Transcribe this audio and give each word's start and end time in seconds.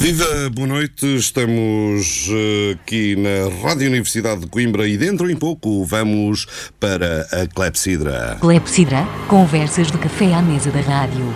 Viva, 0.00 0.48
boa 0.54 0.66
noite. 0.66 1.04
Estamos 1.14 2.26
eh, 2.30 2.72
aqui 2.72 3.14
na 3.16 3.54
Rádio 3.62 3.86
Universidade 3.86 4.40
de 4.40 4.46
Coimbra 4.46 4.88
e 4.88 4.96
dentro 4.96 5.30
em 5.30 5.36
pouco 5.36 5.84
vamos 5.84 6.46
para 6.80 7.28
a 7.30 7.46
Clepsidra. 7.46 8.38
Clepsidra, 8.40 9.06
conversas 9.28 9.88
de 9.88 9.98
café 9.98 10.32
à 10.32 10.40
mesa 10.40 10.70
da 10.70 10.80
rádio. 10.80 11.34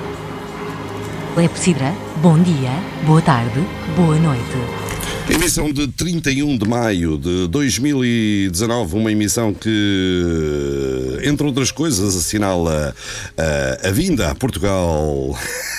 Clepsidra, 1.35 1.92
bom 2.22 2.38
dia, 2.38 2.71
boa 3.04 3.21
tarde, 3.21 3.61
boa 3.95 4.16
noite. 4.16 4.94
Emissão 5.29 5.72
de 5.72 5.88
31 5.88 6.59
de 6.59 6.69
maio 6.69 7.17
de 7.17 7.49
2019, 7.49 8.97
uma 8.97 9.11
emissão 9.11 9.54
que, 9.54 11.19
entre 11.25 11.47
outras 11.47 11.71
coisas, 11.71 12.15
assinala 12.15 12.95
a, 13.37 13.89
a 13.89 13.90
vinda 13.90 14.31
a 14.31 14.35
Portugal 14.35 15.37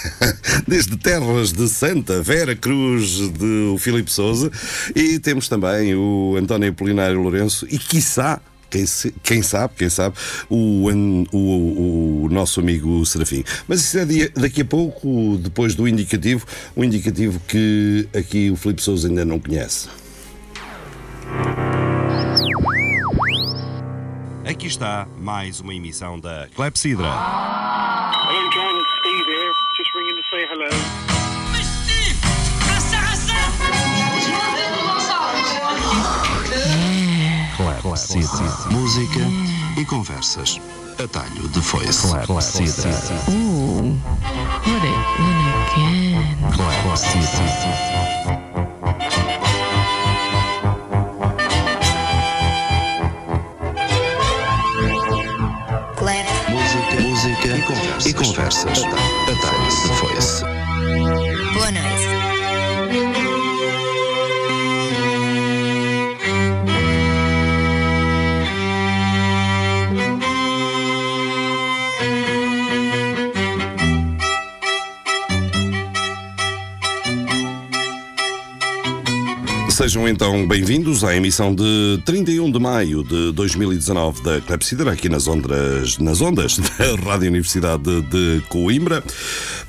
desde 0.67 0.97
terras 0.97 1.53
de 1.53 1.69
Santa 1.69 2.23
Vera 2.23 2.55
Cruz 2.55 3.31
de 3.31 3.71
o 3.73 3.77
Filipe 3.77 4.11
Souza 4.11 4.51
e 4.95 5.19
temos 5.19 5.47
também 5.47 5.93
o 5.93 6.35
António 6.37 6.69
Apolinário 6.69 7.21
Lourenço 7.21 7.67
e, 7.69 7.77
quiçá, 7.77 8.41
quem, 8.75 8.85
se, 8.85 9.15
quem, 9.23 9.41
sabe, 9.41 9.73
quem 9.77 9.89
sabe, 9.89 10.17
o, 10.49 10.89
o, 11.31 12.25
o, 12.25 12.29
nosso 12.29 12.59
amigo 12.59 13.05
Serafim. 13.05 13.43
Mas 13.67 13.79
isso 13.79 13.97
é 13.97 14.05
dia, 14.05 14.29
daqui 14.35 14.61
a 14.61 14.65
pouco, 14.65 15.37
depois 15.39 15.75
do 15.75 15.87
indicativo, 15.87 16.45
um 16.75 16.83
indicativo 16.83 17.39
que 17.47 18.07
aqui 18.13 18.51
o 18.51 18.57
Filipe 18.57 18.81
Souza 18.81 19.07
ainda 19.07 19.23
não 19.23 19.39
conhece. 19.39 19.87
Aqui 24.45 24.67
está 24.67 25.07
mais 25.17 25.61
uma 25.61 25.73
emissão 25.73 26.19
da 26.19 26.47
Clepsidra. 26.53 27.07
Hello, 27.07 28.49
John, 28.51 28.77
it's 28.77 28.89
Steve 28.99 29.25
here. 29.29 29.53
Just 29.77 29.95
ringing 29.95 30.15
to 30.15 30.23
say 30.29 30.45
hello. 30.45 31.14
Música 38.71 39.21
e 39.77 39.85
conversas. 39.85 40.59
Atalho 41.01 41.47
de 41.47 41.61
foice. 41.61 42.07
Clepsidra. 42.25 42.89
Ooh, 43.29 43.97
what 44.65 44.83
it 44.83 44.95
again. 45.71 46.35
Clepsidra. 46.51 47.45
Música, 56.49 57.01
música 57.01 57.47
e 57.47 57.61
conversas. 57.61 58.05
E 58.05 58.13
conversas. 58.13 59.14
Sejam 79.85 80.07
então 80.07 80.47
bem-vindos 80.47 81.03
à 81.03 81.15
emissão 81.15 81.53
de 81.53 82.01
31 82.05 82.51
de 82.51 82.57
maio 82.57 83.03
de 83.03 83.31
2019 83.33 84.23
da 84.23 84.41
Clepsidra, 84.41 84.91
aqui 84.91 85.07
nas 85.07 85.27
ondas, 85.27 85.99
nas 85.99 86.21
ondas 86.21 86.57
da 86.79 86.95
Rádio 86.95 87.29
Universidade 87.29 88.01
de 88.01 88.41
Coimbra. 88.49 89.03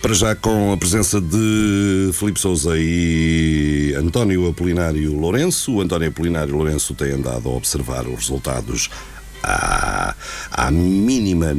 Para 0.00 0.14
já 0.14 0.34
com 0.34 0.73
a 0.73 0.77
presença 0.78 1.20
de 1.20 2.12
Felipe 2.14 2.41
Souza 2.41 2.78
e 2.78 3.95
António 3.95 4.48
Apolinário 4.48 5.12
Lourenço. 5.12 5.75
O 5.75 5.81
António 5.83 6.08
Apolinário 6.08 6.56
Lourenço 6.56 6.95
tem 6.95 7.11
andado 7.12 7.51
a 7.51 7.53
observar 7.53 8.06
os 8.06 8.14
resultados 8.14 8.89
à, 9.42 10.14
à 10.51 10.70
mínima 10.70 11.55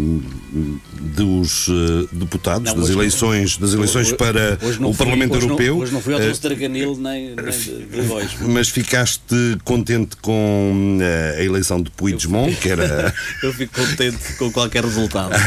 dos 1.16 1.68
uh, 1.68 2.08
deputados 2.12 2.74
não, 2.74 2.82
das 2.82 2.90
eleições 2.90 3.58
das 3.58 3.74
eleições 3.74 4.08
hoje, 4.08 4.18
para 4.18 4.58
hoje 4.62 4.84
o 4.84 4.94
Parlamento 4.94 5.36
hoje 5.36 5.46
Europeu. 5.46 5.76
Não, 5.76 5.82
hoje 5.82 5.94
não 5.94 6.02
fui 6.02 6.14
ao 6.14 6.20
uh, 6.20 6.40
Draganil 6.40 6.96
nem, 6.98 7.36
nem 7.36 7.36
de, 7.36 7.86
de 7.86 8.02
voz. 8.02 8.32
Mas 8.42 8.70
ficaste 8.70 9.58
contente 9.64 10.16
com 10.18 11.00
uh, 11.00 11.40
a 11.40 11.44
eleição 11.44 11.82
de 11.82 11.90
Puigdemont, 11.92 12.56
que 12.56 12.70
era... 12.70 13.14
Eu 13.44 13.54
fico 13.54 13.80
contente 13.80 14.34
com 14.38 14.52
qualquer 14.52 14.84
resultado. 14.84 15.32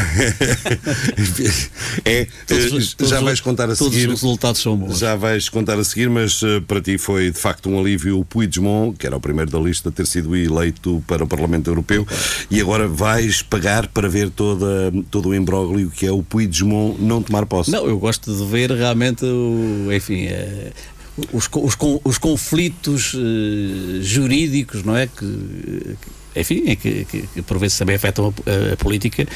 é, 2.05 2.27
todos, 2.47 2.89
já 2.89 2.95
todos, 2.97 3.23
vais 3.23 3.41
contar 3.41 3.65
a 3.65 3.75
todos 3.75 3.93
seguir... 3.93 4.05
Todos 4.05 4.21
os 4.21 4.21
resultados 4.23 4.61
são 4.61 4.77
bons. 4.77 4.99
Já 4.99 5.15
vais 5.15 5.49
contar 5.49 5.77
a 5.77 5.83
seguir, 5.83 6.09
mas 6.09 6.41
para 6.67 6.81
ti 6.81 6.97
foi 6.97 7.31
de 7.31 7.37
facto 7.37 7.69
um 7.69 7.79
alívio 7.79 8.19
o 8.19 8.25
Puigdemont, 8.25 8.97
que 8.97 9.05
era 9.05 9.15
o 9.15 9.19
primeiro 9.19 9.51
da 9.51 9.59
lista, 9.59 9.91
ter 9.91 10.05
sido 10.05 10.35
eleito 10.35 11.03
para 11.07 11.23
o 11.23 11.27
Parlamento 11.27 11.69
Europeu. 11.69 12.03
Okay 12.03 12.17
e 12.49 12.59
agora 12.59 12.87
vais 12.87 13.41
pagar 13.41 13.87
para 13.87 14.09
ver 14.09 14.29
toda, 14.29 14.91
todo 15.09 15.29
o 15.29 15.35
imbróglio 15.35 15.89
que 15.89 16.05
é 16.05 16.11
o 16.11 16.23
Puigdemont 16.23 17.01
não 17.01 17.21
tomar 17.21 17.45
posse. 17.45 17.71
Não, 17.71 17.87
eu 17.87 17.97
gosto 17.97 18.33
de 18.33 18.45
ver 18.45 18.71
realmente, 18.71 19.25
enfim, 19.95 20.25
é, 20.25 20.71
os, 21.33 21.49
os, 21.53 21.77
os 22.03 22.17
conflitos 22.17 23.13
uh, 23.13 24.01
jurídicos, 24.01 24.83
não 24.83 24.95
é? 24.95 25.07
Que, 25.07 25.95
enfim, 26.35 26.63
é 26.67 26.75
que, 26.75 27.05
que, 27.05 27.27
que 27.27 27.41
por 27.41 27.57
vezes 27.57 27.77
também 27.77 27.95
afetam 27.95 28.33
a, 28.45 28.73
a, 28.73 28.77
política 28.77 29.27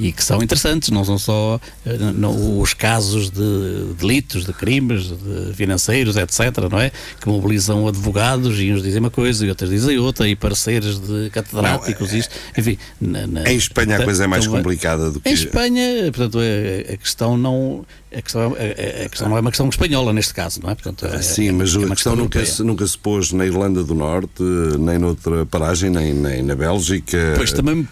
e 0.00 0.12
que 0.12 0.24
são 0.24 0.42
interessantes, 0.42 0.88
não 0.88 1.04
são 1.04 1.18
só 1.18 1.56
uh, 1.56 2.12
não, 2.14 2.60
os 2.60 2.72
casos 2.72 3.30
de 3.30 3.94
delitos, 3.98 4.44
de 4.44 4.52
crimes, 4.52 5.08
de 5.08 5.52
financeiros, 5.54 6.16
etc., 6.16 6.40
não 6.70 6.80
é? 6.80 6.90
Que 7.20 7.28
mobilizam 7.28 7.86
advogados 7.86 8.58
e 8.58 8.72
uns 8.72 8.82
dizem 8.82 9.00
uma 9.00 9.10
coisa 9.10 9.44
e 9.44 9.48
outros 9.50 9.68
dizem 9.68 9.98
outra, 9.98 10.28
e 10.28 10.34
parceiros 10.34 10.98
de 10.98 11.30
catedráticos, 11.30 12.08
não, 12.08 12.16
é, 12.16 12.20
isto, 12.20 12.34
enfim. 12.56 12.78
Na, 13.00 13.26
na, 13.26 13.50
em 13.50 13.56
Espanha 13.56 13.98
a 13.98 14.04
coisa 14.04 14.24
é 14.24 14.26
mais 14.26 14.46
então, 14.46 14.56
complicada 14.56 15.10
do 15.10 15.20
que. 15.20 15.28
Em 15.28 15.32
Espanha, 15.32 15.84
portanto, 16.12 16.38
a, 16.38 16.92
a 16.94 16.96
questão 16.96 17.36
não 17.36 17.84
a 18.12 18.20
questão, 18.20 18.56
a, 18.56 19.04
a, 19.04 19.08
questão 19.08 19.28
não 19.28 19.36
é 19.36 19.40
uma 19.40 19.50
questão 19.50 19.68
espanhola 19.68 20.12
neste 20.12 20.34
caso, 20.34 20.60
não 20.60 20.70
é? 20.70 20.74
Portanto, 20.74 21.06
é, 21.06 21.22
Sim, 21.22 21.52
mas 21.52 21.74
é 21.74 21.84
a 21.84 21.88
questão 21.90 22.16
nunca 22.16 22.44
se, 22.44 22.62
nunca 22.62 22.86
se 22.86 22.98
pôs 22.98 23.32
na 23.32 23.46
Irlanda 23.46 23.84
do 23.84 23.94
Norte, 23.94 24.42
nem 24.78 24.98
noutra 24.98 25.46
paragem, 25.46 25.90
nem, 25.90 26.12
nem 26.12 26.42
na 26.42 26.56
Bélgica. 26.56 27.34
Pois 27.36 27.52
também, 27.52 27.86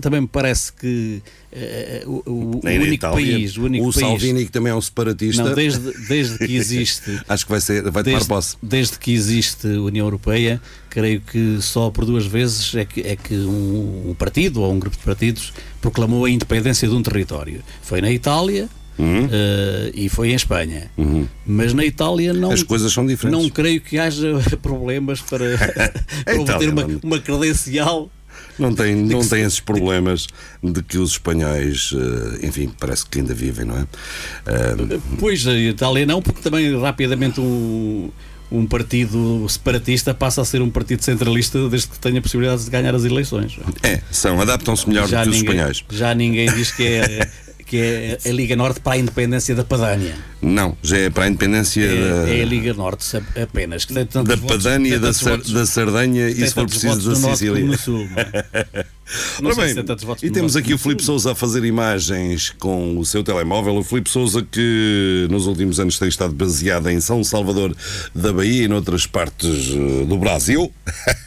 também 0.00 0.20
me 0.20 0.28
parece 0.28 0.72
que 0.72 1.20
uh, 1.52 2.10
o, 2.10 2.30
o, 2.30 2.32
o 2.32 2.66
único 2.66 2.94
Itália, 2.94 3.32
país. 3.32 3.56
O, 3.56 3.64
único 3.64 3.88
o 3.88 3.92
país, 3.92 4.06
Salvini, 4.06 4.44
que 4.44 4.52
também 4.52 4.72
é 4.72 4.74
um 4.74 4.80
separatista. 4.80 5.42
Não, 5.42 5.54
desde, 5.54 5.92
desde 6.08 6.38
que 6.38 6.54
existe. 6.56 7.20
Acho 7.28 7.44
que 7.44 7.50
vai, 7.50 7.60
ser, 7.60 7.90
vai 7.90 8.02
desde, 8.02 8.26
tomar 8.26 8.36
posse. 8.36 8.56
Desde 8.62 8.98
que 8.98 9.12
existe 9.12 9.66
União 9.66 10.06
Europeia, 10.06 10.60
creio 10.90 11.20
que 11.20 11.58
só 11.60 11.90
por 11.90 12.04
duas 12.04 12.26
vezes 12.26 12.74
é 12.74 12.84
que, 12.84 13.00
é 13.00 13.16
que 13.16 13.34
um, 13.34 14.10
um 14.10 14.14
partido 14.14 14.62
ou 14.62 14.72
um 14.72 14.78
grupo 14.78 14.96
de 14.96 15.02
partidos 15.02 15.52
proclamou 15.80 16.24
a 16.24 16.30
independência 16.30 16.88
de 16.88 16.94
um 16.94 17.02
território. 17.02 17.62
Foi 17.82 18.00
na 18.00 18.10
Itália 18.10 18.68
Uhum. 18.98 19.26
Uh, 19.26 19.90
e 19.94 20.08
foi 20.08 20.30
em 20.30 20.34
Espanha. 20.34 20.90
Uhum. 20.98 21.26
Mas 21.46 21.72
na 21.72 21.84
Itália 21.84 22.32
não. 22.32 22.50
As 22.50 22.64
coisas 22.64 22.92
são 22.92 23.06
diferentes. 23.06 23.40
Não 23.40 23.48
creio 23.48 23.80
que 23.80 23.96
haja 23.96 24.40
problemas 24.60 25.20
para, 25.20 25.46
para 26.24 26.40
obter 26.40 26.68
uma, 26.68 26.86
uma 27.02 27.18
credencial 27.20 28.10
não 28.58 28.74
tem, 28.74 28.94
não 28.94 29.26
tem 29.26 29.42
esses 29.42 29.60
problemas 29.60 30.26
de 30.62 30.82
que 30.82 30.98
os 30.98 31.12
espanhóis, 31.12 31.92
eh, 31.94 32.46
enfim, 32.46 32.70
parece 32.78 33.06
que 33.06 33.18
ainda 33.18 33.34
vivem, 33.34 33.64
não 33.64 33.76
é? 33.76 33.82
Uh... 33.82 35.00
Pois, 35.18 35.46
a 35.46 35.54
Itália 35.54 36.04
não, 36.04 36.20
porque 36.20 36.40
também 36.40 36.78
rapidamente 36.80 37.40
um, 37.40 38.10
um 38.50 38.66
partido 38.66 39.46
separatista 39.48 40.12
passa 40.14 40.42
a 40.42 40.44
ser 40.44 40.62
um 40.62 40.70
partido 40.70 41.02
centralista 41.04 41.68
desde 41.68 41.88
que 41.88 41.98
tenha 41.98 42.18
a 42.18 42.22
possibilidade 42.22 42.64
de 42.64 42.70
ganhar 42.70 42.94
as 42.94 43.04
eleições. 43.04 43.58
É, 43.82 44.00
são, 44.10 44.40
adaptam-se 44.40 44.88
melhor 44.88 45.08
já 45.08 45.24
do 45.24 45.30
que 45.30 45.36
ninguém, 45.36 45.54
os 45.54 45.56
espanhóis. 45.56 45.84
Já 45.90 46.14
ninguém 46.14 46.52
diz 46.52 46.72
que 46.72 46.86
é 46.86 47.30
que 47.68 47.76
é 47.76 48.18
a 48.24 48.32
Liga 48.32 48.56
Norte 48.56 48.80
para 48.80 48.94
a 48.94 48.98
independência 48.98 49.54
da 49.54 49.62
Padânia. 49.62 50.14
Não, 50.40 50.76
já 50.82 50.96
é 50.96 51.10
para 51.10 51.24
a 51.24 51.28
independência 51.28 51.84
é, 51.84 52.24
da... 52.24 52.30
é 52.30 52.42
a 52.42 52.46
Liga 52.46 52.72
Norte 52.72 53.04
apenas. 53.40 53.84
Da 53.84 54.36
Padânia, 54.38 54.98
da, 54.98 55.10
da 55.10 55.66
Sardanha 55.66 56.28
e 56.30 56.34
se 56.34 56.54
for 56.54 56.66
preciso 56.66 57.10
da 57.10 57.16
Sicília. 57.16 57.66
É? 59.08 59.46
Ora 59.46 59.54
bem, 59.54 59.74
e 60.22 60.30
temos 60.30 60.56
aqui 60.56 60.74
o 60.74 60.78
Filipe 60.78 61.02
Souza 61.02 61.32
a 61.32 61.34
fazer 61.34 61.64
imagens 61.64 62.50
com 62.58 62.98
o 62.98 63.04
seu 63.04 63.24
telemóvel. 63.24 63.76
O 63.76 63.82
Filipe 63.82 64.10
Souza 64.10 64.46
que 64.50 65.26
nos 65.30 65.46
últimos 65.46 65.80
anos 65.80 65.98
tem 65.98 66.08
estado 66.08 66.34
baseado 66.34 66.90
em 66.90 67.00
São 67.00 67.24
Salvador 67.24 67.74
da 68.14 68.32
Bahia 68.32 68.64
e 68.64 68.68
noutras 68.68 69.06
partes 69.06 69.70
eh, 69.70 70.04
do 70.04 70.18
Brasil. 70.18 70.72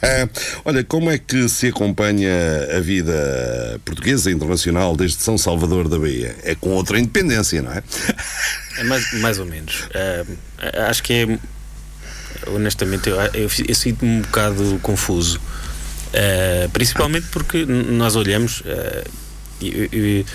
Olha, 0.64 0.84
como 0.84 1.10
é 1.10 1.18
que 1.18 1.48
se 1.48 1.68
acompanha 1.68 2.30
a 2.76 2.80
vida 2.80 3.80
portuguesa 3.84 4.30
e 4.30 4.34
internacional 4.34 4.96
desde 4.96 5.18
São 5.18 5.36
Salvador 5.36 5.88
da 5.88 5.98
Bahia? 5.98 6.36
É 6.42 6.54
com 6.54 6.70
outra 6.70 6.98
independência, 6.98 7.62
não 7.62 7.72
é? 7.72 7.82
É 8.78 8.84
mais, 8.84 9.12
mais 9.20 9.38
ou 9.38 9.44
menos. 9.44 9.82
Uh, 9.90 10.38
acho 10.88 11.02
que 11.02 11.12
é. 11.12 11.38
Honestamente, 12.46 13.08
eu, 13.08 13.16
eu, 13.34 13.50
eu 13.68 13.74
sinto-me 13.74 14.10
um 14.10 14.20
bocado 14.22 14.78
confuso. 14.82 15.38
Uh, 16.12 16.68
principalmente 16.70 17.26
porque 17.30 17.64
nós 17.64 18.16
olhamos. 18.16 18.60
Uh, 18.60 19.10
e, 19.60 19.88
e, 19.92 20.26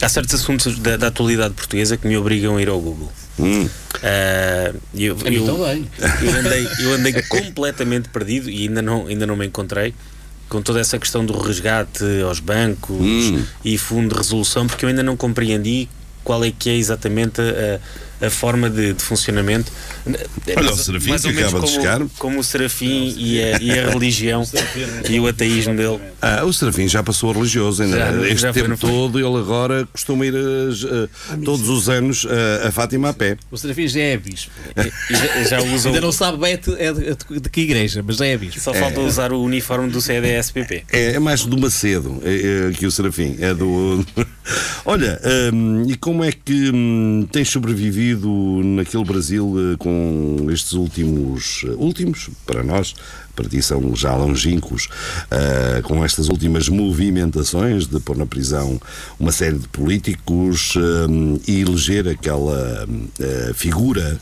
há 0.00 0.08
certos 0.08 0.34
assuntos 0.34 0.78
da, 0.78 0.96
da, 0.96 1.06
atualidade 1.06 1.54
portuguesa 1.54 1.96
que 1.96 2.06
me 2.06 2.16
obrigam 2.16 2.56
a 2.56 2.62
ir 2.62 2.68
ao 2.68 2.80
Google. 2.80 3.10
Hum. 3.38 3.64
Uh, 3.64 4.80
eu, 4.94 5.16
eu, 5.24 5.46
também. 5.46 5.88
eu 6.22 6.34
andei, 6.38 6.68
eu 6.80 6.92
andei 6.94 7.12
completamente 7.28 8.08
perdido 8.08 8.50
e 8.50 8.64
ainda 8.64 8.82
não, 8.82 9.06
ainda 9.06 9.26
não 9.26 9.36
me 9.36 9.46
encontrei 9.46 9.94
com 10.48 10.60
toda 10.60 10.80
essa 10.80 10.98
questão 10.98 11.24
do 11.24 11.38
resgate 11.38 12.04
aos 12.26 12.38
bancos 12.38 12.96
Hum. 13.00 13.42
e 13.64 13.78
fundo 13.78 14.10
de 14.10 14.20
resolução, 14.20 14.66
porque 14.66 14.84
eu 14.84 14.88
ainda 14.90 15.02
não 15.02 15.16
compreendi 15.16 15.88
qual 16.22 16.44
é 16.44 16.50
que 16.50 16.68
é 16.68 16.76
exatamente 16.76 17.40
a, 17.40 17.44
a 17.44 17.78
forma 18.30 18.68
de, 18.70 18.92
de 18.94 19.02
funcionamento. 19.02 19.70
Olha, 20.06 20.62
Mais- 20.62 20.70
o 20.80 20.84
Serafim 20.84 21.08
mais 21.10 21.24
ou 21.24 21.30
que 21.30 21.36
menos 21.36 21.50
acaba 21.52 21.66
de 21.66 21.72
como, 21.72 21.82
chegar. 21.82 22.06
como 22.18 22.40
o 22.40 22.44
Serafim 22.44 23.14
e 23.16 23.42
a, 23.42 23.58
e 23.60 23.70
a 23.78 23.90
religião 23.90 24.42
e 25.08 25.20
o 25.20 25.26
ateísmo 25.26 25.74
dele. 25.76 25.98
Ah, 26.20 26.44
o 26.44 26.52
Serafim 26.52 26.88
já 26.88 27.02
passou 27.02 27.30
a 27.30 27.34
religioso 27.34 27.82
ainda. 27.82 27.96
Já, 27.98 28.26
este 28.28 28.36
já 28.42 28.52
tempo 28.52 28.76
todo 28.76 29.18
ele 29.18 29.38
agora 29.38 29.86
costuma 29.92 30.26
ir 30.26 30.34
a- 30.34 31.34
a- 31.34 31.36
todos 31.44 31.68
os 31.68 31.88
anos 31.88 32.26
a, 32.62 32.68
a 32.68 32.72
Fátima 32.72 33.10
a 33.10 33.12
pé. 33.12 33.36
O 33.50 33.56
Serafim 33.56 33.86
já 33.88 34.00
é 34.00 34.16
bispo. 34.16 34.50
E 35.10 35.14
já, 35.14 35.42
já 35.58 35.62
usa 35.62 35.88
Ainda 35.88 35.98
o- 36.00 36.02
não 36.02 36.12
sabe 36.12 36.38
bem 36.38 36.56
de, 36.56 36.74
é 36.80 36.92
de, 36.92 37.40
de 37.40 37.48
que 37.50 37.60
igreja, 37.62 38.02
mas 38.06 38.16
já 38.16 38.26
é 38.26 38.36
bispo. 38.36 38.60
Só 38.60 38.72
falta 38.74 39.00
usar 39.00 39.32
o 39.32 39.42
uniforme 39.42 39.90
do 39.90 40.00
CDSPP. 40.00 40.84
É, 40.92 41.12
é 41.14 41.18
mais 41.18 41.44
do 41.44 41.58
Macedo 41.58 42.20
é, 42.24 42.68
é, 42.70 42.72
que 42.72 42.86
o 42.86 42.90
Serafim. 42.90 43.36
É 43.40 43.52
do. 43.54 44.04
Olha, 44.84 45.20
hum, 45.52 45.84
e 45.88 45.96
como 45.96 46.24
é 46.24 46.32
que 46.32 46.70
hum, 46.72 47.26
tens 47.30 47.48
sobrevivido 47.48 48.11
naquele 48.16 49.04
Brasil 49.04 49.54
eh, 49.56 49.76
com 49.78 50.46
estes 50.50 50.72
últimos. 50.72 51.64
eh, 51.66 51.74
últimos, 51.76 52.30
para 52.46 52.62
nós, 52.62 52.94
para 53.34 53.48
ti 53.48 53.62
são 53.62 53.94
já 53.96 54.14
longínquos, 54.14 54.88
eh, 55.30 55.80
com 55.84 56.04
estas 56.04 56.28
últimas 56.28 56.68
movimentações 56.68 57.86
de 57.86 57.98
pôr 58.00 58.16
na 58.16 58.26
prisão 58.26 58.80
uma 59.18 59.32
série 59.32 59.58
de 59.58 59.68
políticos 59.68 60.74
hum, 60.76 61.38
e 61.46 61.60
eleger 61.60 62.08
aquela 62.08 62.86
eh, 63.18 63.52
figura. 63.54 64.20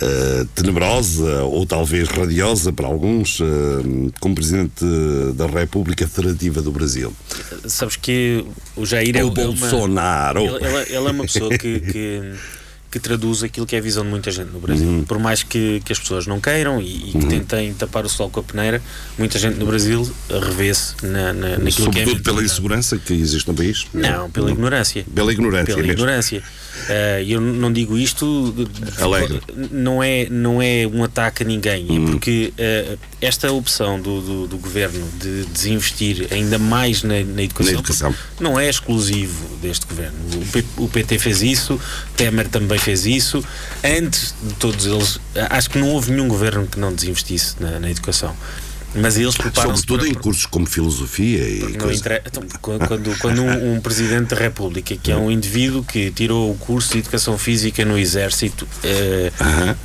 Eh, 0.00 0.46
tenebrosa 0.54 1.42
ou 1.44 1.66
talvez 1.66 2.08
radiosa 2.08 2.72
para 2.72 2.86
alguns, 2.86 3.40
eh, 3.40 4.10
como 4.20 4.34
Presidente 4.34 4.84
da 5.34 5.46
República 5.46 6.06
Federativa 6.06 6.62
do 6.62 6.70
Brasil. 6.70 7.12
Sabes 7.66 7.96
que 7.96 8.44
o 8.76 8.86
Jair 8.86 9.16
é, 9.16 9.22
o 9.24 9.28
é 9.28 9.30
uma- 9.30 9.34
Bolsonaro. 9.34 10.40
Ele, 10.40 10.64
ele- 10.66 10.82
ele 10.96 11.06
é 11.08 11.10
uma 11.10 11.24
pessoa 11.24 11.50
que, 11.56 11.80
que, 11.80 12.32
que 12.90 12.98
traduz 12.98 13.42
aquilo 13.42 13.66
que 13.66 13.76
é 13.76 13.78
a 13.78 13.82
visão 13.82 14.02
de 14.02 14.08
muita 14.10 14.30
gente 14.30 14.50
no 14.50 14.58
Brasil. 14.60 14.86
Uhum. 14.88 15.04
Por 15.04 15.18
mais 15.18 15.42
que, 15.42 15.80
que 15.84 15.92
as 15.92 15.98
pessoas 15.98 16.26
não 16.26 16.40
queiram 16.40 16.80
e, 16.80 17.10
e 17.10 17.12
que 17.12 17.26
tentem 17.26 17.74
tapar 17.74 18.04
o 18.06 18.08
sol 18.08 18.30
com 18.30 18.40
a 18.40 18.42
peneira, 18.42 18.80
muita 19.18 19.38
gente 19.38 19.58
no 19.58 19.66
Brasil 19.66 20.10
revê-se 20.30 20.94
na, 21.02 21.32
na, 21.32 21.48
naquilo 21.58 21.90
que 21.90 21.98
é 22.00 22.04
Sobretudo 22.04 22.22
pela 22.22 22.42
insegurança 22.42 22.96
que 22.98 23.12
existe 23.12 23.46
no 23.48 23.54
país. 23.54 23.86
Não, 23.92 24.30
pela 24.30 24.50
ignorância. 24.50 25.04
Pela 25.14 25.32
ignorância 25.32 25.66
Pela 25.66 25.78
mesmo. 25.78 25.92
ignorância. 25.92 26.42
Eh, 26.88 27.24
eu 27.28 27.40
não 27.40 27.72
digo 27.72 27.98
isto 27.98 28.54
Alegre. 29.00 29.40
não 29.72 30.00
é 30.02 30.28
não 30.30 30.62
é 30.62 30.86
um 30.86 31.02
ataque 31.02 31.42
a 31.42 31.46
ninguém 31.46 31.86
Hum. 31.90 32.06
é 32.06 32.10
porque 32.12 32.52
eh, 32.56 32.96
esta 33.20 33.50
opção 33.50 34.00
do, 34.00 34.20
do, 34.20 34.46
do 34.46 34.58
governo 34.58 35.04
de 35.20 35.44
desinvestir 35.46 36.28
ainda 36.30 36.56
mais 36.56 37.02
na, 37.02 37.20
na 37.24 37.42
educação, 37.42 37.72
Na 37.72 37.78
educação. 37.80 38.14
não 38.38 38.58
é 38.60 38.68
exclusivo 38.70 39.56
deste 39.60 39.86
governo 39.86 40.16
o, 40.36 40.46
P- 40.46 40.64
o 40.76 40.88
PT 40.88 41.18
fez 41.18 41.42
isso 41.42 41.80
Temer 42.16 42.46
também 42.48 42.77
fez 42.78 43.06
isso 43.06 43.44
antes 43.84 44.34
de 44.42 44.54
todos 44.54 44.86
eles 44.86 45.20
acho 45.50 45.70
que 45.70 45.78
não 45.78 45.88
houve 45.90 46.10
nenhum 46.12 46.28
governo 46.28 46.66
que 46.66 46.78
não 46.78 46.92
desinvestisse 46.92 47.54
na, 47.60 47.78
na 47.80 47.90
educação 47.90 48.34
mas 48.94 49.18
eles 49.18 49.36
preparam-se 49.36 49.82
Sobretudo 49.82 49.98
para- 50.00 50.08
em 50.08 50.14
cursos 50.14 50.46
como 50.46 50.64
filosofia 50.64 51.46
e 51.46 51.58
não 51.60 51.72
coisa. 51.74 52.00
inter- 52.00 52.22
então, 52.26 52.42
quando, 52.62 53.18
quando- 53.18 53.42
um, 53.42 53.74
um 53.74 53.80
presidente 53.82 54.30
da 54.34 54.36
República, 54.40 54.96
que 54.96 55.12
é 55.12 55.16
um 55.16 55.30
indivíduo 55.30 55.84
que 55.84 56.10
tirou 56.10 56.50
o 56.50 56.56
curso 56.56 56.92
de 56.94 57.00
educação 57.00 57.36
física 57.36 57.84
no 57.84 57.98
Exército, 57.98 58.66
eh, 58.82 59.30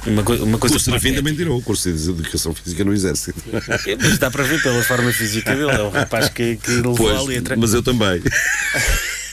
uma, 0.07 0.21
uma 0.45 0.57
coisa 0.57 0.77
O 0.77 0.79
Serafim 0.79 1.13
também 1.15 1.35
tirou 1.35 1.57
o 1.59 1.61
curso 1.61 1.91
de 1.91 2.09
Educação 2.11 2.55
Física 2.55 2.85
no 2.85 2.93
Exército. 2.93 3.43
É, 3.85 3.97
Mas 3.97 4.17
dá 4.17 4.31
para 4.31 4.45
ver 4.45 4.61
pela 4.63 4.81
forma 4.81 5.11
física 5.11 5.53
dele, 5.53 5.69
é 5.71 5.81
o 5.81 5.89
rapaz 5.89 6.29
que, 6.29 6.55
que 6.55 6.71
levou 6.71 6.93
a 7.11 7.15
Pois, 7.15 7.27
letra. 7.27 7.57
mas 7.57 7.73
eu 7.73 7.83
também. 7.83 8.21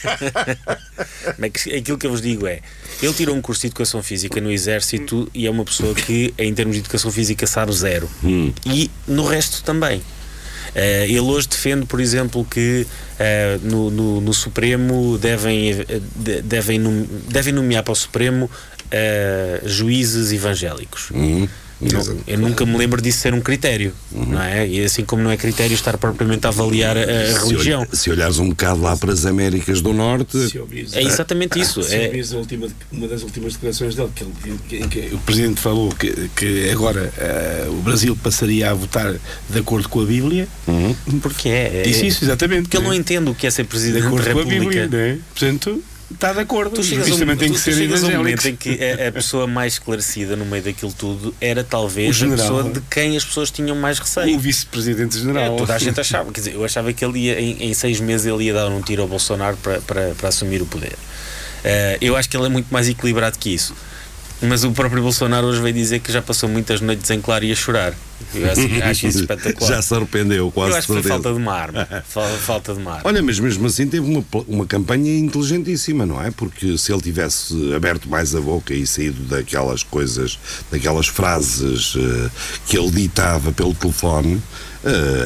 Mas 1.39 1.51
que- 1.53 1.75
aquilo 1.75 1.99
que 1.99 2.07
eu 2.07 2.11
vos 2.11 2.21
digo 2.21 2.47
é: 2.47 2.61
ele 3.03 3.13
tirou 3.15 3.35
um 3.37 3.41
curso 3.41 3.63
de 3.63 3.69
educação 3.69 4.03
física 4.03 4.41
no 4.41 4.51
Exército 4.51 5.29
e 5.35 5.47
é 5.47 5.51
uma 5.51 5.65
pessoa 5.65 5.95
que, 5.95 6.35
em 6.39 6.53
termos 6.55 6.75
de 6.75 6.81
educação 6.81 7.11
física, 7.11 7.47
sabe 7.47 7.73
zero. 7.73 8.09
E 8.67 8.91
no 9.07 9.25
resto 9.27 9.63
também. 9.63 10.03
Eh, 10.73 11.07
ele 11.09 11.19
hoje 11.21 11.49
defende, 11.49 11.85
por 11.85 12.01
exemplo, 12.01 12.45
que 12.45 12.87
eh, 13.19 13.59
no, 13.63 13.91
no- 13.91 14.21
no 14.21 14.33
Supremo 14.33 15.19
devem, 15.19 15.71
eh, 15.73 16.01
de- 16.15 16.43
devem, 16.43 16.81
devem 17.29 17.53
nomear 17.53 17.83
para 17.83 17.91
o 17.93 17.97
Supremo 17.97 18.49
eh, 18.89 19.61
juízes 19.65 20.31
evangélicos. 20.33 21.11
Hum, 21.13 21.49
Não, 21.81 22.17
eu 22.27 22.39
nunca 22.39 22.67
me 22.67 22.77
lembro 22.77 23.01
disso 23.01 23.19
ser 23.21 23.33
um 23.33 23.41
critério, 23.41 23.95
não 24.13 24.41
é? 24.43 24.67
E 24.69 24.85
assim 24.85 25.05
como 25.05 25.23
não 25.23 25.31
é 25.31 25.37
critério 25.37 25.73
estar 25.75 25.97
propriamente 25.97 26.47
a 26.47 26.51
avaliar 26.51 26.97
a, 26.97 27.01
a 27.01 27.05
Se, 27.41 27.47
religião. 27.49 27.87
se 27.93 28.11
olhares 28.11 28.39
um 28.39 28.51
bocado 28.51 28.83
lá 28.83 28.97
para 28.97 29.13
as 29.13 29.25
Américas 29.25 29.81
do 29.81 29.93
Norte, 29.95 30.59
ouvires, 30.59 30.93
É 30.95 31.03
exatamente 31.03 31.59
isso. 31.59 31.83
se 31.83 31.95
É, 31.95 32.11
última, 32.37 32.69
uma 32.93 33.09
das 33.09 33.23
últimas 33.23 33.55
declarações 33.55 33.95
dele, 33.95 34.11
que, 34.15 34.25
ele, 34.25 34.59
que- 34.89 34.89
que 35.09 35.15
o 35.15 35.19
Presidente 35.19 35.61
falou 35.61 35.91
que, 35.93 36.29
que 36.37 36.69
agora 36.71 37.13
eh, 37.17 37.67
o 37.71 37.77
Brasil 37.83 38.15
passaria 38.17 38.71
a 38.71 38.75
votar 38.75 39.15
de 39.49 39.59
acordo 39.59 39.89
com 39.89 40.01
a 40.03 40.05
Bíblia, 40.05 40.47
porque 41.23 41.49
é. 41.49 41.81
é 41.81 41.83
disse 41.83 42.07
isso, 42.07 42.25
exatamente. 42.25 42.63
Porque 42.63 42.77
ele 42.77 42.87
não 42.87 42.95
entende 42.95 43.31
o 43.31 43.35
que 43.35 43.47
é 43.47 43.51
ser 43.51 43.63
De 43.63 43.69
presidente 43.69 44.03
da 44.03 44.07
acordo 44.09 44.25
com 44.33 44.39
a 44.41 44.45
Bíblia, 44.45 44.59
República. 44.83 44.89
não 44.91 44.99
é? 44.99 45.19
Portanto, 45.35 45.83
está 46.13 46.33
de 46.33 46.41
acordo. 46.41 46.75
Tu 46.77 46.83
chegas, 46.83 47.09
a 47.11 47.15
um, 47.15 47.19
tem 47.19 47.49
tu- 47.51 47.55
que 47.55 47.61
tu 47.65 47.73
chegas 47.73 48.05
a 48.05 48.07
um 48.09 48.17
momento 48.17 48.49
em 48.49 48.57
que 48.57 48.79
a, 48.83 49.09
a 49.09 49.13
pessoa 49.13 49.47
mais 49.47 49.75
esclarecida 49.75 50.37
no 50.37 50.45
meio 50.45 50.63
daquilo 50.63 50.93
tudo 50.93 51.35
era 51.41 51.63
talvez 51.65 52.11
a 52.11 52.13
general. 52.19 52.39
pessoa 52.57 52.73
de 52.73 52.81
quem 52.91 53.17
as 53.17 53.25
pessoas 53.25 53.51
tinham 53.51 53.77
mais 53.77 53.99
receio. 53.99 54.37
O 54.37 54.39
Vice-Presidente 54.39 55.17
É, 55.17 55.21
General. 55.21 55.57
toda 55.57 55.75
a 55.75 55.79
gente 55.79 56.01
achava, 56.01 56.33
quer 56.33 56.41
dizer, 56.41 56.55
eu 56.55 56.65
achava 56.65 56.93
que 56.93 57.05
ele 57.05 57.19
ia, 57.21 57.41
em, 57.41 57.71
em 57.71 57.75
seis 57.75 58.01
meses 58.01 58.27
ele 58.27 58.45
ia 58.45 58.55
dar 58.55 58.69
um 58.69 58.81
tiro 58.83 59.03
ao 59.03 59.09
Bolsonaro 59.09 59.57
para, 59.57 59.81
para, 59.81 60.15
para 60.15 60.29
assumir 60.29 60.61
o 60.63 60.67
poder. 60.67 60.93
Eh, 61.63 61.99
eu 62.01 62.17
acho 62.17 62.29
que 62.29 62.37
ele 62.37 62.47
é 62.47 62.49
muito 62.49 62.69
mais 62.73 62.89
equilibrado 62.89 63.39
que 63.39 63.51
isso. 63.55 63.75
Mas 64.43 64.65
o 64.65 64.73
próprio 64.73 65.03
Bolsonaro 65.03 65.47
hoje 65.49 65.61
veio 65.61 65.75
dizer 65.75 65.99
que 66.01 66.11
já 66.11 66.23
passou 66.23 66.49
muitas 66.49 66.81
noites 66.81 67.11
em 67.11 67.21
claro 67.21 67.45
e 67.45 67.53
a 67.53 67.55
chorar. 67.55 67.93
Eu 68.35 68.51
acho, 68.51 68.61
acho 68.85 69.07
isso 69.07 69.21
espetacular. 69.21 69.69
já 69.71 69.83
se 69.83 69.95
arrependeu, 69.95 70.51
quase 70.51 70.73
eu 70.73 70.77
acho 70.79 70.87
que 70.87 70.93
foi 70.95 71.03
falta 71.03 71.31
de 71.33 71.37
uma 71.39 71.53
arma. 71.53 71.87
Fal- 72.09 72.29
Falta 72.39 72.73
de 72.73 72.81
uma 72.81 72.93
arma. 72.93 73.03
Olha, 73.05 73.23
mas 73.23 73.39
mesmo 73.39 73.67
assim 73.67 73.87
teve 73.87 74.07
uma, 74.07 74.25
uma 74.49 74.67
campanha 74.67 75.19
inteligentíssima, 75.19 76.07
não 76.07 76.23
é? 76.23 76.31
Porque 76.31 76.79
se 76.79 76.91
ele 76.93 77.03
tivesse 77.03 77.75
aberto 77.75 78.09
mais 78.09 78.35
a 78.35 78.41
boca 78.41 78.73
e 78.73 78.87
saído 78.87 79.23
daquelas 79.25 79.83
coisas, 79.83 80.39
daquelas 80.71 81.07
frases 81.07 81.95
eh, 81.97 82.31
que 82.67 82.79
ele 82.79 82.91
ditava 82.91 83.53
pelo 83.53 83.75
telefone, 83.75 84.41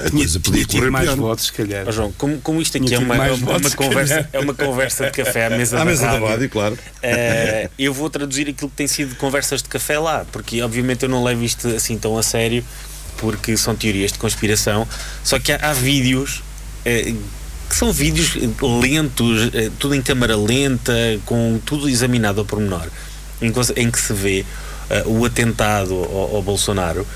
a 0.06 0.10
coisa 0.10 0.40
podia 0.40 0.66
correr 0.66 0.90
mais 0.90 1.04
pior. 1.06 1.16
votos, 1.16 1.46
se 1.46 1.52
calhar. 1.52 1.84
Ó, 1.86 1.92
João, 1.92 2.12
como, 2.12 2.40
como 2.40 2.60
isto 2.60 2.76
aqui 2.76 2.94
é 2.94 2.98
uma, 2.98 3.14
é 3.14 3.32
uma, 3.32 3.36
votos, 3.36 3.70
se 3.70 3.76
conversa, 3.76 4.28
é 4.32 4.38
uma 4.38 4.54
conversa 4.54 5.06
de 5.06 5.12
café 5.12 5.46
à 5.46 5.50
mesa, 5.50 5.76
À 5.76 5.78
da 5.80 5.84
mesa 5.84 6.02
da 6.02 6.12
rádio, 6.12 6.26
rádio, 6.26 6.50
claro. 6.50 6.78
eh, 7.02 7.70
eu 7.78 7.92
vou 7.94 8.10
traduzir 8.10 8.48
aquilo 8.48 8.68
que 8.68 8.76
tem 8.76 8.86
sido 8.88 9.14
conversas 9.16 9.62
de 9.62 9.68
café 9.68 9.98
lá, 9.98 10.24
porque 10.32 10.60
obviamente 10.62 11.04
eu 11.04 11.08
não 11.08 11.22
levo 11.22 11.44
isto 11.44 11.68
assim 11.68 11.96
tão 11.98 12.18
a 12.18 12.22
sério, 12.22 12.64
porque 13.18 13.56
são 13.56 13.76
teorias 13.76 14.12
de 14.12 14.18
conspiração. 14.18 14.88
Só 15.22 15.38
que 15.38 15.52
há, 15.52 15.70
há 15.70 15.72
vídeos 15.72 16.42
eh, 16.84 17.14
que 17.68 17.76
são 17.76 17.92
vídeos 17.92 18.36
lentos, 18.80 19.50
eh, 19.54 19.70
tudo 19.78 19.94
em 19.94 20.02
câmara 20.02 20.36
lenta, 20.36 20.92
com 21.24 21.58
tudo 21.64 21.88
examinado 21.88 22.40
ao 22.40 22.46
pormenor, 22.46 22.86
em 23.40 23.50
que, 23.52 23.60
em 23.80 23.90
que 23.90 24.00
se 24.00 24.12
vê 24.12 24.44
eh, 24.90 25.02
o 25.06 25.24
atentado 25.24 25.94
ao, 25.94 26.36
ao 26.36 26.42
Bolsonaro. 26.42 27.06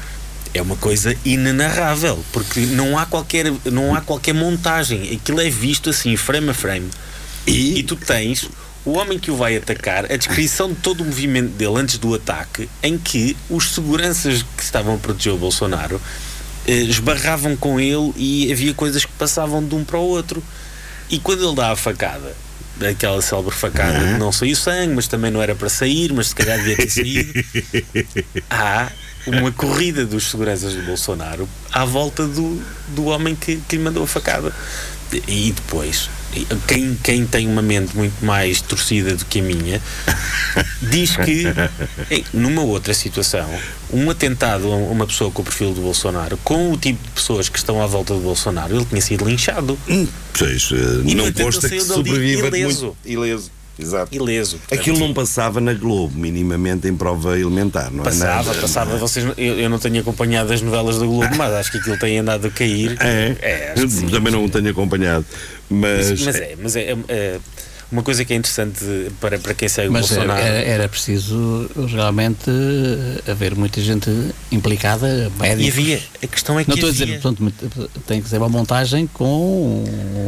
É 0.55 0.63
uma 0.63 0.77
coisa 0.77 1.17
inenarrável, 1.25 2.25
porque 2.33 2.61
não 2.61 2.99
há 2.99 3.07
qualquer, 3.07 3.53
não 3.67 3.95
há 3.95 4.01
qualquer 4.01 4.35
montagem. 4.35 5.15
Aquilo 5.15 5.41
é 5.41 5.51
visto 5.51 5.91
assim, 5.91 6.17
frame 6.17 6.51
a 6.51 6.55
frame. 6.55 6.91
E, 7.47 7.83
tu 7.83 7.97
tens 7.97 8.49
o 8.85 8.93
homem 8.93 9.19
que 9.19 9.31
o 9.31 9.37
vai 9.37 9.57
atacar, 9.57 10.11
a 10.11 10.17
descrição 10.17 10.69
de 10.69 10.77
todo 10.77 11.03
o 11.03 11.05
movimento 11.05 11.51
dele 11.53 11.79
antes 11.79 11.99
do 11.99 12.15
ataque, 12.15 12.69
em 12.83 12.97
que 12.97 13.37
os 13.51 13.73
seguranças 13.73 14.43
que 14.43 14.63
estavam 14.63 14.95
a 14.95 14.99
proteger 14.99 15.33
o 15.33 15.39
Bolsonaro 15.39 16.01
eh, 16.67 16.83
esbarravam 16.83 17.57
com 17.57 17.81
ele 17.81 18.13
e 18.17 18.53
havia 18.53 18.75
coisas 18.75 19.05
que 19.05 19.13
passavam 19.13 19.67
de 19.67 19.75
um 19.75 19.85
para 19.85 19.99
o 19.99 20.03
outro. 20.03 20.43
E 21.11 21.19
quando 21.19 21.47
ele 21.47 21.57
dá 21.57 21.73
a 21.73 21.77
facada, 21.77 22.37
aquela 22.87 23.21
célebre 23.23 23.55
facada, 23.55 23.99
que 23.99 24.19
não 24.19 24.31
saiu 24.33 24.57
sangue, 24.57 24.95
mas 24.95 25.09
também 25.09 25.31
não 25.31 25.43
era 25.43 25.55
para 25.55 25.69
sair, 25.69 26.13
mas 26.13 26.29
se 26.29 26.35
calhar 26.35 26.59
devia 26.59 26.77
ter 26.77 26.91
saído, 26.91 27.33
há 28.51 28.91
uma 29.27 29.53
corrida 29.53 30.07
dos 30.07 30.31
seguranças 30.31 30.75
do 30.75 30.83
Bolsonaro 30.83 31.49
à 31.73 31.85
volta 31.85 32.27
do, 32.27 32.63
do 32.89 33.07
homem 33.07 33.35
que, 33.35 33.57
que 33.57 33.77
lhe 33.77 33.83
mandou 33.83 34.05
a 34.05 34.07
facada. 34.07 34.53
E 35.27 35.53
depois, 35.53 36.11
quem, 36.67 36.95
quem 37.03 37.27
tem 37.27 37.47
uma 37.49 37.63
mente 37.63 37.97
muito 37.97 38.25
mais 38.25 38.61
torcida 38.61 39.15
do 39.17 39.25
que 39.25 39.41
a 39.41 39.43
minha, 39.43 39.81
diz 40.83 41.17
que, 41.17 41.45
em- 42.11 42.25
numa 42.33 42.63
outra 42.63 42.93
situação, 42.95 43.49
um 43.93 44.11
atentado 44.11 44.71
a 44.73 44.77
uma 44.77 45.07
pessoa 45.07 45.31
com 45.31 45.43
o 45.43 45.45
perfil 45.45 45.73
do 45.73 45.81
Bolsonaro, 45.81 46.37
com 46.45 46.73
o 46.73 46.77
tipo 46.77 47.03
de 47.03 47.11
pessoas 47.11 47.49
que 47.49 47.59
estão 47.59 47.83
à 47.83 47.87
volta 47.87 48.15
do 48.15 48.21
Bolsonaro, 48.21 48.75
ele 48.77 48.85
tinha 48.85 49.01
sido 49.01 49.25
linchado. 49.25 49.79
Pois, 50.39 50.71
eh, 50.73 51.03
E, 51.07 51.15
não 51.15 51.33
consta 51.33 51.69
que 51.69 51.81
sobreviva 51.81 52.49
ileso. 52.49 52.85
muito 52.87 52.97
ileso. 53.07 53.51
Exato. 53.81 54.13
ileso. 54.13 54.59
Portanto, 54.59 54.81
Aquilo 54.81 54.99
não 54.99 55.15
passava 55.15 55.61
na 55.61 55.73
Globo, 55.73 56.13
minimamente 56.19 56.89
em 56.89 56.97
prova 56.97 57.39
elementar, 57.39 57.93
não 57.93 58.01
é? 58.03 58.07
Passava, 58.07 58.43
Nada, 58.49 58.61
passava. 58.61 58.91
não 58.91 58.97
é? 58.97 58.99
Vocês, 58.99 59.25
eu, 59.39 59.57
eu 59.61 59.71
não 59.71 59.79
tenho 59.79 60.01
acompanhado 60.01 60.53
as 60.53 60.61
novelas 60.61 60.99
da 60.99 61.07
Globo, 61.07 61.29
mas 61.37 61.53
acho 61.53 61.71
que 61.71 61.79
aquilo 61.79 61.97
tem 61.97 62.19
andado 62.19 62.49
a 62.49 62.51
cair. 62.51 62.97
É, 62.99 63.37
é 63.41 63.73
acho 63.77 63.83
que 63.85 63.89
sim. 63.93 64.09
também 64.09 64.33
não 64.33 64.45
o 64.45 64.51
tenho 64.51 64.69
acompanhado. 64.69 65.25
Mas, 65.71 66.23
Mas 66.23 66.37
é, 66.37 66.57
mas 66.61 66.77
é, 66.77 66.97
é, 67.09 67.39
uma 67.93 68.03
coisa 68.03 68.23
que 68.25 68.33
é 68.33 68.37
interessante 68.37 68.85
para, 69.21 69.39
para 69.39 69.55
quem 69.55 69.67
segue 69.69 69.89
o 69.89 69.93
Mas 69.93 70.11
era, 70.11 70.21
Bolsonaro. 70.27 70.47
era- 70.47 70.59
era 70.65 70.89
preciso 70.89 71.71
realmente 71.91 72.51
eh, 72.51 73.31
haver 73.31 73.55
muita 73.55 73.81
gente 73.81 74.11
implicada, 74.53 75.09
E 75.35 75.41
médicos. 75.41 75.73
havia. 75.73 76.01
A 76.23 76.27
questão 76.27 76.59
é 76.59 76.65
que 76.65 76.69
Não 76.71 76.75
estou 76.77 76.89
a 76.91 76.93
dizer, 76.93 77.21
portanto, 77.21 77.53
tem 78.07 78.21
que 78.23 78.29
ser 78.29 78.39
uma 78.39 78.49
montagem 78.49 79.07
com 79.07 79.85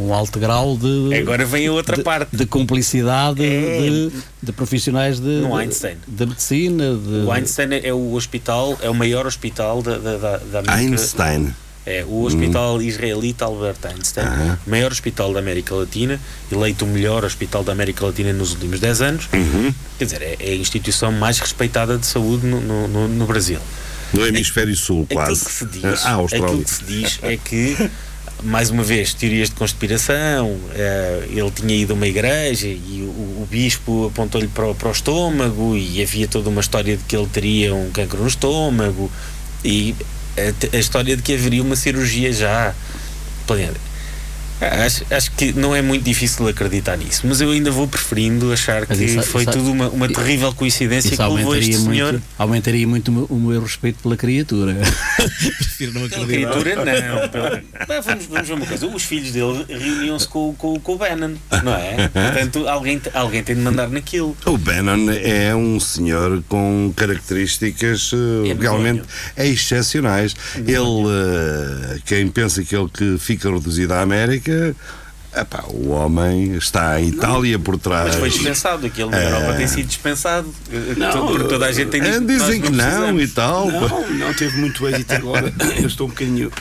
um 0.07 0.13
alto 0.13 0.39
grau 0.39 0.75
de, 0.77 1.15
Agora 1.19 1.45
vem 1.45 1.67
a 1.67 1.71
outra 1.71 1.97
de, 1.97 2.03
parte. 2.03 2.35
de 2.35 2.45
cumplicidade 2.47 3.43
É. 3.43 3.79
de, 3.79 4.11
de 4.41 4.51
profissionais 4.51 5.19
de, 5.19 5.27
No 5.27 5.49
de- 5.55 5.61
Einstein. 5.63 5.97
de 6.07 6.25
medicina. 6.25 6.95
De, 6.95 7.25
O 7.27 7.31
Einstein 7.31 7.69
é 7.83 7.93
o 7.93 8.13
hospital, 8.13 8.77
é 8.81 8.89
o 8.89 8.93
maior 8.95 9.25
hospital 9.27 9.81
da, 9.83 9.97
da, 9.97 10.17
da, 10.17 10.37
da 10.37 10.59
América. 10.59 10.73
Einstein. 10.75 11.55
É 11.85 12.05
o 12.07 12.23
Hospital 12.25 12.79
Israelita 12.81 13.45
Albert 13.45 13.77
Einstein, 13.85 14.27
Aham. 14.27 14.59
maior 14.67 14.91
hospital 14.91 15.33
da 15.33 15.39
América 15.39 15.73
Latina, 15.73 16.19
eleito 16.51 16.85
o 16.85 16.87
melhor 16.87 17.25
hospital 17.25 17.63
da 17.63 17.71
América 17.71 18.05
Latina 18.05 18.31
nos 18.33 18.51
últimos 18.51 18.79
10 18.79 19.01
anos. 19.01 19.29
Uhum. 19.33 19.73
Quer 19.97 20.05
dizer, 20.05 20.21
é, 20.21 20.37
é 20.39 20.51
a 20.51 20.55
instituição 20.55 21.11
mais 21.11 21.39
respeitada 21.39 21.97
de 21.97 22.05
saúde 22.05 22.45
no, 22.45 22.61
no, 22.87 23.07
no- 23.07 23.25
Brasil. 23.25 23.57
No 24.13 24.27
hemisfério 24.27 24.75
sul, 24.75 25.03
Aquilo 25.05 25.19
quase. 25.21 25.45
que 25.45 25.51
se 25.51 25.65
diz, 25.65 26.05
Ah, 26.05 26.19
aquilo 26.23 26.63
que 26.63 26.69
se 26.69 26.83
diz 26.83 27.19
é 27.23 27.35
que, 27.37 27.89
mais 28.43 28.69
uma 28.69 28.83
vez, 28.83 29.13
teorias 29.15 29.49
de 29.49 29.55
conspiração, 29.55 30.59
eh, 30.75 31.27
ele 31.31 31.49
tinha 31.51 31.75
ido 31.75 31.93
a 31.93 31.95
uma 31.95 32.05
igreja 32.07 32.67
e 32.67 33.01
o, 33.01 33.41
o 33.41 33.47
bispo 33.49 34.07
apontou-lhe 34.07 34.47
para, 34.49 34.67
o- 34.69 34.75
para 34.75 34.89
o 34.89 34.91
estômago 34.91 35.75
e 35.75 35.99
havia 36.01 36.27
toda 36.27 36.47
uma 36.49 36.61
história 36.61 36.95
de 36.95 37.03
que 37.05 37.15
ele 37.15 37.25
teria 37.27 37.73
um 37.73 37.89
cancro 37.89 38.21
no 38.21 38.27
estômago 38.27 39.09
e 39.65 39.95
a, 40.37 40.51
te- 40.53 40.75
a 40.75 40.79
história 40.79 41.15
de 41.15 41.21
que 41.23 41.33
haveria 41.33 41.61
uma 41.61 41.75
cirurgia 41.75 42.31
já 42.31 42.73
planeada. 43.47 43.77
Acho, 44.61 45.03
acho 45.09 45.31
que 45.31 45.53
não 45.53 45.75
é 45.75 45.81
muito 45.81 46.03
difícil 46.03 46.47
acreditar 46.47 46.95
nisso, 46.97 47.21
mas 47.25 47.41
eu 47.41 47.49
ainda 47.49 47.71
vou 47.71 47.87
preferindo 47.87 48.51
achar 48.53 48.81
que 48.85 48.89
Mas 48.89 48.99
isso- 48.99 49.23
foi 49.23 49.41
isso- 49.43 49.51
tudo 49.53 49.71
uma, 49.71 49.89
uma 49.89 50.07
terrível 50.07 50.53
coincidência 50.53 51.11
que 51.17 51.17
levou 51.23 51.55
este 51.55 51.75
aumentaria 51.75 51.79
senhor. 51.95 52.11
muito, 52.13 52.25
aumentaria 52.37 52.87
muito 52.87 53.07
o 53.07 53.11
meu- 53.11 53.25
o 53.29 53.39
meu 53.39 53.61
respeito 53.63 53.99
pela 54.03 54.15
criatura. 54.15 54.75
Prefiro 55.57 55.93
não 55.93 56.07
Pela 56.07 56.23
acreditar. 56.23 56.59
criatura, 56.59 57.01
não. 57.01 57.27
Pela- 57.29 57.49
Bem, 57.87 58.01
vamos, 58.05 58.25
vamos 58.27 58.47
ver 58.47 58.53
uma 58.53 58.65
coisa. 58.65 58.85
Os 58.87 59.03
filhos 59.03 59.31
dele 59.31 59.65
reuniam-se 59.67 60.27
com, 60.27 60.53
com, 60.55 60.79
com 60.79 60.93
o 60.93 60.97
Bannon, 60.97 61.33
não 61.63 61.73
é? 61.73 62.07
Portanto, 62.13 62.67
alguém, 62.67 63.01
alguém 63.13 63.43
tem 63.43 63.55
de 63.55 63.61
mandar 63.61 63.89
naquilo. 63.89 64.37
O 64.45 64.57
Bannon 64.57 65.09
é 65.23 65.55
um 65.55 65.79
senhor 65.79 66.43
com 66.47 66.93
características 66.95 68.11
É 68.47 68.53
realmente 68.53 69.03
excepcionais. 69.37 70.35
Ele, 70.55 70.67
eh, 70.77 71.99
quem 72.05 72.27
pensa 72.27 72.63
que 72.63 72.75
ele 72.75 72.89
que 72.89 73.17
fica 73.17 73.51
reduzido 73.51 73.93
à 73.93 74.01
América, 74.01 74.50
epá, 75.35 75.63
o 75.69 75.89
homem 75.89 76.55
está 76.55 76.99
em 76.99 77.09
Itália 77.09 77.57
por 77.59 77.77
trás. 77.77 78.07
Mas 78.07 78.15
foi 78.15 78.29
dispensado. 78.29 78.85
Aquele 78.85 79.09
na 79.09 79.21
Europa 79.21 79.53
tem 79.53 79.67
sido 79.67 79.87
dispensado. 79.87 80.53
Não, 80.97 81.27
Porque 81.27 81.47
toda 81.47 81.65
a 81.65 81.71
gente 81.71 81.89
tem 81.89 82.01
dito 82.01 82.19
que 82.19 82.25
Dizem 82.25 82.61
que 82.61 82.69
não 82.69 82.83
precisamos. 82.83 83.23
e 83.23 83.27
tal. 83.29 83.71
Não, 83.71 84.09
não 84.09 84.33
teve 84.33 84.57
muito 84.57 84.87
êxito 84.87 85.13
agora. 85.13 85.53
Eu 85.77 85.87
estou 85.87 86.07
um 86.07 86.09
bocadinho 86.09 86.51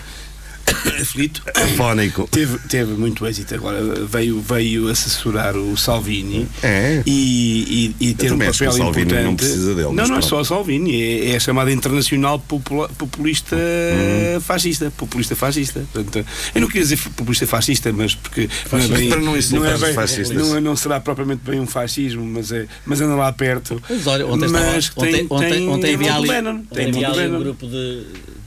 aflito. 1.00 1.43
Fónico. 1.77 2.29
Teve, 2.31 2.59
teve 2.69 2.93
muito 2.93 3.27
êxito 3.27 3.55
agora. 3.55 3.81
Veio, 4.07 4.41
veio 4.41 4.89
assessorar 4.89 5.57
o 5.57 5.77
Salvini 5.77 6.47
É. 6.62 7.03
e, 7.07 7.95
e, 8.00 8.09
e 8.11 8.15
ter 8.15 8.33
um 8.33 8.39
papel 8.39 8.53
Salvini 8.55 8.89
importante. 8.91 9.25
não 9.25 9.37
precisa 9.37 9.75
dele, 9.75 9.89
Não, 9.93 10.07
não 10.07 10.17
é 10.19 10.23
só 10.23 10.41
o 10.41 10.45
Salvini, 10.45 11.00
é, 11.03 11.31
é 11.33 11.37
a 11.37 11.41
chamada 11.41 11.73
internacional 11.73 12.39
popula- 12.39 12.89
populista 12.91 13.57
Hum. 13.57 14.41
fascista. 14.41 14.91
Populista 14.97 15.35
fascista. 15.37 15.85
Portanto, 15.93 16.27
eu 16.55 16.61
não 16.61 16.69
queria 16.69 16.83
dizer 16.83 16.99
populista 17.17 17.47
fascista, 17.47 17.93
mas 17.93 18.15
porque 18.15 18.43
não 18.43 18.49
é 18.49 18.83
Fascista 18.83 18.97
bem, 18.97 19.09
para 19.09 19.21
não 19.21 19.37
insultar 19.37 19.75
é 19.83 19.93
fascistas. 19.93 20.37
não, 20.37 20.57
é- 20.57 20.61
não 20.61 20.77
será 20.77 21.00
propriamente 21.00 21.43
bem 21.45 21.61
um 21.61 21.67
fascismo, 21.67 22.25
mas, 22.25 22.53
é, 22.53 22.67
mas 22.87 23.00
anda 23.00 23.15
lá 23.15 23.33
perto. 23.33 23.81
Mas 23.89 24.07
olha, 24.07 24.27
ontem, 24.27 24.49
Mas 24.49 24.85
estava, 24.85 25.07
ontem, 25.07 25.12
tem- 25.12 25.27
ontem, 25.31 25.50
tem- 25.50 25.69
ontem 25.69 25.69
ontem 25.69 25.81
tem 25.87 25.95
havia 25.95 26.12
muito 26.15 26.31
ali 26.31 27.21
um 27.21 27.31
Bannon. 27.31 27.41
grupo 27.41 27.67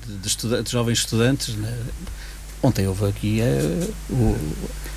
de, 0.05 0.37
de, 0.37 0.63
de 0.63 0.71
jovens 0.71 0.99
estudantes. 0.99 1.55
né? 1.55 1.77
Ontem 2.63 2.87
houve 2.87 3.05
aqui 3.05 3.41
eh, 3.41 3.87
o- 4.09 4.35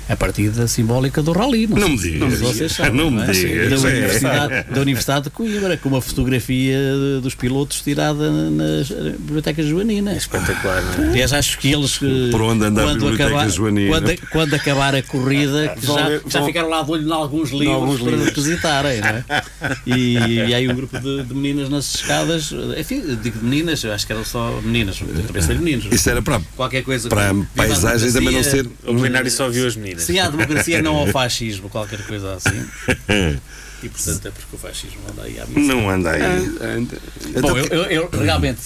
a 0.09 0.15
partida 0.15 0.65
simbólica 0.69 1.21
do 1.21 1.33
Rally. 1.33 1.67
Não 1.67 1.89
me 1.89 1.97
sei 1.97 2.13
digas. 2.13 2.39
vocês 2.39 2.71
sabem, 2.71 2.93
Não 2.93 3.11
me 3.11 3.23
é? 3.23 3.25
digas. 3.29 3.81
Da 3.81 3.89
É. 3.89 3.91
Universidade, 3.91 4.71
da 4.73 4.81
Universidade 4.81 5.23
de 5.25 5.29
Coimbra, 5.31 5.75
com 5.75 5.89
uma 5.89 5.99
fotografia 6.01 6.77
dos 7.21 7.35
pilotos 7.35 7.81
tirada 7.81 8.31
na 8.31 8.83
Biblioteca 9.19 9.61
Joanina. 9.61 10.13
É 10.13 10.15
espetacular, 10.15 10.81
não 10.97 11.03
é? 11.03 11.07
Aliás, 11.09 11.33
acho 11.33 11.59
que 11.59 11.73
eles. 11.73 11.99
eh, 12.01 12.31
Por 12.31 12.41
onde 12.41 12.63
anda 12.63 12.83
a 12.83 12.85
quando 12.85 12.99
Biblioteca 13.01 13.25
acabar, 13.27 13.49
Joanina? 13.49 13.89
Quando, 13.89 14.29
quando 14.31 14.53
acabar 14.53 14.95
a 14.95 15.01
corrida, 15.03 15.75
que 15.77 15.85
Vão 15.85 15.97
já, 15.97 16.07
ler- 16.07 16.21
já 16.25 16.39
vão- 16.39 16.47
ficaram 16.47 16.69
lá 16.69 16.83
de 16.83 16.91
olho 16.91 17.05
em 17.05 17.11
alguns 17.11 17.49
livros 17.51 17.67
alguns 17.67 17.99
para 17.99 18.11
livros. 18.11 18.27
requisitarem, 18.29 19.01
não 19.01 19.09
é? 19.09 19.25
E, 19.85 20.13
e 20.15 20.53
aí 20.53 20.69
um 20.69 20.75
grupo 20.75 20.97
de, 20.99 21.23
de 21.23 21.33
meninas 21.33 21.69
nas 21.69 21.95
escadas, 21.95 22.53
enfim, 22.77 23.03
digo 23.21 23.39
meninas, 23.43 23.83
eu 23.83 23.91
acho 23.91 24.07
que 24.07 24.13
eram 24.13 24.23
só 24.23 24.61
meninas, 24.63 25.01
eu 25.01 25.23
também 25.25 25.41
sei 25.41 25.55
meninos. 25.57 25.87
Isso 25.91 26.09
era 26.09 26.21
para, 26.21 26.39
Qualquer 26.55 26.81
coisa. 26.83 27.09
para 27.09 27.25
a 27.25 27.27
como, 27.29 27.47
a 27.56 27.56
paisagem 27.57 28.11
também 28.13 28.33
não 28.33 28.43
ser. 28.43 28.65
O 28.85 28.95
plenário 28.95 29.29
só 29.31 29.49
viu 29.49 29.67
as 29.67 29.75
meninas. 29.75 30.03
Sim, 30.03 30.19
a 30.19 30.29
democracia 30.29 30.81
não 30.81 30.95
ao 30.95 31.07
fascismo, 31.11 31.69
qualquer 31.69 32.01
coisa 32.05 32.33
assim. 32.35 32.65
E 33.83 33.89
portanto 33.89 34.27
é 34.27 34.31
porque 34.31 34.55
o 34.55 34.57
fascismo 34.57 34.97
anda 35.11 35.21
aí 35.21 35.39
à 35.39 35.45
missa. 35.45 35.59
Não 35.73 35.87
anda 35.87 36.09
aí. 36.09 36.21
Anda. 36.23 36.97
Bom, 37.41 37.55
eu, 37.59 37.65
eu- 37.67 38.09
eu 38.09 38.09
realmente, 38.23 38.59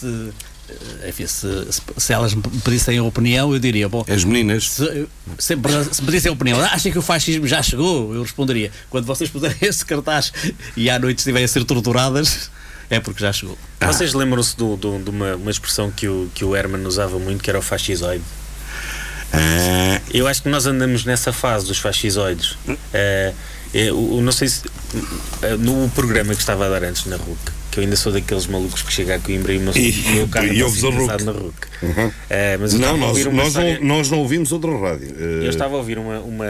eh, 0.70 1.10
enfim, 1.10 1.28
se, 1.28 1.48
se, 1.98 2.14
elas 2.14 2.34
me 2.34 2.42
pedissem 2.64 2.98
a 2.98 3.04
opinião, 3.04 3.52
eu 3.54 3.60
diria, 3.60 3.90
bom, 3.90 4.06
As 4.08 4.24
meninas. 4.24 4.70
se, 4.70 5.06
se, 5.38 5.56
me- 5.58 5.64
se 5.92 6.00
me 6.02 6.06
pedissem 6.06 6.30
a 6.30 6.34
opinião, 6.34 6.62
acha 6.62 6.90
que 6.90 6.98
o 6.98 7.02
fascismo 7.02 7.46
já 7.46 7.62
chegou? 7.62 8.16
Eu 8.16 8.22
responderia, 8.22 8.72
quando 8.90 9.04
vocês 9.06 9.30
puserem 9.30 9.58
esse 9.62 9.86
cartaz 9.86 10.32
e 10.78 10.90
à 10.90 10.98
noite 10.98 11.18
estiverem 11.18 11.44
a 11.44 11.48
ser 11.50 11.66
torturadas, 11.66 12.50
é 12.90 13.02
porque 13.02 13.20
já 13.20 13.34
chegou. 13.34 13.58
Vocês 13.82 14.14
lembram-se 14.14 14.56
do- 14.56 14.78
do- 14.78 14.98
de 15.04 15.10
uma, 15.10 15.36
uma 15.36 15.52
expressão 15.52 15.92
que 15.92 16.08
o, 16.08 16.32
que 16.34 16.46
o 16.46 16.56
Herman 16.56 16.88
usava 16.88 17.20
muito, 17.20 17.44
que 17.44 17.50
era 17.50 17.60
o 17.60 17.62
fascisoide? 17.62 18.24
Ah, 19.34 20.02
Eu 20.14 20.28
acho 20.28 20.44
que 20.44 20.50
nós 20.50 20.66
andamos 20.66 21.06
nessa 21.06 21.32
fase 21.32 21.66
dos 21.68 21.78
fascisoides. 21.80 22.58
Eu, 23.74 24.16
eu 24.16 24.22
não 24.22 24.32
sei 24.34 24.50
se. 24.50 24.64
no 25.60 25.90
programa 25.92 26.34
que 26.34 26.42
estava 26.42 26.66
a 26.66 26.70
dar 26.70 26.84
antes 26.84 27.06
na 27.06 27.16
RUC, 27.16 27.38
que 27.72 27.80
eu 27.80 27.84
ainda 27.84 27.96
sou 27.96 28.12
daqueles 28.12 28.46
malucos 28.48 28.82
que 28.82 28.92
chega 28.92 29.16
a 29.16 29.20
Coimbra 29.20 29.54
e 29.54 29.58
o 29.58 29.62
meu, 29.62 29.74
E- 29.78 30.04
o 30.08 30.12
meu 30.12 30.28
carro 30.28 30.48
e 30.48 30.62
ouves 30.62 30.84
a 30.84 30.88
sincronizado 30.88 31.24
na 31.24 31.32
RUC. 31.32 31.56
Eh, 32.30 32.58
mas 32.60 32.74
eu 32.74 32.80
não, 32.80 32.98
nós, 32.98 33.26
nós, 33.28 33.48
história- 33.48 33.80
não, 33.80 33.88
nós 33.98 34.10
não 34.12 34.20
ouvimos 34.20 34.52
outra 34.52 34.72
rádio. 34.78 35.16
Eu 35.18 35.44
Eh, 35.46 35.48
estava 35.50 35.76
a 35.76 35.78
ouvir 35.78 35.98
uma, 35.98 36.20
uma, 36.20 36.46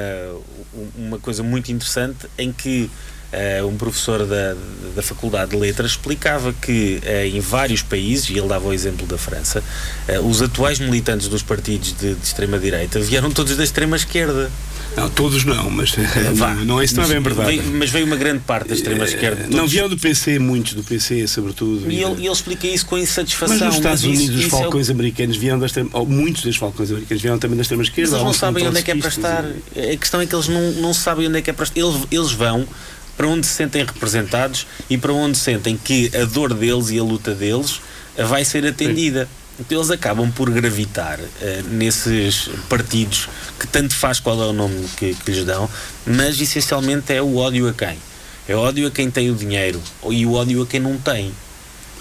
uma 0.97 1.19
coisa 1.19 1.43
muito 1.43 1.71
interessante 1.71 2.25
em 2.39 2.51
que 2.51 2.89
eh, 3.31 3.63
um 3.63 3.75
professor 3.77 4.25
da, 4.25 4.55
da 4.95 5.01
Faculdade 5.01 5.51
de 5.51 5.57
Letras 5.57 5.91
explicava 5.91 6.53
que 6.53 7.00
eh, 7.03 7.27
em 7.27 7.39
vários 7.39 7.81
países, 7.81 8.29
e 8.29 8.38
ele 8.38 8.47
dava 8.47 8.67
o 8.67 8.73
exemplo 8.73 9.05
da 9.07 9.17
França, 9.17 9.63
eh, 10.07 10.19
os 10.19 10.41
atuais 10.41 10.79
militantes 10.79 11.27
dos 11.27 11.41
partidos 11.43 11.95
de, 11.97 12.13
de 12.15 12.23
extrema-direita 12.25 13.00
vieram 13.00 13.31
todos 13.31 13.55
da 13.55 13.63
extrema-esquerda. 13.63 14.51
Não, 14.97 15.09
todos 15.09 15.45
não, 15.45 15.69
mas 15.69 15.91
Vá. 16.35 16.53
não, 16.53 16.65
não, 16.65 16.83
isso 16.83 16.97
não 16.97 17.05
é 17.05 17.07
bem 17.07 17.21
verdade. 17.21 17.47
Veio- 17.57 17.63
mas 17.75 17.89
veio 17.89 18.05
uma 18.05 18.17
grande 18.17 18.39
parte 18.41 18.67
da 18.67 18.75
extrema-esquerda. 18.75 19.47
Não 19.50 19.65
vieram 19.65 19.88
do 19.88 19.97
PC, 19.97 20.38
muitos 20.38 20.73
do 20.73 20.83
PC, 20.83 21.25
sobretudo. 21.27 21.89
E 21.89 22.03
ele, 22.03 22.15
e 22.21 22.25
ele 22.25 22.31
explica 22.33 22.67
isso 22.67 22.85
com 22.85 22.97
insatisfação. 22.97 23.55
Mas 23.57 23.65
nos 23.65 23.75
Estados 23.77 24.03
isso- 24.03 24.09
Unidos 24.09 24.35
os 24.35 24.45
isso 24.47 24.55
é 24.55 24.57
o- 24.59 24.61
falcões 24.63 24.89
americanos 24.89 25.38
vieram 25.38 25.59
da 25.59 25.65
extrema, 25.67 25.89
ou 25.93 26.05
muitos 26.05 26.41
dos 26.43 26.57
falcões 26.57 26.91
americanos 26.91 27.21
vieram 27.21 27.39
também 27.39 27.55
da 27.55 27.61
extrema 27.61 27.83
esquerda. 27.83 28.11
Mas 28.11 28.19
eles 28.19 28.25
não 28.25 28.33
sabem 28.33 28.67
onde 28.67 28.79
é 28.79 28.81
que 28.81 28.91
é 28.91 28.95
para 28.95 29.07
estar. 29.07 29.43
trotskistas 29.43 29.93
A 29.93 29.97
questão 29.97 30.19
é 30.21 30.25
que 30.25 30.35
eles 30.35 30.47
não, 30.50 30.71
não 30.73 30.93
sabem 30.93 31.27
onde 31.29 31.38
é 31.38 31.41
que 31.41 31.50
é 31.50 31.53
para 31.53 31.63
estar. 31.63 31.79
Eles, 31.79 31.95
eles 32.11 32.31
vão 32.33 32.67
para 33.21 33.27
onde 33.27 33.45
se 33.45 33.53
sentem 33.53 33.85
representados 33.85 34.65
e 34.89 34.97
para 34.97 35.13
onde 35.13 35.37
sentem 35.37 35.77
que 35.77 36.09
a 36.17 36.25
dor 36.25 36.55
deles 36.55 36.89
e 36.89 36.97
a 36.97 37.03
luta 37.03 37.35
deles 37.35 37.79
eh, 38.17 38.23
vai 38.23 38.43
ser 38.43 38.65
atendida. 38.65 39.29
Então 39.59 39.77
eles 39.77 39.91
acabam 39.91 40.31
por 40.31 40.49
gravitar 40.49 41.19
eh, 41.39 41.61
nesses 41.69 42.49
partidos 42.67 43.29
que 43.59 43.67
tanto 43.67 43.93
faz 43.93 44.19
qual 44.19 44.41
é 44.41 44.47
o 44.47 44.53
nome 44.53 44.87
que, 44.97 45.13
que 45.13 45.31
lhes 45.33 45.45
dão, 45.45 45.69
mas 46.03 46.41
essencialmente 46.41 47.13
é 47.13 47.21
o 47.21 47.35
ódio 47.35 47.69
a 47.69 47.73
quem? 47.75 47.95
É 48.47 48.55
ódio 48.55 48.87
a 48.87 48.91
quem 48.91 49.11
tem 49.11 49.29
o 49.29 49.35
dinheiro 49.35 49.79
e 50.09 50.25
o 50.25 50.33
ódio 50.33 50.63
a 50.63 50.65
quem 50.65 50.79
não 50.79 50.97
tem. 50.97 51.31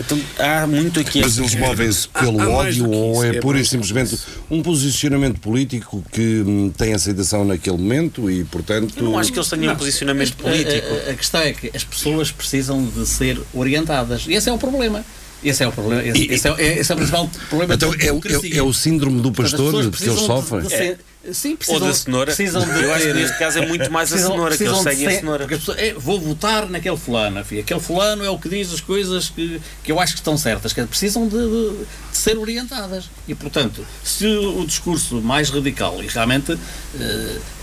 Então 0.01 0.19
há 0.39 0.67
muito 0.67 0.99
aqui. 0.99 1.21
Mas 1.21 1.37
eles 1.39 1.55
movem-se 1.55 2.09
pelo 2.09 2.41
há 2.41 2.49
ódio 2.49 2.89
que 2.89 2.97
ou 2.97 3.25
é 3.25 3.37
é 3.37 3.41
pura 3.41 3.61
e 3.61 3.65
simplesmente 3.65 4.19
um 4.51 4.63
posicionamento 4.63 5.39
político 5.41 6.03
que 6.11 6.43
hum, 6.47 6.73
tem 6.77 6.95
aceitação 6.95 7.45
naquele 7.45 7.77
momento 7.77 8.31
e, 8.31 8.45
portanto. 8.45 8.95
Eu 8.97 9.05
não 9.05 9.19
acho 9.19 9.31
que 9.33 9.39
eles 9.39 9.49
tenham 9.49 9.73
um 9.75 9.77
posicionamento 9.77 10.35
político. 10.37 10.87
A, 11.07 11.09
a- 11.09 11.13
a 11.13 11.15
questão 11.15 11.41
é 11.43 11.53
que 11.53 11.71
as 11.75 11.85
pessoas 11.85 12.31
precisam 12.33 12.85
de 12.85 13.07
ser 13.07 13.39
orientadas. 13.53 14.25
E 14.27 14.33
esse 14.33 14.49
é 14.49 14.53
o 14.53 14.59
problema. 14.59 15.05
Esse 15.43 15.63
é 15.65 15.69
o 15.69 15.73
problema. 15.73 16.03
Esse, 16.05 16.25
esse 16.33 16.49
é, 16.49 16.51
é- 16.59 16.79
esse 16.81 16.93
é 16.93 16.95
o 16.95 16.99
principal 16.99 17.31
problema 17.49 17.75
Então 17.75 17.95
é, 17.95 18.07
é, 18.07 18.57
é 18.59 18.63
o 18.63 18.73
síndrome 18.73 19.21
do 19.23 19.33
Portanto, 19.33 19.47
as 19.47 19.51
pastor 19.53 19.71
de 19.73 19.79
que 19.79 19.83
eles 19.87 19.91
precisam 19.97 20.17
de- 20.17 20.27
sofrem. 20.27 20.63
de 20.63 20.69
ser- 20.69 20.99
Sim, 21.35 21.51
Ou 21.51 21.57
precisam, 21.59 21.81
da 21.87 21.93
cenoura. 21.95 22.27
precisam 22.35 22.65
de 22.65 22.83
Eu 22.83 22.95
acho 22.95 23.07
que 23.07 23.13
neste 23.13 23.39
caso 23.39 23.59
é 23.59 23.67
muito 23.67 23.93
mais 23.93 24.09
a 24.09 24.13
precisam- 24.13 24.33
cenoura, 24.33 24.57
que 24.57 24.65
eles 24.65 24.79
seguem 24.79 25.07
a 25.07 25.11
cenoura. 25.11 25.47
pessoas, 25.47 25.79
é, 25.79 25.93
vou 25.93 26.19
votar 26.19 26.67
naquele 26.71 26.97
fulano, 26.97 27.45
filho. 27.45 27.61
aquele 27.61 27.79
fulano 27.81 28.25
é 28.25 28.31
o 28.31 28.39
que 28.39 28.49
diz 28.49 28.73
as 28.73 28.81
coisas 28.81 29.29
que, 29.29 29.61
que 29.85 29.93
eu 29.93 30.01
acho 30.01 30.15
que 30.15 30.21
estão 30.21 30.39
certas, 30.39 30.73
que 30.73 30.83
precisam 30.87 31.29
de, 31.29 31.37
de- 31.37 31.77
de 32.11 32.17
ser 32.17 32.39
orientadas. 32.39 33.11
E, 33.29 33.35
portanto, 33.35 33.85
se 34.03 34.27
o 34.27 34.65
discurso 34.67 35.17
mais 35.21 35.51
radical, 35.51 36.03
e 36.03 36.07
realmente 36.07 36.57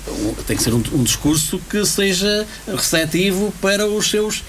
um- 0.08 0.34
tem 0.46 0.56
que 0.56 0.62
ser 0.64 0.74
um, 0.74 0.84
um 0.94 1.04
discurso 1.04 1.60
que 1.70 1.84
seja 1.86 2.46
receptivo 2.68 3.52
para 3.62 3.88
os 3.88 4.08
seus 4.10 4.44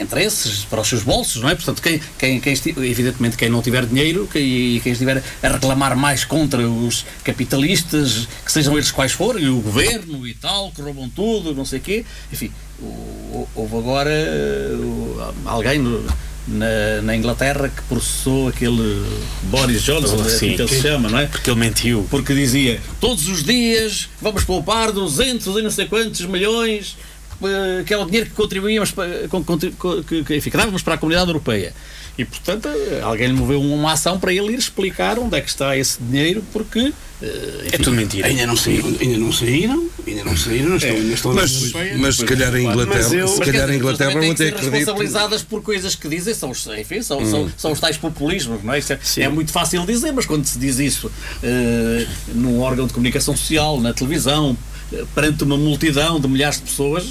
interesses, 0.00 0.64
para 0.64 0.80
os 0.80 0.88
seus 0.88 1.02
bolsos, 1.02 1.42
não 1.42 1.48
é? 1.48 1.54
Portanto, 1.54 1.80
quem, 1.82 2.00
quem, 2.18 2.40
quem 2.40 2.54
evidentemente 2.84 3.36
quem 3.36 3.48
não 3.48 3.62
tiver 3.62 3.84
dinheiro 3.86 4.28
e 4.34 4.80
quem 4.82 4.92
estiver 4.92 5.22
a 5.42 5.48
reclamar 5.48 5.96
mais 5.96 6.24
contra 6.24 6.68
os 6.68 7.04
capitalistas, 7.24 8.28
que 8.44 8.52
sejam 8.52 8.74
eles 8.74 8.90
quais 8.90 9.12
forem, 9.12 9.44
e 9.44 9.48
o 9.48 9.60
governo 9.60 10.26
e 10.26 10.34
tal, 10.34 10.70
que 10.72 10.82
roubam 10.82 11.08
tudo, 11.08 11.54
não 11.54 11.64
sei 11.64 11.78
o 11.78 11.82
quê, 11.82 12.04
enfim, 12.32 12.50
houve 13.54 13.76
agora 13.76 14.10
alguém 15.44 15.78
na, 16.48 17.02
na 17.02 17.16
Inglaterra 17.16 17.68
que 17.68 17.82
processou 17.82 18.48
aquele 18.48 19.04
Boris 19.44 19.82
Johnson, 19.82 20.16
Oh, 20.18 20.20
assim 20.22 20.50
sim. 20.50 20.54
que 20.56 20.62
ele 20.62 20.68
se 20.68 20.80
chama, 20.80 21.08
não 21.08 21.18
é? 21.18 21.26
Porque 21.26 21.50
ele 21.50 21.58
mentiu. 21.58 22.06
porque 22.10 22.32
dizia 22.34 22.80
todos 23.00 23.28
os 23.28 23.42
dias 23.42 24.08
vamos 24.20 24.44
poupar 24.44 24.92
200 24.92 25.56
e 25.56 25.62
não 25.62 25.70
sei 25.70 25.86
quantos 25.86 26.20
milhões 26.26 26.96
que 27.86 27.92
é 27.94 27.98
o 27.98 28.04
dinheiro 28.06 28.30
que 28.30 28.34
contribuímos 28.36 28.90
para, 28.92 29.28
com- 29.28 29.44
que, 29.44 30.22
que, 30.24 30.36
enfim, 30.36 30.50
que 30.50 30.56
dávamos 30.56 30.82
para 30.82 30.94
a 30.94 30.98
comunidade 30.98 31.28
europeia 31.28 31.74
e 32.18 32.24
portanto 32.24 32.66
eh, 32.68 33.00
alguém 33.02 33.26
lhe 33.28 33.34
moveu 33.34 33.60
uma 33.60 33.92
ação 33.92 34.18
para 34.18 34.32
ele 34.32 34.52
ir 34.54 34.58
explicar 34.58 35.18
onde 35.18 35.36
é 35.36 35.40
que 35.42 35.50
está 35.50 35.76
esse 35.76 36.02
dinheiro 36.02 36.42
porque 36.50 36.90
eh, 37.20 37.68
É 37.72 37.76
tudo 37.76 37.92
mentira. 37.92 38.26
Ainda 38.26 38.46
não 38.46 38.56
saíram, 38.56 38.88
ainda 38.98 39.18
não 39.18 39.30
saíram, 39.32 39.90
ainda 40.06 40.24
não 40.24 40.34
saíram, 40.36 40.68
não 40.70 40.76
estão, 40.78 40.90
ainda 40.96 41.12
estão 41.14 41.34
Mas, 41.34 41.72
mas 41.98 42.16
se 42.16 42.24
calhar 42.24 42.54
a 42.54 42.58
Inglaterra, 42.60 43.14
eu- 43.14 43.28
se 43.28 43.40
calhar 43.40 43.68
a 43.68 43.74
Inglaterra 43.74 44.12
que 44.14 44.20
ser 44.36 44.48
acredito. 44.48 44.70
responsabilizadas 44.70 45.42
por 45.42 45.62
coisas 45.62 45.94
que 45.94 46.08
dizem, 46.08 46.32
são 46.32 46.50
os, 46.50 46.66
enfim, 46.68 47.02
são, 47.02 47.18
Hum. 47.20 47.30
são, 47.30 47.50
são 47.58 47.72
os 47.72 47.80
tais 47.80 47.98
populismos, 47.98 48.62
não 48.64 48.72
é? 48.72 48.78
Isso 48.78 48.94
é, 48.94 48.98
é 49.18 49.28
muito 49.28 49.52
fácil 49.52 49.84
dizer, 49.84 50.10
mas 50.12 50.24
quando 50.24 50.46
se 50.46 50.58
diz 50.58 50.78
isso 50.78 51.10
eh, 51.42 52.06
num 52.34 52.60
órgão 52.60 52.86
de 52.86 52.94
comunicação 52.94 53.36
social, 53.36 53.78
na 53.78 53.92
televisão, 53.92 54.56
eh, 54.90 55.04
perante 55.14 55.44
uma 55.44 55.58
multidão 55.58 56.18
de 56.18 56.26
milhares 56.28 56.56
de 56.56 56.62
pessoas, 56.62 57.04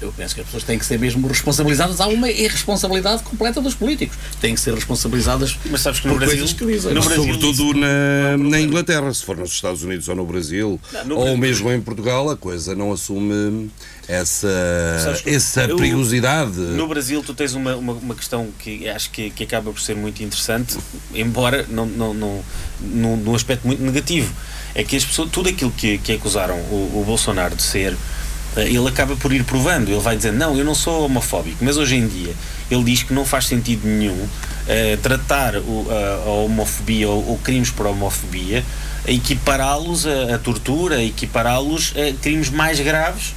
eu 0.00 0.12
penso 0.12 0.34
que 0.34 0.40
as 0.40 0.46
pessoas 0.46 0.64
têm 0.64 0.78
que 0.78 0.84
ser 0.86 0.98
mesmo 0.98 1.26
responsabilizadas. 1.28 2.00
Há 2.00 2.06
uma 2.08 2.30
irresponsabilidade 2.30 3.22
completa 3.22 3.60
dos 3.60 3.74
políticos. 3.74 4.16
Têm 4.40 4.54
que 4.54 4.60
ser 4.60 4.74
responsabilizadas 4.74 5.56
Mas 5.70 5.80
sabes 5.80 6.00
que 6.00 6.06
no 6.06 6.14
por 6.14 6.18
Brasil- 6.20 6.38
coisas 6.38 6.56
que 6.56 6.66
dizem. 6.66 6.94
no 6.94 7.02
Brasil- 7.02 7.22
Sobretudo 7.24 7.74
na, 7.74 8.36
na 8.38 8.60
Inglaterra, 8.60 9.12
se 9.12 9.24
for 9.24 9.36
nos 9.36 9.50
Estados 9.52 9.82
Unidos 9.82 10.08
ou 10.08 10.16
no 10.16 10.24
Brasil, 10.26 10.80
no 11.06 11.14
ou 11.16 11.22
Brasil- 11.22 11.38
mesmo 11.38 11.72
em 11.72 11.80
Portugal, 11.80 12.30
a 12.30 12.36
coisa 12.36 12.74
não 12.74 12.92
assume 12.92 13.70
essa, 14.06 14.48
que 15.22 15.30
essa 15.30 15.62
eu- 15.64 15.76
perigosidade. 15.76 16.56
No 16.58 16.86
Brasil, 16.88 17.22
tu 17.22 17.34
tens 17.34 17.54
uma, 17.54 17.76
uma, 17.76 17.92
uma 17.94 18.14
questão 18.14 18.48
que 18.58 18.88
acho 18.88 19.10
que, 19.10 19.30
que 19.30 19.44
acaba 19.44 19.70
por 19.72 19.80
ser 19.80 19.94
muito 19.96 20.22
interessante, 20.22 20.76
embora 21.14 21.66
não, 21.68 21.86
não, 21.86 22.14
não, 22.14 22.44
num, 22.80 23.16
num 23.16 23.34
aspecto 23.34 23.66
muito 23.66 23.82
negativo. 23.82 24.32
É 24.74 24.84
que 24.84 24.96
as 24.96 25.04
pessoas, 25.04 25.30
tudo 25.30 25.48
aquilo 25.48 25.70
que, 25.72 25.98
que 25.98 26.12
acusaram 26.12 26.56
o, 26.56 27.00
o 27.00 27.04
Bolsonaro 27.04 27.54
de 27.56 27.62
ser, 27.62 27.96
ele 28.62 28.88
acaba 28.88 29.16
por 29.16 29.32
ir 29.32 29.44
provando. 29.44 29.88
Ele 29.90 30.00
vai 30.00 30.16
dizendo: 30.16 30.36
Não, 30.38 30.56
eu 30.56 30.64
não 30.64 30.74
sou 30.74 31.04
homofóbico, 31.04 31.58
mas 31.64 31.76
hoje 31.76 31.96
em 31.96 32.06
dia 32.06 32.34
ele 32.70 32.84
diz 32.84 33.02
que 33.02 33.12
não 33.12 33.24
faz 33.24 33.46
sentido 33.46 33.86
nenhum 33.86 34.26
eh, 34.66 34.98
tratar 35.02 35.56
o- 35.56 35.86
a, 35.90 36.28
a 36.28 36.30
homofobia 36.30 37.08
ou, 37.08 37.38
crimes 37.42 37.70
por 37.70 37.86
homofobia, 37.86 38.64
equipará-los 39.06 40.06
a, 40.06 40.34
a 40.34 40.38
tortura, 40.38 41.02
equipará-los 41.02 41.92
a 41.96 42.12
crimes 42.22 42.50
mais 42.50 42.78
graves 42.80 43.34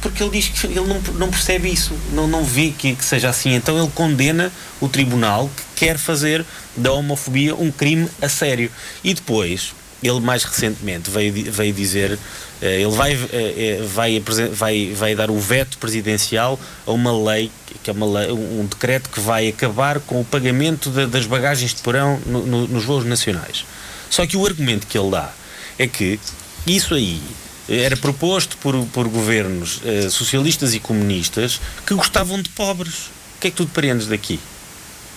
porque 0.00 0.20
ele 0.20 0.32
diz 0.32 0.48
que 0.48 0.66
ele 0.66 0.80
não, 0.80 1.00
não 1.14 1.30
percebe 1.30 1.72
isso, 1.72 1.92
não, 2.12 2.26
não 2.26 2.42
vê 2.44 2.72
que, 2.76 2.96
que 2.96 3.04
seja 3.04 3.28
assim. 3.28 3.54
Então 3.54 3.78
ele 3.78 3.88
condena 3.94 4.50
o 4.80 4.88
tribunal 4.88 5.48
que 5.56 5.86
quer 5.86 5.96
fazer 5.96 6.44
da 6.76 6.92
homofobia 6.92 7.54
um 7.54 7.70
crime 7.70 8.08
a 8.20 8.28
sério. 8.28 8.68
E 9.04 9.14
depois, 9.14 9.72
ele 10.02 10.20
mais 10.20 10.44
recentemente 10.44 11.10
veio, 11.10 11.32
veio 11.52 11.72
dizer, 11.72 12.18
eh, 12.60 12.80
ele 12.82 12.90
vai, 12.90 13.12
eh, 13.12 13.78
eh, 13.80 13.82
vai, 13.86 14.22
vai, 14.52 14.92
vai 14.94 15.14
dar 15.14 15.30
o 15.30 15.38
veto 15.38 15.78
presidencial 15.78 16.58
a 16.86 16.90
uma 16.90 17.12
lei, 17.30 17.50
que 17.82 17.90
é 17.90 17.92
uma 17.92 18.06
lei, 18.06 18.30
um 18.32 18.66
decreto 18.66 19.08
que 19.10 19.20
vai 19.20 19.48
acabar 19.48 20.00
com 20.00 20.20
o 20.20 20.24
pagamento 20.24 20.90
da- 20.90 21.06
das 21.06 21.26
bagagens 21.26 21.74
de 21.74 21.82
porão 21.82 22.20
no- 22.26 22.44
no- 22.46 22.68
nos 22.68 22.84
voos 22.84 23.04
nacionais. 23.04 23.64
Só 24.10 24.26
que 24.26 24.36
o 24.36 24.44
argumento 24.44 24.86
que 24.86 24.98
ele 24.98 25.10
dá 25.10 25.30
é 25.78 25.86
que 25.86 26.18
isso 26.66 26.94
aí 26.94 27.20
era 27.68 27.96
proposto 27.96 28.56
por, 28.58 28.76
por 28.86 29.08
governos 29.08 29.80
eh, 29.84 30.10
socialistas 30.10 30.74
e 30.74 30.80
comunistas 30.80 31.60
que 31.86 31.94
gostavam 31.94 32.42
de 32.42 32.48
pobres. 32.50 33.06
O 33.36 33.40
que 33.40 33.46
é 33.48 33.50
que 33.50 33.56
tu 33.56 33.64
depreendes 33.64 34.06
daqui? 34.08 34.38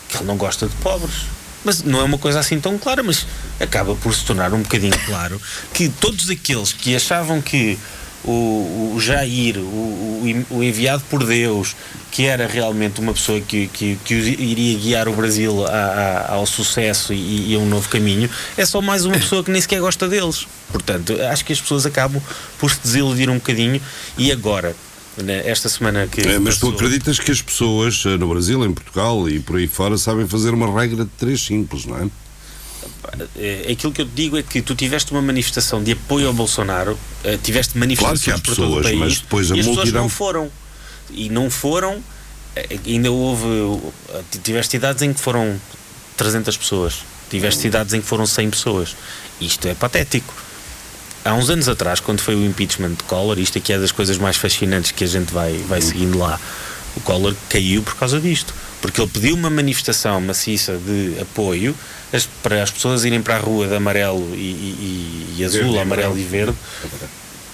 Que 0.10 0.18
ele 0.18 0.26
não 0.26 0.38
gosta 0.38 0.68
de 0.68 0.76
pobres. 0.76 1.14
Mas 1.66 1.84
não 1.84 2.00
é 2.00 2.04
uma 2.04 2.18
coisa 2.18 2.40
assim 2.40 2.60
tão 2.60 2.78
clara, 2.78 3.02
mas 3.04 3.26
acaba 3.60 3.96
por 3.96 4.14
se 4.16 4.24
tornar 4.24 4.54
um 4.54 4.62
bocadinho 4.62 4.98
claro 5.06 5.42
que 5.74 5.90
todos 5.90 6.30
aqueles 6.30 6.72
que 6.72 6.96
achavam 6.96 7.42
que 7.42 7.78
o, 8.24 8.94
o 8.96 9.00
Jair, 9.00 9.58
o, 9.60 10.46
o, 10.50 10.64
enviado 10.64 11.04
por 11.10 11.24
Deus, 11.24 11.76
que 12.12 12.26
era 12.26 12.48
realmente 12.48 13.00
uma 13.00 13.14
pessoa 13.14 13.40
que, 13.42 13.68
que, 13.68 14.00
que 14.04 14.14
iria 14.16 14.80
guiar 14.80 15.08
o 15.08 15.14
Brasil 15.14 15.66
a- 15.68 15.70
a- 15.70 16.34
ao 16.34 16.46
sucesso 16.48 17.14
e, 17.14 17.52
e 17.52 17.56
a 17.56 17.60
um 17.60 17.68
novo 17.68 17.88
caminho, 17.90 18.28
é 18.58 18.66
só 18.66 18.82
mais 18.82 19.06
uma 19.06 19.16
pessoa 19.18 19.44
que 19.44 19.52
nem 19.52 19.62
sequer 19.62 19.80
gosta 19.80 20.08
deles. 20.08 20.48
Portanto, 20.72 21.14
acho 21.32 21.46
que 21.46 21.54
as 21.54 21.62
pessoas 21.62 21.86
acabam 21.86 22.20
por 22.58 22.72
se 22.72 22.80
desiludir 22.84 23.30
um 23.30 23.36
bocadinho 23.36 23.80
e 24.18 24.32
agora, 24.32 24.76
esta 25.46 25.70
semana 25.70 26.08
que. 26.08 26.22
É, 26.22 26.38
mas 26.40 26.58
tu 26.58 26.68
passou- 26.72 26.76
acreditas 26.76 27.20
que 27.20 27.32
as 27.32 27.42
pessoas 27.42 28.04
eh, 28.06 28.18
no 28.18 28.28
Brasil, 28.28 28.64
em 28.66 28.74
Portugal 28.74 29.28
e 29.30 29.40
por 29.40 29.58
aí 29.58 29.68
fora 29.68 29.98
sabem 29.98 30.28
fazer 30.28 30.54
uma 30.54 30.74
regra 30.80 31.06
de 31.06 31.12
três 31.12 31.42
simples, 31.42 31.86
não 31.86 31.98
é? 31.98 32.08
É, 33.38 33.72
aquilo 33.72 33.92
que 33.94 34.02
eu 34.02 34.06
te 34.06 34.12
digo 34.14 34.38
é 34.38 34.44
que 34.44 34.62
tu 34.62 34.76
tiveste 34.76 35.12
uma 35.12 35.22
manifestação 35.22 35.82
de 35.84 35.92
apoio 35.94 36.28
ao 36.28 36.34
Bolsonaro, 36.34 36.98
eh, 37.24 37.38
tiveste 37.42 37.78
manifestações 37.78 38.24
Claro 38.24 38.40
que 38.42 38.42
há 38.42 38.44
por 38.44 38.56
todo 38.56 38.66
o 38.66 38.82
pessoas, 38.82 38.86
país, 38.86 39.00
mas 39.00 39.20
depois 39.22 39.52
a 39.52 39.56
e 39.56 39.60
as 39.60 39.66
pessoas 39.68 39.92
não 39.92 40.10
foram. 40.10 40.52
E 41.12 41.30
não 41.30 41.50
foram, 41.50 42.04
eh, 42.56 42.78
ainda 42.86 43.12
houve, 43.12 43.46
eh, 44.10 44.22
tiveste 44.44 44.72
cidades 44.72 45.02
em 45.02 45.14
que 45.14 45.20
foram 45.22 45.60
300 46.18 46.58
pessoas, 46.58 47.04
tiveste 47.30 47.62
cidades 47.62 47.94
em 47.94 48.02
que 48.02 48.08
foram 48.08 48.26
100 48.26 48.50
pessoas. 48.50 48.96
Isto 49.40 49.68
é 49.68 49.74
patético. 49.76 50.34
Há 51.26 51.34
uns 51.34 51.50
anos 51.50 51.68
atrás, 51.68 52.00
quando 52.00 52.20
foi 52.22 52.36
o 52.36 52.46
impeachment 52.46 52.92
de 52.92 53.04
Collor, 53.06 53.40
isto 53.40 53.58
aqui 53.58 53.74
é 53.74 53.80
das 53.80 53.92
coisas 53.92 54.18
mais 54.20 54.38
fascinantes 54.38 54.92
que 54.92 55.04
a 55.04 55.08
gente 55.08 55.34
vai, 55.34 55.54
vai 55.68 55.82
seguindo 55.82 56.18
lá, 56.20 56.40
o 56.96 57.00
Collor 57.02 57.34
caiu 57.50 57.82
por 57.82 57.96
causa 57.96 58.20
disto. 58.22 58.54
Porque 58.82 59.02
ele 59.02 59.10
pediu 59.10 59.36
uma 59.36 59.50
manifestação 59.50 60.22
maciça 60.22 60.78
de 60.78 61.20
apoio 61.20 61.76
as- 62.14 62.28
para 62.44 62.62
as 62.62 62.70
pessoas 62.70 63.04
irem 63.04 63.22
para 63.22 63.38
a 63.38 63.40
rua 63.40 63.68
de 63.68 63.74
amarelo 63.76 64.30
e, 64.36 64.38
e- 64.38 65.36
e 65.40 65.44
azul, 65.44 65.62
Verde 65.64 65.80
amarelo 65.80 66.12
amarelo. 66.14 66.20
e 66.20 66.24
verde. 66.24 66.58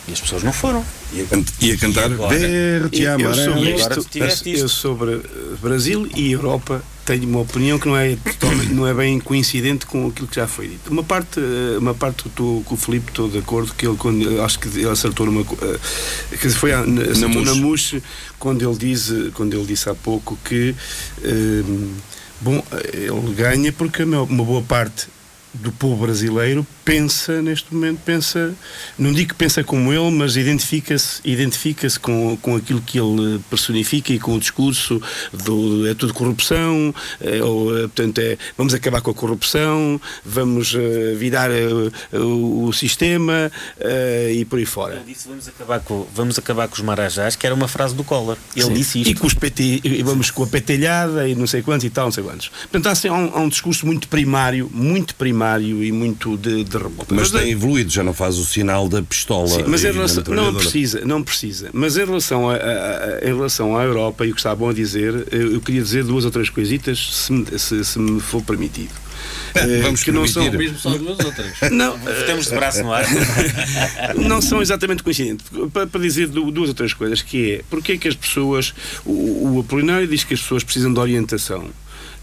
E 0.10 0.12
as 0.14 0.20
pessoas 0.20 0.44
não 0.44 0.52
foram. 0.52 0.84
E 1.14 1.22
a, 1.22 1.26
can- 1.26 1.46
e 1.62 1.72
a 1.72 1.78
cantar 1.78 2.10
E 2.10 2.14
agora? 2.14 2.38
verde 2.38 2.98
e 2.98 3.04
Eu 3.04 3.14
amarelo. 3.14 3.36
sobre, 3.54 3.70
E 3.70 3.74
agora 3.82 4.00
isto, 4.34 4.50
eu 4.50 4.68
sobre 4.68 5.22
Brasil 5.62 6.10
e 6.14 6.32
Europa 6.34 6.84
tenho 7.20 7.28
uma 7.28 7.42
opinião 7.42 7.78
que 7.78 7.88
não 7.88 7.98
é, 7.98 8.16
totalmente- 8.16 8.74
não 8.74 8.88
é 8.88 8.94
bem 8.94 9.20
coincidente 9.20 9.86
com 9.86 10.08
aquilo 10.08 10.28
que 10.28 10.36
já 10.38 10.48
foi 10.48 10.68
dito. 10.70 10.90
Uma 10.92 11.04
parte, 11.04 11.40
eh, 11.40 11.78
uma 11.78 11.94
parte 11.94 12.24
que 12.24 12.30
estou 12.30 12.64
com 12.64 12.76
o 12.76 12.78
Filipe 12.78 13.10
estou 13.12 13.28
de 13.30 13.38
acordo 13.40 13.74
que 13.74 13.86
ele 13.86 13.98
quando 13.98 14.22
eu 14.24 14.44
acho 14.46 14.58
que 14.60 14.68
ele 14.70 14.88
acertou 14.90 15.26
numa 15.26 15.42
eh, 15.42 16.38
que 16.40 16.50
foi 16.52 16.72
a, 16.72 16.86
na 16.86 17.56
Mouche 17.56 18.02
quando 18.40 18.62
ele 18.68 18.78
diz 18.78 19.12
quando 19.34 19.54
ele 19.56 19.66
disse 19.66 19.90
há 19.90 19.94
pouco 19.96 20.38
que 20.46 20.74
eh, 21.24 21.64
bom 22.40 22.64
eh, 22.72 23.08
ele 23.12 23.34
ganha 23.36 23.72
porque 23.74 24.04
uma 24.04 24.22
uma 24.22 24.44
boa 24.46 24.62
parte 24.62 25.08
do 25.54 25.72
povo 25.72 26.06
brasileiro 26.06 26.66
pensa 26.86 27.42
neste 27.42 27.74
momento 27.74 28.00
pensa 28.06 28.54
não 28.98 29.12
digo 29.12 29.30
que 29.30 29.36
pensa 29.36 29.64
como 29.64 29.92
ele 29.92 30.12
mas 30.12 30.36
identifica-se 30.36 31.22
identifica-se 31.26 32.00
com, 32.00 32.38
com 32.38 32.56
aquilo 32.56 32.82
que 32.82 33.00
ele 33.00 33.40
personifica 33.50 34.14
e 34.14 34.20
com 34.20 34.36
o 34.36 34.40
discurso 34.40 35.02
do 35.34 35.88
é 35.88 35.94
tudo 35.94 36.14
corrupção 36.14 36.94
é, 37.20 37.44
ou, 37.44 37.78
é, 37.78 37.82
portanto 37.82 38.20
é 38.20 38.38
vamos 38.58 38.74
acabar 38.74 39.02
com 39.02 39.12
a 39.12 39.14
corrupção 39.14 40.00
vamos 40.26 40.74
eh, 40.76 41.16
virar 41.16 41.52
eh, 41.52 42.18
o, 42.18 42.66
o 42.66 42.74
sistema 42.74 43.52
eh, 43.80 44.34
e 44.36 44.46
por 44.46 44.60
aí 44.60 44.66
fora 44.66 44.96
Ele 44.96 45.14
disse 45.14 45.28
vamos 45.28 45.48
acabar 45.48 45.80
com, 45.80 46.08
vamos 46.14 46.38
acabar 46.38 46.68
com 46.68 46.76
os 46.76 46.82
marajás, 46.82 47.36
que 47.36 47.46
era 47.46 47.56
uma 47.56 47.68
frase 47.68 47.96
do 47.96 48.04
Collor. 48.04 48.38
Ele 48.56 48.66
Sim. 48.66 48.74
disse 48.74 49.02
isto. 49.02 49.12
E, 49.12 49.16
com 49.16 49.28
os 49.28 49.34
PT, 49.34 49.82
e 49.84 50.04
vamos 50.04 50.32
com 50.32 50.44
a 50.44 50.48
petelhada 50.48 51.28
e 51.28 51.36
não 51.36 51.48
sei 51.48 51.62
quantos 51.62 51.86
e 51.86 51.90
tal, 51.90 52.06
não 52.06 52.12
sei 52.12 52.24
quantos. 52.24 52.50
Portanto, 52.50 52.88
há, 52.88 52.92
assim, 52.92 53.08
há, 53.08 53.14
um, 53.14 53.36
há 53.36 53.40
um 53.40 53.50
discurso 53.50 53.86
muito 53.86 54.08
primário, 54.08 54.70
muito 54.74 55.16
primário, 55.16 55.41
inflamário 55.42 55.84
e 55.84 55.92
muito 55.92 56.38
de, 56.38 56.64
de 56.64 56.78
revolta. 56.78 57.14
Mas, 57.14 57.32
mas 57.32 57.42
tem 57.42 57.52
evoluído, 57.52 57.92
já 57.92 58.04
não 58.04 58.14
faz 58.14 58.38
o 58.38 58.46
sinal 58.46 58.88
da 58.88 59.02
pistola. 59.02 59.48
Sim, 59.48 59.64
mas 59.68 59.84
em 59.84 59.92
relação, 59.92 60.24
não 60.28 60.54
precisa, 60.54 61.02
não 61.04 61.24
precisa. 61.24 61.70
Mas 61.74 61.98
em 61.98 62.06
relação, 62.06 62.50
a, 62.50 62.56
a, 62.56 62.58
a, 62.58 63.20
em 63.24 63.34
relação 63.34 63.78
à 63.78 63.84
Europa 63.84 64.26
e 64.26 64.32
o 64.32 64.34
que 64.34 64.40
está 64.40 64.56
bom 64.56 64.70
a 64.70 64.74
dizer, 64.74 65.28
eu, 65.32 65.54
eu 65.54 65.62
queria 65.62 65.82
dizer 65.82 66.04
duas 66.04 66.26
ou 66.26 66.32
três 66.32 66.50
coisitas, 66.50 67.00
se, 67.00 67.60
se, 67.60 67.84
se 67.84 68.00
me 68.00 68.20
for 68.20 68.42
permitido. 68.44 68.94
Vamos 69.84 70.04
que 70.04 70.12
não 70.12 70.26
são 70.26 70.50
mesmo 70.52 70.80
só 70.80 70.90
duas 70.98 71.20
outras. 71.20 71.72
Não, 71.72 71.98
temos 72.26 72.46
de 72.46 72.56
braço 72.56 72.84
no 72.84 72.92
ar. 72.92 73.06
não 74.18 74.42
são 74.42 74.62
exatamente 74.62 75.04
coincidentes. 75.04 75.46
Para, 75.72 75.88
para, 75.88 76.02
dizer 76.02 76.28
duas 76.28 76.70
ou 76.70 76.74
três 76.74 76.94
coisas, 76.94 77.22
que 77.22 77.56
é 77.56 77.62
porque 77.70 77.94
é 77.94 77.98
que 77.98 78.08
as 78.08 78.16
pessoas. 78.16 78.74
O, 79.06 79.56
o 79.56 79.60
Apolinário 79.60 80.08
diz 80.08 80.24
que 80.24 80.34
as 80.34 80.42
pessoas 80.42 80.64
precisam 80.64 80.94
de 80.94 81.00
orientação. 81.00 81.70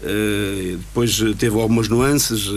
Uh, 0.01 0.77
depois 0.77 1.19
teve 1.37 1.59
algumas 1.59 1.89
nuances 1.89 2.47
uh, 2.47 2.53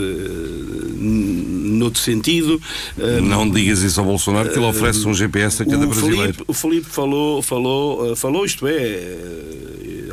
noutro 0.99 2.01
sentido. 2.01 2.61
Uh, 2.97 3.21
não 3.21 3.51
digas 3.51 3.83
isso 3.83 3.99
ao 3.99 4.07
Bolsonaro 4.07 4.51
que 4.51 4.59
ele 4.59 4.67
oferece 4.67 5.07
um 5.07 5.15
GPS 5.15 5.63
a 5.63 5.67
cada 5.67 5.87
brasileiro. 5.87 6.35
Felipe, 6.35 6.45
o 6.47 6.53
Felipe 6.53 6.89
falou, 6.89 7.43
falou, 7.43 8.15
falou 8.15 8.45
isto 8.45 8.67
é, 8.69 9.19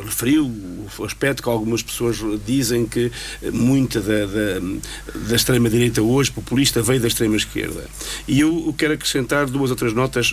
referiu 0.04 0.46
o 0.46 0.69
aspecto 1.04 1.42
que 1.42 1.48
algumas 1.48 1.82
pessoas 1.82 2.18
dizem 2.46 2.86
que 2.86 3.10
muita 3.52 4.00
da, 4.00 4.26
da, 4.26 5.28
da 5.28 5.36
extrema-direita 5.36 6.02
hoje, 6.02 6.30
populista, 6.30 6.82
veio 6.82 7.00
da 7.00 7.08
extrema-esquerda. 7.08 7.84
E 8.26 8.40
eu 8.40 8.74
quero 8.76 8.94
acrescentar 8.94 9.46
duas 9.46 9.70
ou 9.70 9.76
três 9.76 9.92
notas. 9.92 10.32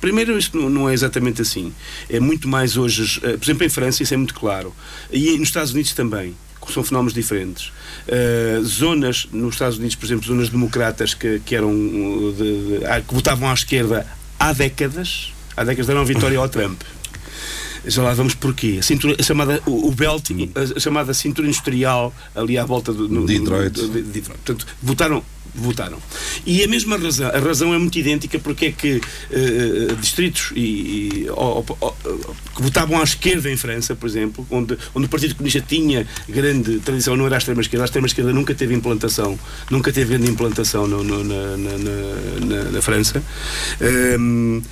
Primeiro, 0.00 0.38
isto 0.38 0.58
não 0.68 0.88
é 0.88 0.94
exatamente 0.94 1.42
assim. 1.42 1.72
É 2.08 2.20
muito 2.20 2.48
mais 2.48 2.76
hoje, 2.76 3.20
por 3.20 3.44
exemplo, 3.44 3.64
em 3.64 3.68
França, 3.68 4.02
isso 4.02 4.14
é 4.14 4.16
muito 4.16 4.34
claro. 4.34 4.74
E 5.10 5.38
nos 5.38 5.48
Estados 5.48 5.72
Unidos 5.72 5.92
também 5.92 6.34
são 6.72 6.82
fenómenos 6.82 7.14
diferentes. 7.14 7.72
Uh, 8.08 8.62
zonas, 8.64 9.28
nos 9.32 9.54
Estados 9.54 9.78
Unidos, 9.78 9.94
por 9.96 10.06
exemplo, 10.06 10.26
zonas 10.26 10.48
democratas 10.48 11.14
que, 11.14 11.40
que 11.44 11.54
eram 11.54 11.72
de, 11.72 12.78
de, 12.78 13.02
que 13.06 13.14
votavam 13.14 13.48
à 13.50 13.54
esquerda 13.54 14.06
há 14.38 14.52
décadas, 14.52 15.32
há 15.56 15.64
décadas 15.64 15.86
deram 15.86 16.04
vitória 16.04 16.38
ao 16.38 16.48
Trump. 16.48 16.80
Já 17.86 18.02
lá 18.02 18.12
vamos 18.14 18.34
porquê. 18.34 18.76
A, 18.80 18.82
cintura, 18.82 19.16
a 19.18 19.22
chamada, 19.22 19.62
o, 19.66 19.88
o 19.88 19.92
belt, 19.92 20.30
a, 20.54 20.76
a, 20.76 20.80
chamada 20.80 21.14
cintura 21.14 21.46
industrial 21.46 22.14
ali 22.34 22.58
à 22.58 22.64
volta 22.64 22.92
do 22.92 23.08
no, 23.08 23.26
Detroit. 23.26 23.80
No, 23.80 23.88
de, 23.88 24.02
de, 24.02 24.20
Portanto, 24.20 24.66
votaram 24.82 25.22
votaram. 25.56 25.98
E 26.44 26.62
a 26.62 26.68
mesma 26.68 26.96
razão, 26.96 27.28
a 27.28 27.38
razão 27.38 27.74
é 27.74 27.78
muito 27.78 27.98
idêntica 27.98 28.38
porque 28.38 28.66
é 28.66 28.72
que 28.72 28.96
uh, 28.96 29.96
distritos 29.96 30.52
e, 30.54 30.60
e 30.60 31.26
que 32.54 32.62
votavam 32.62 33.00
à 33.00 33.02
esquerda 33.02 33.50
em 33.50 33.56
França, 33.56 33.94
por 33.96 34.06
exemplo, 34.06 34.46
onde, 34.50 34.76
onde 34.94 35.06
o 35.06 35.08
Partido 35.08 35.34
Comunista 35.34 35.62
tinha 35.66 36.06
grande 36.28 36.78
tradição, 36.80 37.16
não 37.16 37.26
era 37.26 37.36
a 37.36 37.38
extrema-esquerda, 37.38 37.84
a 37.84 37.86
extrema-esquerda 37.86 38.32
nunca 38.32 38.54
teve 38.54 38.74
implantação, 38.74 39.38
nunca 39.70 39.92
teve 39.92 40.16
grande 40.16 40.30
implantação 40.30 40.86
no, 40.86 41.02
no, 41.02 41.24
na, 41.24 41.56
na, 41.56 41.78
na, 41.78 42.70
na, 42.72 42.82
França, 42.82 43.22
um, 44.20 44.62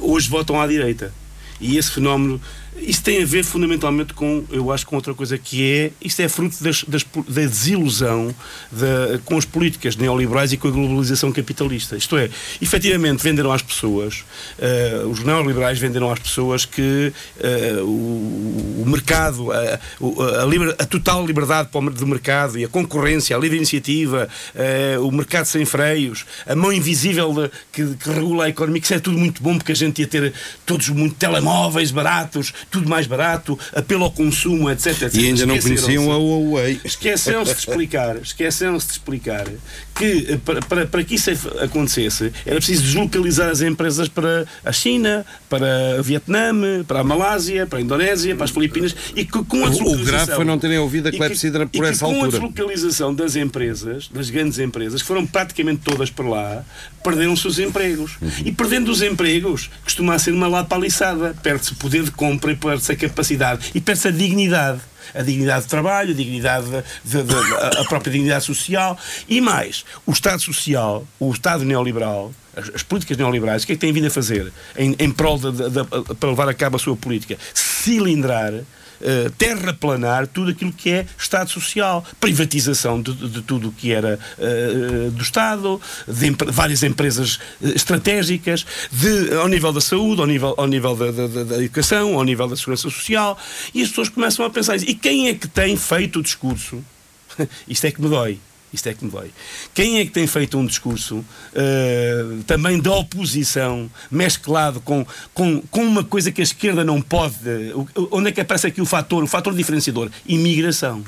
hoje 0.00 0.28
votam 0.28 0.60
à 0.60 0.66
direita. 0.66 1.12
E 1.60 1.76
esse 1.76 1.90
fenómeno 1.90 2.40
isso 2.76 3.02
tem 3.02 3.22
a 3.22 3.26
ver 3.26 3.44
fundamentalmente 3.44 4.14
com, 4.14 4.44
eu 4.50 4.70
acho, 4.72 4.86
com 4.86 4.96
outra 4.96 5.12
coisa 5.14 5.36
que 5.36 5.70
é, 5.70 5.90
isto 6.00 6.20
é 6.20 6.28
fruto 6.28 6.62
das, 6.62 6.84
das, 6.84 7.04
da 7.28 7.42
desilusão 7.42 8.34
com 9.24 9.36
as 9.36 9.44
políticas 9.44 9.96
neoliberais 9.96 10.52
e 10.52 10.56
com 10.56 10.68
a 10.68 10.70
globalização 10.70 11.32
capitalista. 11.32 11.96
Isto 11.96 12.16
é, 12.16 12.30
efetivamente 12.60 13.22
venderam 13.22 13.52
às 13.52 13.62
pessoas, 13.62 14.24
uh, 14.58 15.08
os 15.08 15.20
neoliberais 15.20 15.78
venderam 15.78 16.10
às 16.10 16.18
pessoas 16.18 16.64
que 16.64 17.12
uh, 17.38 17.84
o, 17.84 18.82
o, 18.82 18.84
mercado, 18.86 19.50
a, 19.52 20.42
a, 20.42 20.44
liber, 20.46 20.74
a, 20.78 20.86
total 20.86 21.26
liberdade 21.26 21.68
do 21.70 22.06
mercado 22.06 22.58
e 22.58 22.64
a 22.64 22.68
concorrência, 22.68 23.36
a 23.36 23.38
livre 23.38 23.56
iniciativa, 23.56 24.28
uh, 24.54 25.06
o 25.06 25.12
mercado 25.12 25.46
sem 25.46 25.64
freios, 25.64 26.24
a 26.46 26.54
mão 26.54 26.72
invisível 26.72 27.32
de, 27.32 27.50
que, 27.72 27.96
que 27.96 28.10
regula 28.10 28.44
a 28.44 28.48
economia, 28.48 28.80
que 28.80 28.86
isso 28.86 28.94
é 28.94 29.00
tudo 29.00 29.18
muito 29.18 29.42
bom 29.42 29.56
porque 29.58 29.72
a 29.72 29.76
gente 29.76 30.00
ia 30.00 30.06
ter 30.06 30.32
todos 30.64 30.88
muito 30.88 31.16
telemóveis 31.16 31.90
baratos, 31.90 32.52
tudo 32.70 32.88
mais 32.88 33.06
barato, 33.06 33.58
apelo 33.74 34.04
ao 34.04 34.10
consumo, 34.10 34.70
etc. 34.70 35.02
etc. 35.02 35.14
E 35.14 35.26
ainda 35.26 35.46
não 35.46 35.58
conheciam 35.58 36.10
a 36.10 36.16
Huawei. 36.16 36.80
Esqueceram-se 36.84 37.52
de 37.52 37.58
explicar, 37.58 38.16
esqueceram-se 38.16 38.86
de 38.86 38.92
explicar 38.92 39.46
que 39.94 40.26
eh, 40.30 40.38
para, 40.44 40.60
para, 40.62 40.86
para 40.86 41.04
que 41.04 41.14
isso 41.14 41.30
acontecesse 41.60 42.32
era 42.46 42.56
preciso 42.56 42.82
deslocalizar 42.82 43.50
as 43.50 43.60
empresas 43.60 44.08
para 44.08 44.46
a 44.64 44.72
China, 44.72 45.24
para 45.48 45.96
o 45.98 46.02
Vietnã, 46.02 46.52
para 46.86 47.00
a 47.00 47.04
Malásia, 47.04 47.66
para 47.66 47.78
a 47.78 47.82
Indonésia, 47.82 48.34
para 48.34 48.44
as 48.44 48.50
Filipinas 48.50 48.94
e 49.14 49.24
que 49.24 49.44
com 49.44 49.64
a 49.64 49.70
O 49.70 50.04
grave 50.04 50.32
foi 50.34 50.44
não 50.44 50.58
terem 50.58 50.78
ouvido 50.78 51.08
a 51.08 51.12
clepsidra 51.12 51.66
por 51.66 51.84
essa 51.84 52.04
altura. 52.04 52.20
Com 52.20 52.26
a 52.26 52.30
deslocalização 52.30 53.14
das 53.14 53.36
empresas, 53.36 54.08
das 54.08 54.30
grandes 54.30 54.58
empresas, 54.58 55.02
que 55.02 55.08
foram 55.08 55.26
praticamente 55.26 55.82
todas 55.84 56.10
para 56.10 56.28
lá, 56.28 56.64
perderam-se 57.02 57.46
os 57.46 57.58
empregos. 57.58 58.16
Uhum. 58.20 58.30
E 58.44 58.52
perdendo 58.52 58.90
os 58.90 59.02
empregos, 59.02 59.70
costuma 59.84 60.18
ser 60.18 60.32
uma 60.32 60.48
lapaliçada. 60.48 61.34
Perde-se 61.42 61.72
o 61.72 61.76
poder 61.76 62.04
de 62.04 62.10
compra 62.10 62.49
e 62.50 62.56
perde-se 62.56 62.92
a 62.92 62.96
capacidade. 62.96 63.70
E 63.74 63.80
perde-se 63.80 64.08
a 64.08 64.10
dignidade. 64.10 64.80
A 65.12 65.22
dignidade 65.22 65.62
de 65.64 65.68
trabalho, 65.68 66.12
a 66.12 66.14
dignidade 66.14 66.66
de, 66.66 66.82
de, 67.04 67.22
de, 67.24 67.34
a 67.80 67.84
própria 67.88 68.12
dignidade 68.12 68.44
social. 68.44 68.96
E 69.28 69.40
mais 69.40 69.84
o 70.06 70.12
Estado 70.12 70.40
social, 70.40 71.04
o 71.18 71.32
Estado 71.32 71.64
neoliberal, 71.64 72.32
as, 72.56 72.70
as 72.76 72.82
políticas 72.84 73.16
neoliberais, 73.16 73.64
o 73.64 73.66
que 73.66 73.72
é 73.72 73.74
que 73.74 73.80
têm 73.80 73.92
vindo 73.92 74.06
a 74.06 74.10
fazer 74.10 74.52
em, 74.76 74.94
em 74.98 75.10
prol 75.10 75.36
de, 75.36 75.50
para 76.14 76.28
levar 76.28 76.48
a 76.48 76.54
cabo 76.54 76.76
a 76.76 76.78
sua 76.78 76.96
política? 76.96 77.36
Cilindrar 77.52 78.52
uh, 79.00 79.30
terraplanar 79.30 80.26
tudo 80.26 80.50
aquilo 80.50 80.72
que 80.72 80.90
é 80.90 81.06
Estado 81.18 81.50
Social, 81.50 82.04
privatização 82.18 83.00
de, 83.00 83.12
de 83.12 83.42
tudo 83.42 83.68
o 83.68 83.72
que 83.72 83.92
era 83.92 84.18
uh, 84.38 85.10
do 85.10 85.22
Estado, 85.22 85.80
de 86.06 86.30
várias 86.48 86.82
empresas 86.82 87.38
estratégicas, 87.60 88.66
de, 88.90 89.34
ao 89.34 89.48
nível 89.48 89.72
da 89.72 89.80
saúde, 89.80 90.20
ao 90.20 90.26
nível, 90.26 90.54
ao 90.56 90.66
nível 90.66 90.94
da, 90.96 91.10
da, 91.10 91.44
da, 91.44 91.58
educação, 91.58 92.14
ao 92.14 92.24
nível 92.24 92.48
da 92.48 92.56
segurança 92.56 92.82
social, 92.82 93.38
e 93.74 93.82
as 93.82 93.88
pessoas 93.88 94.08
começam 94.08 94.44
a 94.44 94.50
pensar: 94.50 94.76
e 94.76 94.94
quem 94.94 95.28
é 95.28 95.34
que 95.34 95.48
tem 95.48 95.76
feito 95.76 96.18
o 96.18 96.22
discurso? 96.22 96.82
Isto 97.68 97.86
é 97.86 97.90
que 97.90 98.00
me 98.00 98.08
dói 98.08 98.38
isto 98.72 98.88
é 98.88 98.94
que 98.94 99.04
me 99.04 99.10
dói. 99.10 99.30
Quem 99.74 99.98
é 99.98 100.04
que 100.04 100.10
tem 100.10 100.26
feito 100.26 100.58
um 100.58 100.66
discurso 100.66 101.16
uh, 101.18 102.42
também 102.46 102.80
da 102.80 102.92
oposição, 102.92 103.90
mesclado 104.10 104.80
com, 104.80 105.06
com, 105.34 105.60
com 105.62 105.82
uma 105.82 106.04
coisa 106.04 106.30
que 106.30 106.40
a 106.40 106.44
esquerda 106.44 106.84
não 106.84 107.00
pode. 107.00 107.34
Onde 108.10 108.28
é 108.28 108.32
que 108.32 108.40
aparece 108.40 108.66
aqui 108.66 108.80
o 108.80 108.86
fator, 108.86 109.22
o 109.22 109.26
fator 109.26 109.54
diferenciador? 109.54 110.10
Imigração. 110.26 111.04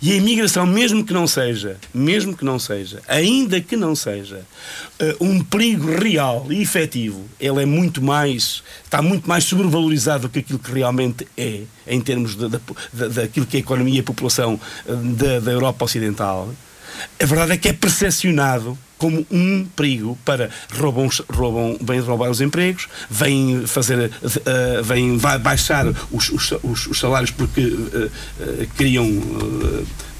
E 0.00 0.12
a 0.12 0.14
imigração, 0.14 0.64
mesmo 0.64 1.04
que 1.04 1.12
não 1.12 1.26
seja, 1.26 1.76
mesmo 1.92 2.36
que 2.36 2.44
não 2.44 2.58
seja, 2.58 3.02
ainda 3.08 3.60
que 3.60 3.76
não 3.76 3.96
seja, 3.96 4.42
uh, 5.00 5.24
um 5.24 5.42
perigo 5.42 5.90
real 5.96 6.46
e 6.50 6.62
efetivo, 6.62 7.24
ele 7.40 7.62
é 7.62 7.66
muito 7.66 8.00
mais, 8.00 8.62
está 8.84 9.02
muito 9.02 9.28
mais 9.28 9.44
sobrevalorizado 9.44 10.28
do 10.28 10.28
que 10.28 10.38
aquilo 10.38 10.58
que 10.58 10.70
realmente 10.70 11.26
é, 11.36 11.62
em 11.86 12.00
termos 12.00 12.36
de, 12.36 12.48
daquilo 13.08 13.44
que 13.46 13.56
é 13.56 13.60
a 13.60 13.62
economia 13.62 13.96
e 13.96 14.00
a 14.00 14.04
população 14.04 14.60
uh, 14.86 14.96
da, 15.14 15.40
da 15.40 15.50
Europa 15.50 15.84
Ocidental. 15.84 16.48
A 17.20 17.26
verdade 17.26 17.52
é 17.52 17.56
que 17.56 17.68
é 17.68 17.72
percepcionado 17.72 18.78
como 18.98 19.24
um 19.30 19.64
perigo 19.76 20.18
para 20.24 20.50
roubam, 20.76 21.08
roubam 21.30 21.78
vêm 21.80 22.00
roubar 22.00 22.30
os 22.30 22.40
empregos, 22.40 22.88
vêm 23.08 23.66
fazer, 23.66 24.10
uh, 24.22 24.82
vêm 24.82 25.16
baixar 25.16 25.86
os, 26.10 26.28
os, 26.30 26.52
os, 26.62 26.98
salários 26.98 27.30
porque 27.30 27.60
uh, 27.60 28.06
uh, 28.06 28.66
criam 28.76 29.06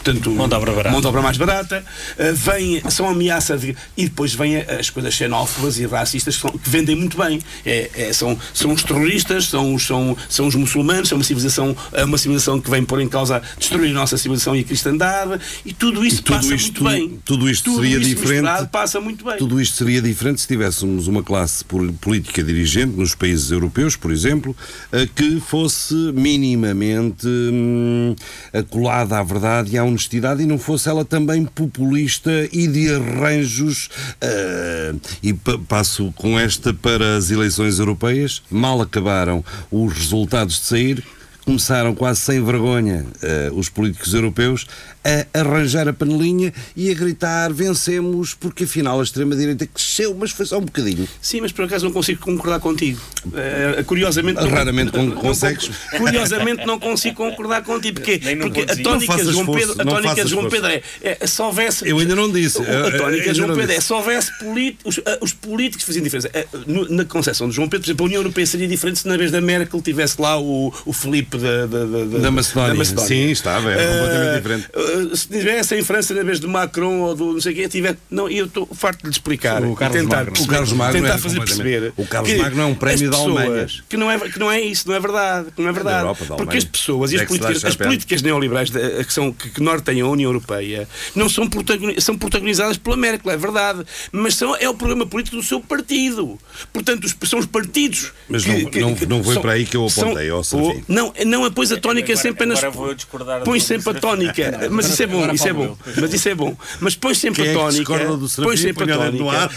portanto, 0.02 0.30
mão 0.30 0.48
de 0.48 0.54
obra, 0.54 0.72
barata. 0.72 0.90
mão 0.90 1.00
de 1.00 1.06
obra 1.06 1.22
mais 1.22 1.37
barata, 1.37 1.84
uh, 2.18 2.34
vem, 2.34 2.82
são 2.90 3.08
ameaça 3.08 3.56
de. 3.56 3.76
E 3.96 4.04
depois 4.04 4.34
vêm 4.34 4.58
as 4.58 4.90
coisas 4.90 5.14
xenófobas 5.14 5.78
e 5.78 5.87
racistas 5.87 6.37
que, 6.37 6.42
são, 6.42 6.50
que 6.50 6.68
vendem 6.68 6.96
muito 6.96 7.16
bem. 7.18 7.40
É, 7.64 7.90
é, 7.94 8.12
são, 8.12 8.38
são 8.54 8.72
os 8.72 8.82
terroristas, 8.82 9.46
são 9.46 9.74
os, 9.74 9.87
são, 9.87 10.16
são 10.28 10.46
os 10.46 10.54
muçulmanos, 10.54 11.08
são 11.08 11.18
uma 11.18 11.24
civilização, 11.24 11.76
é 11.92 12.04
uma 12.04 12.18
civilização 12.18 12.61
que 12.61 12.70
vem 12.70 12.84
pôr 12.84 13.00
em 13.00 13.08
causa 13.08 13.42
destruir 13.58 13.90
a 13.90 13.94
nossa 13.94 14.16
civilização 14.16 14.56
e 14.56 14.61
a 14.61 14.64
cristandade, 14.64 15.40
e 15.64 15.72
tudo 15.72 16.04
isso 16.04 16.20
e 16.20 16.22
tudo 16.22 16.37
passa 16.37 16.54
isto, 16.54 16.82
muito 16.82 16.84
bem. 16.84 17.20
Tudo 17.24 17.50
isto 17.50 17.64
tudo 17.64 17.82
seria 17.82 18.00
diferente. 18.00 18.48
Passa 18.70 19.00
muito 19.00 19.24
bem. 19.24 19.37
Tudo 19.37 19.61
isto 19.61 19.76
seria 19.76 20.00
diferente 20.00 20.40
se 20.40 20.46
tivéssemos 20.46 21.06
uma 21.06 21.22
classe 21.22 21.64
política 22.00 22.42
dirigente 22.42 22.96
nos 22.96 23.14
países 23.14 23.50
europeus, 23.50 23.96
por 23.96 24.11
exemplo, 24.11 24.56
eh, 24.92 25.08
que 25.14 25.40
fosse 25.40 25.94
minimamente 25.94 27.26
hum, 27.26 28.14
acolada 28.52 29.18
à 29.18 29.22
verdade 29.22 29.72
e 29.72 29.78
à 29.78 29.84
honestidade 29.98 30.42
e 30.42 30.46
não 30.46 30.58
fosse 30.58 30.88
ela 30.88 31.04
também 31.04 31.44
populista 31.44 32.30
e 32.52 32.68
de 32.68 32.94
arranjos. 32.94 33.90
Uh, 34.22 35.00
e 35.22 35.34
passo 35.34 36.12
com 36.14 36.38
esta 36.38 36.72
para 36.72 37.16
as 37.16 37.30
eleições 37.30 37.78
europeias. 37.78 38.42
Mal 38.48 38.80
acabaram 38.80 39.44
os 39.70 39.92
resultados 39.92 40.61
de 40.61 40.64
sair 40.64 41.04
começaram 41.52 41.94
quase 41.94 42.20
sem 42.20 42.44
vergonha 42.44 43.06
eh, 43.22 43.50
os 43.54 43.70
políticos 43.70 44.12
europeus 44.12 44.66
a 45.02 45.40
arranjar 45.40 45.88
a 45.88 45.94
panelinha 45.94 46.52
e 46.76 46.90
a 46.90 46.94
gritar 46.94 47.50
vencemos 47.50 48.34
porque 48.34 48.64
afinal 48.64 49.00
a 49.00 49.02
extrema-direita 49.02 49.66
cresceu, 49.66 50.14
mas 50.14 50.30
foi 50.30 50.44
só 50.44 50.58
um 50.58 50.62
bocadinho. 50.66 51.08
Sim, 51.22 51.40
mas 51.40 51.50
por 51.50 51.64
acaso 51.64 51.87
não 51.87 51.92
consigo 51.92 52.20
concordar 52.20 52.61
contigo. 52.61 53.00
Eh, 53.34 53.82
curiosamente. 53.87 54.38
não- 54.42 54.50
Raramente 54.50 54.94
não- 54.94 55.06
não- 55.06 55.16
consegues. 55.22 55.70
Curiosamente 55.96 56.66
não 56.66 56.78
consigo 56.78 57.16
concordar 57.16 57.62
contigo. 57.62 57.94
Porque, 58.00 58.18
porque 58.18 58.61
a. 58.70 58.74
Não 58.74 58.82
tónica 58.82 59.16
de 59.16 59.32
João 59.32 59.46
Pedro, 59.46 59.74
a 59.78 59.84
não 59.84 59.92
tónica 59.94 60.26
João 60.28 60.46
esforço. 60.46 60.50
Pedro 60.50 60.68
é, 61.02 61.16
é 61.20 61.26
se 61.26 61.40
houvesse. 61.40 61.88
Eu 61.88 61.98
ainda 61.98 62.14
não 62.14 62.30
disse. 62.30 62.58
A 62.61 62.90
tónica 62.98 63.30
de 63.32 63.37
João 63.38 63.48
não 63.48 63.56
Pedro 63.56 63.72
é 63.72 63.80
se 63.80 63.92
houvesse 63.94 64.38
politi- 64.38 64.78
os, 64.84 65.00
ah, 65.06 65.18
os 65.22 65.32
políticos 65.32 65.87
faziam 65.87 66.02
diferença. 66.02 66.30
No- 66.66 66.87
Na 66.90 67.06
concepção 67.06 67.48
de 67.48 67.54
João 67.56 67.68
Pedro, 67.70 67.84
por 67.84 67.88
exemplo, 67.88 68.04
a 68.04 68.08
União 68.08 68.20
Europeia 68.20 68.46
seria 68.46 68.68
diferente 68.68 68.98
se 68.98 69.08
na 69.08 69.16
vez 69.16 69.30
da 69.30 69.40
Merkel 69.40 69.80
tivesse 69.80 70.20
lá 70.20 70.38
o, 70.38 70.70
o 70.84 70.92
Felipe 70.92 71.38
da, 71.38 71.66
da, 71.66 71.85
da, 71.85 72.18
Da 72.18 72.31
Macedónia. 72.31 72.85
Sim, 72.85 73.31
estava, 73.31 73.70
era 73.72 73.83
completamente 73.92 74.37
diferente. 74.37 74.68
Ah, 74.74 75.16
se 75.16 75.29
tivesse 75.29 75.74
em 75.77 75.83
França 75.83 76.14
na 76.14 76.22
vez 76.22 76.40
de 76.40 76.46
Macron 76.46 77.01
ou 77.01 77.14
do 77.14 77.33
não 77.35 77.40
sei 77.40 77.53
o 77.53 77.57
quê, 77.57 77.68
tiver, 77.68 77.96
não, 78.11 78.29
eu 78.29 78.46
estou 78.46 78.66
farto 78.72 78.98
de 79.01 79.07
lhe 79.07 79.11
explicar. 79.12 79.62
O 79.64 79.74
Carlos 79.74 80.01
tentar 80.01 80.16
Magno. 80.24 80.42
O 80.42 80.46
Carlos 80.46 80.72
Magno 80.72 81.01
tentar 81.01 81.14
é 81.14 81.18
fazer 81.18 81.38
perceber. 81.38 81.92
o 81.96 82.07
Carlos 82.07 82.33
Magno 82.37 82.62
é 82.62 82.66
um 82.66 82.74
prémio 82.74 83.11
da 83.11 83.16
Alemanha. 83.16 83.66
Que 83.88 83.96
não, 83.96 84.11
é, 84.11 84.18
que 84.18 84.38
não 84.38 84.51
é 84.51 84.61
isso, 84.61 84.88
não 84.88 84.94
é 84.94 85.01
verdade. 85.01 85.48
Que 85.55 85.62
não 85.62 85.68
é 85.68 85.72
verdade. 85.72 85.98
Europa, 86.01 86.24
Porque 86.37 86.57
as 86.57 86.64
pessoas 86.64 87.12
e 87.12 87.16
as 87.16 87.22
É 87.22 87.27
políticas, 87.27 87.64
as 87.64 87.77
políticas 87.77 88.22
neoliberais 88.22 88.70
da- 88.70 89.05
que, 89.05 89.12
são, 89.12 89.33
que, 89.33 89.51
que 89.51 89.61
norteiam 89.62 90.09
a 90.09 90.11
União 90.11 90.29
Europeia 90.31 90.88
não 91.14 91.29
são, 91.29 91.48
protagoni- 91.48 92.01
são 92.01 92.16
protagonizadas 92.16 92.77
pela 92.77 92.96
Merkel, 92.96 93.31
é 93.33 93.37
verdade. 93.37 93.85
Mas 94.12 94.35
são, 94.35 94.55
é 94.57 94.68
o 94.68 94.74
programa 94.74 95.07
político 95.07 95.37
do 95.37 95.42
seu 95.42 95.61
partido. 95.61 96.38
Portanto, 96.72 97.05
os, 97.05 97.16
são 97.29 97.38
os 97.38 97.46
partidos. 97.46 98.12
Mas 98.29 98.44
que- 98.44 98.51
não- 98.51 98.70
que- 98.70 98.81
não- 99.07 99.18
não 99.18 99.24
foi 99.24 99.35
são- 99.35 99.42
para 99.42 99.53
aí 99.53 99.64
que 99.64 99.77
eu 99.77 99.87
apontei, 99.87 100.29
são- 100.29 100.44
Serafim. 100.44 100.85
Não, 100.88 101.12
não, 101.24 101.50
pois 101.50 101.70
a 101.72 101.76
tónica 101.76 102.12
é 102.12 102.16
sempre 102.16 102.46
nas. 102.46 102.59
agora 102.59 102.70
vou 102.72 102.94
discordar 102.94 103.42
Põe 103.42 103.61
sempre 103.61 103.90
a 103.90 103.94
tónica. 103.94 104.68
Mas 104.70 104.87
isso 104.88 105.02
é 105.02 105.07
bom, 105.07 105.33
isso 105.33 105.48
é 105.48 105.52
bom. 105.52 105.76
Mas 106.00 106.12
isso 106.14 106.28
é 106.28 106.35
bom. 106.35 106.57
Mas 106.81 106.94
põe 106.94 107.14
sempre 107.14 107.42
Quem 107.42 107.50
é 107.50 107.54
a 107.54 107.54
que 107.54 107.61
tónica. 107.85 108.42
Põe 108.42 108.57
sempre 108.57 108.92
a 108.92 108.96
tónica. 108.96 109.50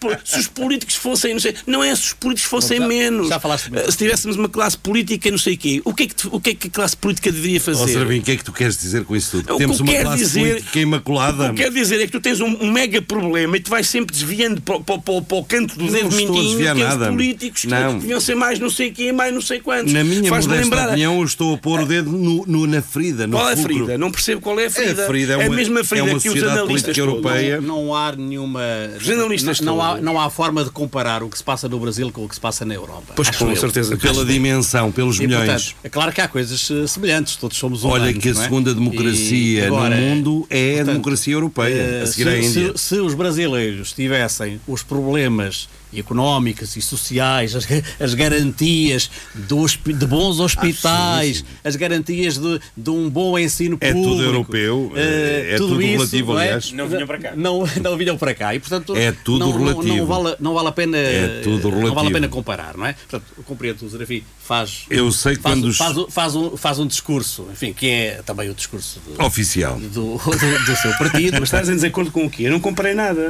po- 0.00 0.16
se 0.24 0.38
os 0.40 0.46
políticos 0.48 0.94
fossem, 0.96 1.32
não 1.32 1.40
sei, 1.40 1.54
não 1.66 1.82
é 1.84 1.94
se 1.94 2.02
os 2.08 2.12
políticos 2.14 2.48
fossem 2.50 2.80
menos. 2.80 3.28
já 3.28 3.38
falaste 3.40 3.70
bem. 3.70 3.90
Se 3.90 3.96
tivéssemos 3.96 4.36
uma 4.36 4.48
classe 4.48 4.76
política, 4.78 5.30
não 5.30 5.38
sei 5.38 5.54
o 5.54 5.58
quê, 5.58 5.82
o 5.84 5.94
que 5.94 6.02
é 6.04 6.06
que, 6.06 6.14
o 6.30 6.40
que, 6.40 6.50
é 6.50 6.54
que 6.54 6.68
a 6.68 6.70
classe 6.70 6.96
política 6.96 7.30
deveria 7.32 7.60
fazer? 7.60 7.92
Serafim, 7.92 8.18
o 8.18 8.22
que 8.22 8.32
é 8.32 8.36
que 8.36 8.44
tu 8.44 8.52
queres 8.52 8.76
dizer 8.78 9.04
com 9.04 9.14
isso 9.16 9.30
tudo? 9.32 9.50
O 9.54 9.56
que 9.56 9.58
Temos 9.62 9.80
uma 9.80 9.92
classe 9.92 10.24
dizer- 10.24 10.40
política 10.40 10.78
imaculada. 10.80 11.46
O 11.46 11.54
que 11.54 11.62
quero 11.62 11.74
dizer 11.74 12.00
é 12.00 12.06
que 12.06 12.12
tu 12.12 12.20
tens 12.20 12.40
um, 12.40 12.70
mega 12.70 13.00
problema 13.02 13.56
e 13.56 13.60
tu 13.60 13.70
vais 13.70 13.88
sempre 13.88 14.12
desviando 14.14 14.60
para, 14.60 14.80
para, 14.80 14.98
para, 14.98 15.22
para 15.22 15.36
o 15.36 15.44
canto 15.44 15.78
do 15.78 15.86
dedo 15.90 16.14
mindinho 16.14 16.58
que 16.74 16.82
os 16.82 17.08
políticos 17.08 17.60
que 17.62 17.66
Não. 17.68 17.98
deviam 17.98 18.20
ser 18.20 18.34
mais 18.34 18.58
não 18.58 18.70
sei 18.70 18.90
quê, 18.90 19.12
mais 19.12 19.32
não 19.32 19.40
sei 19.40 19.60
quantos. 19.60 19.92
Na 19.92 20.04
minha 20.04 20.30
modesta 20.30 20.69
lembrar- 20.70 20.88
opinião, 20.88 21.18
eu 21.18 21.24
estou 21.24 21.54
a 21.54 21.58
pôr 21.58 21.80
o 21.80 21.86
dedo 21.86 22.10
no, 22.10 22.44
no- 22.46 22.66
na 22.66 22.80
ferida. 22.82 23.26
No 23.26 23.36
Qual 23.36 23.48
é 23.48 23.52
a 23.52 23.56
fulcro. 23.56 23.74
ferida? 23.74 23.98
Não 23.98 24.10
percebo 24.10 24.40
qual 24.40 24.58
é 24.60 24.66
a 24.66 24.70
ferida. 24.70 25.02
É 25.02 25.04
a 25.04 25.06
ferida, 25.06 25.32
é 25.32 25.36
uma- 25.36 25.46
a 25.46 25.56
mesma 25.56 25.84
ferida 25.84 26.08
é 26.08 26.12
uma 26.12 26.20
que 26.20 26.28
os 26.28 26.42
analistas 26.42 26.96
europeia. 26.96 27.60
Não, 27.60 27.84
não 27.86 27.94
há 27.94 28.12
nenhuma. 28.16 28.60
jornalistas 28.98 29.60
não, 29.60 29.76
não, 29.76 29.82
há, 29.82 30.00
não 30.00 30.20
há 30.20 30.30
forma 30.30 30.64
de 30.64 30.70
comparar 30.70 31.22
o 31.22 31.28
que 31.28 31.36
se 31.38 31.44
passa 31.44 31.68
no 31.68 31.78
Brasil 31.78 32.10
com 32.12 32.24
o 32.24 32.28
que 32.28 32.34
se 32.34 32.40
passa 32.40 32.64
na 32.64 32.74
Europa. 32.74 33.12
Pois 33.16 33.30
com 33.30 33.48
eu. 33.50 33.56
certeza. 33.56 33.96
Pela 33.96 34.24
dimensão, 34.24 34.90
pelos 34.92 35.16
E, 35.18 35.26
milhões. 35.26 35.46
portanto, 35.46 35.74
é 35.84 35.88
claro 35.88 36.12
que 36.12 36.20
há 36.20 36.28
coisas 36.28 36.68
eh, 36.70 36.86
semelhantes, 36.86 37.36
todos 37.36 37.56
somos 37.58 37.82
humanos. 37.84 38.02
Olha 38.08 38.12
que 38.14 38.28
a 38.28 38.32
não 38.34 38.40
é? 38.40 38.44
segunda 38.44 38.70
E 38.70 38.74
democracia 38.74 39.66
agora, 39.66 39.96
no 39.96 40.02
mundo 40.02 40.46
é 40.50 40.72
a 40.72 40.76
portanto, 40.76 40.86
democracia 40.92 41.34
europeia, 41.34 41.74
eh, 41.74 42.02
a 42.02 42.06
seguir 42.06 42.28
à 42.28 42.32
se, 42.32 42.38
Índia. 42.46 42.72
se- 42.76 42.84
se 42.84 43.00
os 43.00 43.14
brasileiros 43.14 43.92
tivessem 43.92 44.60
os 44.66 44.82
problemas 44.82 45.68
económicos 45.96 46.76
e 46.76 46.82
sociais, 46.82 47.54
as, 47.56 47.66
as 48.00 48.14
garantias 48.14 49.10
do 49.34 49.58
hospi- 49.58 49.92
de 49.92 50.06
bons 50.06 50.38
hospitais, 50.40 51.38
sim, 51.38 51.44
sim. 51.44 51.50
as 51.64 51.76
garantias 51.76 52.38
de, 52.38 52.60
de 52.76 52.90
um 52.90 53.08
bom 53.08 53.38
ensino 53.38 53.76
É 53.80 53.92
tudo 53.92 54.02
público. 54.04 54.22
europeu, 54.22 54.92
é- 54.96 55.54
é 55.54 55.56
tudo 55.56 55.76
relativo, 55.78 56.32
não 56.32 56.40
é? 56.40 56.44
aliás. 56.44 56.72
Não 56.72 56.88
vinham 56.88 57.06
para 57.06 57.18
cá. 57.18 57.32
Não, 57.36 57.64
não 57.82 57.96
vinham 57.96 58.16
para 58.18 58.34
cá. 58.34 58.54
E, 58.54 58.60
portanto, 58.60 58.96
É 58.96 59.12
tudo 59.12 59.38
não, 59.40 59.52
não- 59.58 59.58
relativo. 59.66 59.96
Não, 59.96 60.06
vale, 60.06 60.36
não 60.40 60.54
vale 60.54 60.68
a 60.68 60.72
pena. 60.72 60.96
É 60.96 61.40
tudo 61.42 61.70
Não 61.70 61.78
vale 61.78 61.86
a 61.86 61.88
relativo. 61.90 62.12
pena 62.12 62.28
comparar, 62.28 62.76
não 62.76 62.86
é? 62.86 62.92
Portanto, 62.94 63.24
eu 63.36 63.42
compreendo 63.44 63.78
que 63.78 63.84
o 63.84 63.88
Zerafi 63.88 64.24
faz. 64.42 64.84
Eu 64.90 65.10
sei 65.12 65.34
faz, 65.36 65.54
quando 65.54 65.64
os- 65.66 65.76
faz, 65.76 65.96
um- 65.96 66.10
faz 66.10 66.34
um, 66.36 66.56
faz 66.56 66.78
um 66.78 66.86
discurso, 66.86 67.46
enfim, 67.52 67.72
que 67.72 67.86
é 67.88 68.20
também 68.24 68.48
o 68.50 68.54
discurso 68.54 69.00
do, 69.00 69.22
Oficial. 69.24 69.78
do, 69.78 69.88
do- 69.88 70.18
do 70.18 70.76
seu 70.76 70.92
partido. 70.98 71.34
Mas 71.40 71.44
estás 71.44 71.68
em 71.68 71.74
desacordo 71.74 72.10
com 72.10 72.24
o 72.26 72.30
quê? 72.30 72.44
Eu 72.44 72.50
não 72.52 72.60
comparei 72.60 72.94
nada. 72.94 73.20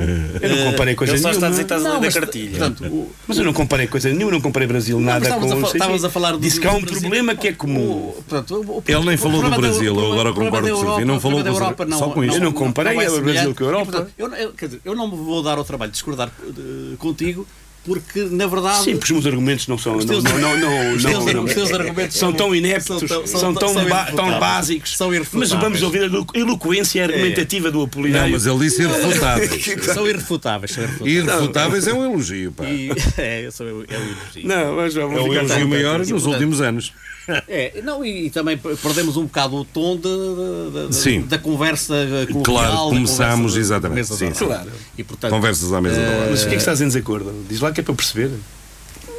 Eu 0.41 0.49
não 0.57 0.71
comparei 0.71 0.95
coisa 0.95 1.13
Ele 1.15 1.23
só 1.23 1.31
está 1.31 1.47
a 1.47 1.51
nenhuma. 1.51 1.51
dizer 1.51 1.65
que 1.65 1.75
estás 1.75 1.87
a 1.87 1.99
ler 1.99 2.13
da 2.13 2.21
cartilha. 2.21 2.50
Portanto, 2.51 2.85
o- 2.87 3.11
Mas 3.27 3.39
eu 3.39 3.45
não 3.45 3.53
comparei 3.53 3.87
coisa 3.87 4.09
nenhuma, 4.11 4.33
não 4.33 4.41
comparei 4.41 4.67
Brasil 4.69 4.99
nada 5.01 5.25
estávamos 5.25 5.53
com. 5.53 5.59
a 5.59 5.61
não 5.61 5.69
estávamos 5.73 6.05
a 6.05 6.11
falar 6.11 6.33
do- 6.33 6.39
Disse 6.41 6.61
que 6.61 6.67
há 6.67 6.73
um 6.73 6.81
Brasil. 6.81 7.01
problema 7.01 7.35
que 7.35 7.49
é 7.49 7.53
comum. 7.53 7.81
o- 8.09 8.13
portanto, 8.27 8.55
o- 8.57 8.79
o- 8.79 8.83
Ele 8.87 9.05
nem 9.07 9.15
o 9.15 9.19
falou 9.19 9.43
do 9.43 9.51
Brasil, 9.51 9.95
eu 9.95 10.13
agora 10.13 10.33
concordo 10.33 10.69
com 10.69 10.75
o 10.75 10.79
Europa- 10.79 11.05
não 11.05 11.21
falou 11.21 11.43
da 11.43 11.51
Europa 11.51 11.85
não- 11.85 11.99
só 11.99 12.09
com 12.11 12.25
isso. 12.25 12.37
Eu 12.37 12.41
não 12.43 12.53
comparei 12.53 12.97
é 12.99 13.11
o 13.11 13.21
Brasil 13.23 13.55
com 13.55 13.65
a 13.65 13.67
Europa. 13.67 14.09
Eu, 14.19 14.29
não- 14.29 14.37
eu- 14.37 14.53
quer 14.53 14.67
dizer, 14.67 14.81
eu 14.85 14.95
não 14.95 15.09
me 15.09 15.17
vou 15.17 15.43
dar 15.43 15.59
ao 15.59 15.65
trabalho 15.65 15.91
de 15.91 15.95
discordar 15.97 16.31
contigo, 16.99 17.47
porque 17.85 18.25
na 18.25 18.47
verdade. 18.47 18.85
Sim, 18.85 18.97
porque 18.97 19.13
os 19.13 19.23
meus 19.23 19.27
argumentos 19.27 19.67
não 19.69 19.79
são. 19.79 19.97
Os 19.97 20.05
teus- 20.05 20.23
não, 20.25 20.39
não, 20.39 20.59
não, 20.59 20.95
os 20.95 21.03
não, 21.05 21.11
teus- 21.13 21.35
não- 21.35 21.45
os 21.45 21.55
teus 21.55 21.73
argumentos 21.73 22.17
são 22.17 22.33
tão 22.33 22.55
ineptos, 22.55 22.87
são 22.87 22.99
tão- 23.01 23.27
são 23.27 23.41
são- 23.41 23.55
tão, 23.55 23.73
são 23.75 23.85
ba- 23.89 24.05
tão 24.15 24.39
básicos. 24.39 24.97
São 24.97 25.09
Mas 25.09 25.17
irrefutáveis. 25.17 25.51
vamos 25.61 25.83
ouvir 25.83 26.03
a 26.03 26.39
eloquência 26.39 27.03
argumentativa 27.05 27.71
do 27.71 27.83
Apolinário. 27.83 28.27
Não, 28.27 28.33
mas 28.33 28.47
ele 28.47 28.59
disse 28.59 28.83
irrefutáveis. 28.83 29.51
São 29.95 30.07
irrefutáveis, 30.09 30.73
são 30.73 30.83
irrefutáveis. 30.85 31.17
Irrefutáveis 31.27 31.87
é 31.87 31.95
um 31.95 32.05
elogio, 32.05 32.53
pá. 32.53 32.65
E, 32.65 32.91
é, 33.19 33.45
é 33.45 33.49
o 33.49 33.63
elogio. 33.63 33.87
Não, 34.45 34.77
mas 34.77 34.95
vamos 34.95 35.17
É 35.17 35.21
o 35.21 35.25
ficar 35.25 35.45
elogio 35.45 35.69
maior 35.69 35.99
nos 35.99 36.27
últimos 36.27 36.61
anos. 36.61 36.93
É, 37.47 37.81
não, 37.83 38.05
e, 38.05 38.27
e 38.27 38.31
também 38.31 38.57
per- 38.59 38.77
perdemos 38.77 39.17
um 39.17 39.25
bocado 39.25 39.57
o 39.57 39.65
tom 39.65 39.97
de, 39.97 40.03
de- 40.03 40.89
de- 40.89 40.97
Sim. 40.97 41.21
da 41.23 41.39
conversa 41.39 41.95
coloquial. 42.31 42.43
Claro, 42.43 42.73
da 42.73 42.79
começámos 42.97 43.53
de- 43.55 43.61
exatamente, 43.61 44.09
sim, 44.09 44.33
sim. 44.35 44.45
Claro. 44.47 44.71
E, 44.99 45.05
portanto, 45.05 45.31
Conversas 45.31 45.73
à 45.73 45.81
mesa 45.81 46.01
da 46.01 46.09
hora. 46.11 46.31
Mas 46.31 46.41
o 46.41 46.45
que 46.45 46.49
é 46.49 46.55
que 46.55 46.57
estás 46.63 46.81
em 46.81 46.87
desacordo? 46.89 47.33
Diz 47.49 47.61
lá 47.61 47.71
que 47.73 47.81
é 47.81 47.83
para 47.85 47.95
perceber. 47.95 48.31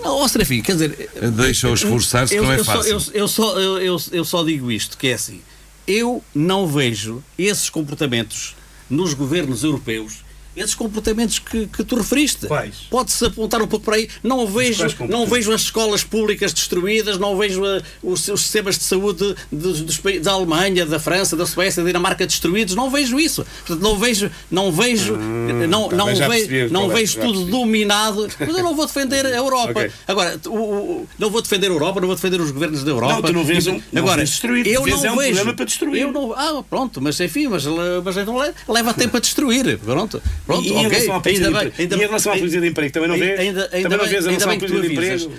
Não, 0.04 0.16
ó, 0.18 0.28
Serafim, 0.28 0.62
quer 0.62 0.74
dizer. 0.74 1.10
Deixa-o 1.36 1.74
esforçar-se, 1.74 2.36
não 2.40 2.52
é 2.52 2.60
eu 2.60 2.66
só, 2.66 2.72
fácil. 2.74 2.92
eu, 2.92 3.02
eu 3.14 3.28
só, 3.28 3.60
eu, 3.60 3.78
eu, 3.80 3.98
eu 4.12 4.26
só 4.26 4.44
digo 4.44 4.72
isto, 4.72 4.98
que 4.98 5.08
é 5.08 5.14
assim. 5.14 5.40
Eu 5.88 6.24
não 6.34 6.66
vejo 6.68 7.24
esses 7.38 7.70
comportamentos 7.70 8.56
nos 8.90 9.14
governos 9.14 9.64
europeus, 9.64 10.24
esses 10.56 10.76
comportamentos 10.76 11.40
que, 11.40 11.68
que 11.68 11.84
tu 11.84 11.96
referiste. 11.96 12.48
Pode-se 12.90 13.26
apontar 13.26 13.62
um 13.62 13.68
pouco 13.68 13.86
por 13.86 13.94
aí. 13.94 14.10
Não 14.24 14.46
vejo, 14.48 14.86
não 15.08 15.26
vejo 15.26 15.52
as 15.52 15.62
escolas 15.62 16.04
públicas 16.04 16.54
destruídas, 16.54 17.18
não 17.18 17.38
vejo 17.38 17.66
eh, 17.66 17.82
os, 18.04 18.28
os 18.28 18.42
sistemas 18.42 18.78
de 18.78 18.84
saúde 18.84 19.36
dos, 19.52 19.82
dos 19.82 19.98
países 19.98 20.24
da 20.24 20.32
Alemanha, 20.34 20.86
da 20.86 21.00
França, 21.00 21.36
da 21.36 21.46
Suécia, 21.46 21.82
da 21.84 21.88
Dinamarca 21.88 22.26
destruídos. 22.28 22.76
Não 22.76 22.90
vejo 22.90 23.20
isso. 23.20 23.46
Portanto, 23.66 23.82
não 23.84 23.98
vejo, 23.98 24.30
não 24.50 24.72
vejo, 24.72 25.16
não, 25.16 25.88
tá 25.90 25.96
não, 25.96 26.06
bem, 26.08 26.16
já 26.16 26.28
ve- 26.28 26.36
percebi 26.36 26.74
não 26.74 26.82
qual 26.82 26.92
é, 26.92 26.96
vejo 26.96 27.20
tudo 27.20 27.46
dominado. 27.46 28.28
Mas 28.40 28.50
eu 28.58 28.64
não 28.64 28.76
vou 28.76 28.86
defender 28.86 29.26
a 29.26 29.30
Europa. 29.36 29.72
Ok. 29.72 29.92
Agora, 30.08 30.40
o- 30.48 30.50
o- 30.52 31.10
não 31.18 31.30
vou 31.30 31.42
defender 31.42 31.68
a 31.68 31.74
Europa, 31.74 32.00
não 32.02 32.08
vou 32.08 32.16
defender 32.16 32.42
os 32.42 32.52
governos 32.52 32.84
da 32.84 32.92
Europa. 32.92 33.14
Não, 33.16 33.22
tu 33.22 33.34
não 33.34 33.44
vês 33.44 33.68
um- 33.68 33.82
Agora, 33.96 34.24
destruir, 34.24 34.68
eu 34.68 34.86
não 34.86 35.06
é 35.06 35.12
um 35.12 35.16
vejo. 35.18 35.54
para 35.56 35.66
destruir. 35.66 36.02
Eu 36.02 36.12
não, 36.12 36.34
ah, 36.34 36.64
pronto, 36.70 37.02
mas 37.02 37.20
enfim, 37.20 37.48
mas, 37.48 37.64
mas 38.04 38.18
então 38.18 38.38
le- 38.38 38.54
leva 38.68 38.94
tempo 38.94 39.18
a 39.18 39.20
destruir. 39.20 39.78
Pronto, 39.80 40.22
pronto, 40.46 40.64
E 40.68 40.70
em 40.72 40.86
ok. 40.86 40.90
relação 40.90 41.16
à 41.16 41.20
política 41.22 41.48
Ainda 41.48 41.60
de 41.60 41.66
bem, 41.66 41.74
ainda 41.80 41.96
E 41.96 41.98
em 41.98 42.02
relação 42.02 42.32
à 42.34 42.38
política 42.38 42.62
de 42.62 42.68
emprego, 42.68 42.94
também 42.94 43.10
não 43.10 43.18
vês? 43.18 43.40
Ainda, 43.40 43.70
ainda 43.72 43.90
Também 43.90 43.98
não 43.98 44.06
vês 44.06 44.28
ainda 44.28 44.30
relação 44.30 44.52
à 44.52 44.56
política 44.58 44.82
de 44.82 44.94
emprego? 44.94 45.32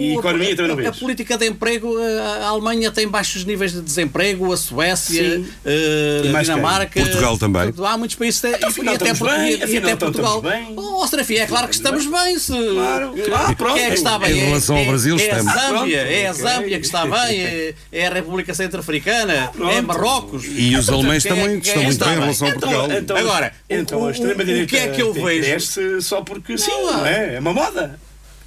E 0.00 0.14
economia 0.14 0.56
também 0.56 0.66
não 0.68 0.72
a- 0.74 0.76
vês? 0.76 0.88
A 0.88 0.92
política 0.92 1.38
de 1.38 1.46
emprego, 1.46 1.96
a 2.42 2.46
Alemanha 2.48 2.90
tem 2.90 3.06
baixos 3.08 3.44
níveis 3.44 3.72
de 3.72 3.80
desemprego, 3.80 4.52
a 4.52 4.56
Suécia, 4.56 5.36
Sim. 5.38 5.46
eh, 5.64 6.22
E 6.24 6.36
a? 6.36 6.42
Dinamarca. 6.42 7.00
Portugal 7.00 7.38
também. 7.38 7.72
Há 7.84 7.96
muitos 7.98 8.16
países. 8.16 8.40
que- 8.40 8.64
afinal 8.64 8.94
e 8.94 8.96
até, 8.96 9.12
bem, 9.12 9.50
e- 9.52 9.72
e 9.74 9.76
até 9.78 9.96
Portugal. 9.96 10.40
bem. 10.42 10.74
Oh, 10.76 11.06
Serafim, 11.06 11.34
é 11.36 11.46
claro 11.46 11.68
que 11.68 11.74
estamos 11.74 12.06
bem. 12.06 12.38
Se, 12.38 12.52
Claro, 12.52 13.14
claro, 13.24 13.56
pronto. 13.56 13.74
Quem 13.74 13.84
é 13.84 13.88
que 13.88 13.94
está 13.94 14.18
bem? 14.18 14.32
Em 14.32 14.40
É- 14.40 14.44
relação 14.46 14.76
ao 14.76 14.82
é- 14.82 14.86
Brasil, 14.86 15.16
é 15.18 15.22
estamos. 15.22 15.52
A 15.54 15.68
Zâmbia, 15.68 15.96
é 16.00 16.26
a 16.26 16.32
Zâmbia 16.32 16.78
que 16.80 16.86
está 16.86 17.06
bem, 17.06 17.40
é, 17.40 17.74
é 17.92 18.06
a 18.06 18.10
República 18.14 18.54
Centro-Africana, 18.54 19.50
é. 19.72 19.80
Marrocos. 19.82 20.44
E 20.48 20.74
os 20.76 20.88
alemães 20.88 21.24
é- 21.24 21.28
também 21.28 21.58
estão 21.58 21.82
é 21.82 21.84
muito 21.84 22.04
bem 22.04 22.14
em 22.14 22.20
relação 22.20 22.48
a 22.48 22.52
Portugal. 22.52 22.88
Agora, 23.18 23.52
então 23.68 23.98
a 24.04 24.08
o- 24.08 24.12
extrema-direita 24.52 24.64
o 24.64 24.66
que 24.68 24.76
é 24.76 24.88
que 24.94 25.02
eu 25.02 25.12
vejo? 25.12 25.42
cresce 25.44 26.02
só 26.02 26.22
porque 26.22 26.56
sim, 26.58 26.70
Não, 26.70 26.98
não 26.98 27.06
é? 27.06 27.34
É 27.34 27.38
uma 27.40 27.52
moda. 27.52 27.98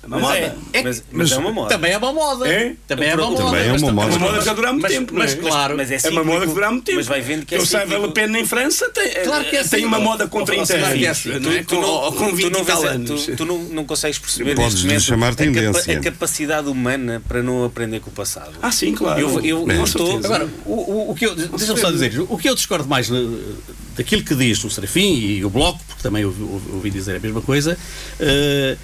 É 0.03 0.07
uma 0.07 0.19
Mas 0.19 0.25
moda. 0.27 0.37
é, 0.37 0.55
É 0.79 0.83
mas, 0.83 1.03
mas 1.11 1.31
é 1.31 1.37
uma 1.37 1.51
moda. 1.51 1.69
Também 1.69 1.91
é 1.91 1.97
uma 1.97 2.13
moda. 2.13 2.47
É? 2.47 2.75
Também 2.87 3.09
é 3.09 3.15
uma 3.15 3.29
moda. 3.29 3.43
Também 3.43 3.61
é 3.61 3.63
uma 3.65 3.71
Mas- 3.71 3.81
moda. 3.81 4.07
É 4.13 4.15
uma 4.17 4.19
moda 4.19 4.39
que 4.39 4.45
já 4.45 4.53
dura 4.53 4.71
muito 4.71 4.81
Mas- 4.83 4.91
tempo, 4.93 5.13
mas 5.13 5.31
é? 5.33 5.35
claro. 5.35 5.75
Mas 5.77 5.91
é 5.91 5.99
É 6.03 6.09
uma 6.09 6.23
moda 6.23 6.47
que 6.47 6.53
dura 6.53 6.71
muito 6.71 6.83
tempo. 6.85 6.97
Mas 6.97 7.07
vai 7.07 7.21
vendo 7.21 7.45
que 7.45 7.55
é 7.55 7.57
Eu 7.57 7.65
sei, 7.65 7.79
cíclico. 7.81 8.05
Le 8.05 8.11
Pen 8.13 8.37
em 8.37 8.45
França 8.45 8.89
tem, 8.89 9.09
Claro 9.25 9.43
que 9.45 9.55
é 9.57 9.63
tem 9.65 9.85
uma 9.85 9.99
moda 9.99 10.27
com 10.27 10.41
Oh, 10.41 10.45
30 10.45 10.77
claro 10.77 10.93
que 10.97 11.03
é 11.05 11.07
anos. 11.09 11.19
assim. 11.19 11.39
não 11.39 11.51
é? 11.51 11.57
Tu, 11.59 11.65
tu 11.65 11.75
não, 11.75 11.81
Com, 11.81 12.11
com 12.11 12.35
20 12.35 12.51
tu 12.51 12.63
não 12.65 12.75
a- 12.83 12.87
anos. 12.89 13.25
tu- 13.25 13.35
tu 13.35 13.45
não, 13.45 13.57
não 13.63 13.85
consegues 13.85 14.17
perceber 14.19 14.55
Podes 14.55 14.83
neste 14.85 15.09
chamar 15.09 15.33
a, 15.33 15.35
capa- 15.35 15.91
a 15.91 15.99
capacidade 15.99 16.69
humana 16.69 17.21
para 17.27 17.43
não 17.43 17.65
aprender 17.65 17.99
com 17.99 18.09
o 18.09 18.13
passado. 18.13 18.53
Ah, 18.61 18.71
sim, 18.71 18.93
claro. 18.93 19.19
Eu- 19.19 19.41
eu- 19.43 19.67
eu 19.69 19.83
estou- 19.83 20.17
Agora, 20.23 20.47
o, 20.65 21.13
que 21.17 21.25
eu, 21.25 21.35
deixa-me 21.35 21.79
só 21.79 21.91
dizer, 21.91 22.13
o 22.29 22.37
que 22.37 22.47
eu 22.47 22.55
discordo 22.55 22.87
mais 22.87 23.09
eh, 23.11 23.13
daquilo 23.97 24.23
que 24.23 24.35
diz 24.35 24.63
o 24.63 24.69
Serafim 24.69 25.15
e 25.15 25.43
o 25.43 25.49
Bloco, 25.49 25.79
porque 25.87 26.01
também 26.03 26.23
ouvi 26.23 26.89
dizer 26.89 27.15
a 27.17 27.19
mesma 27.19 27.41
coisa, 27.41 27.77
eh, 28.19 28.77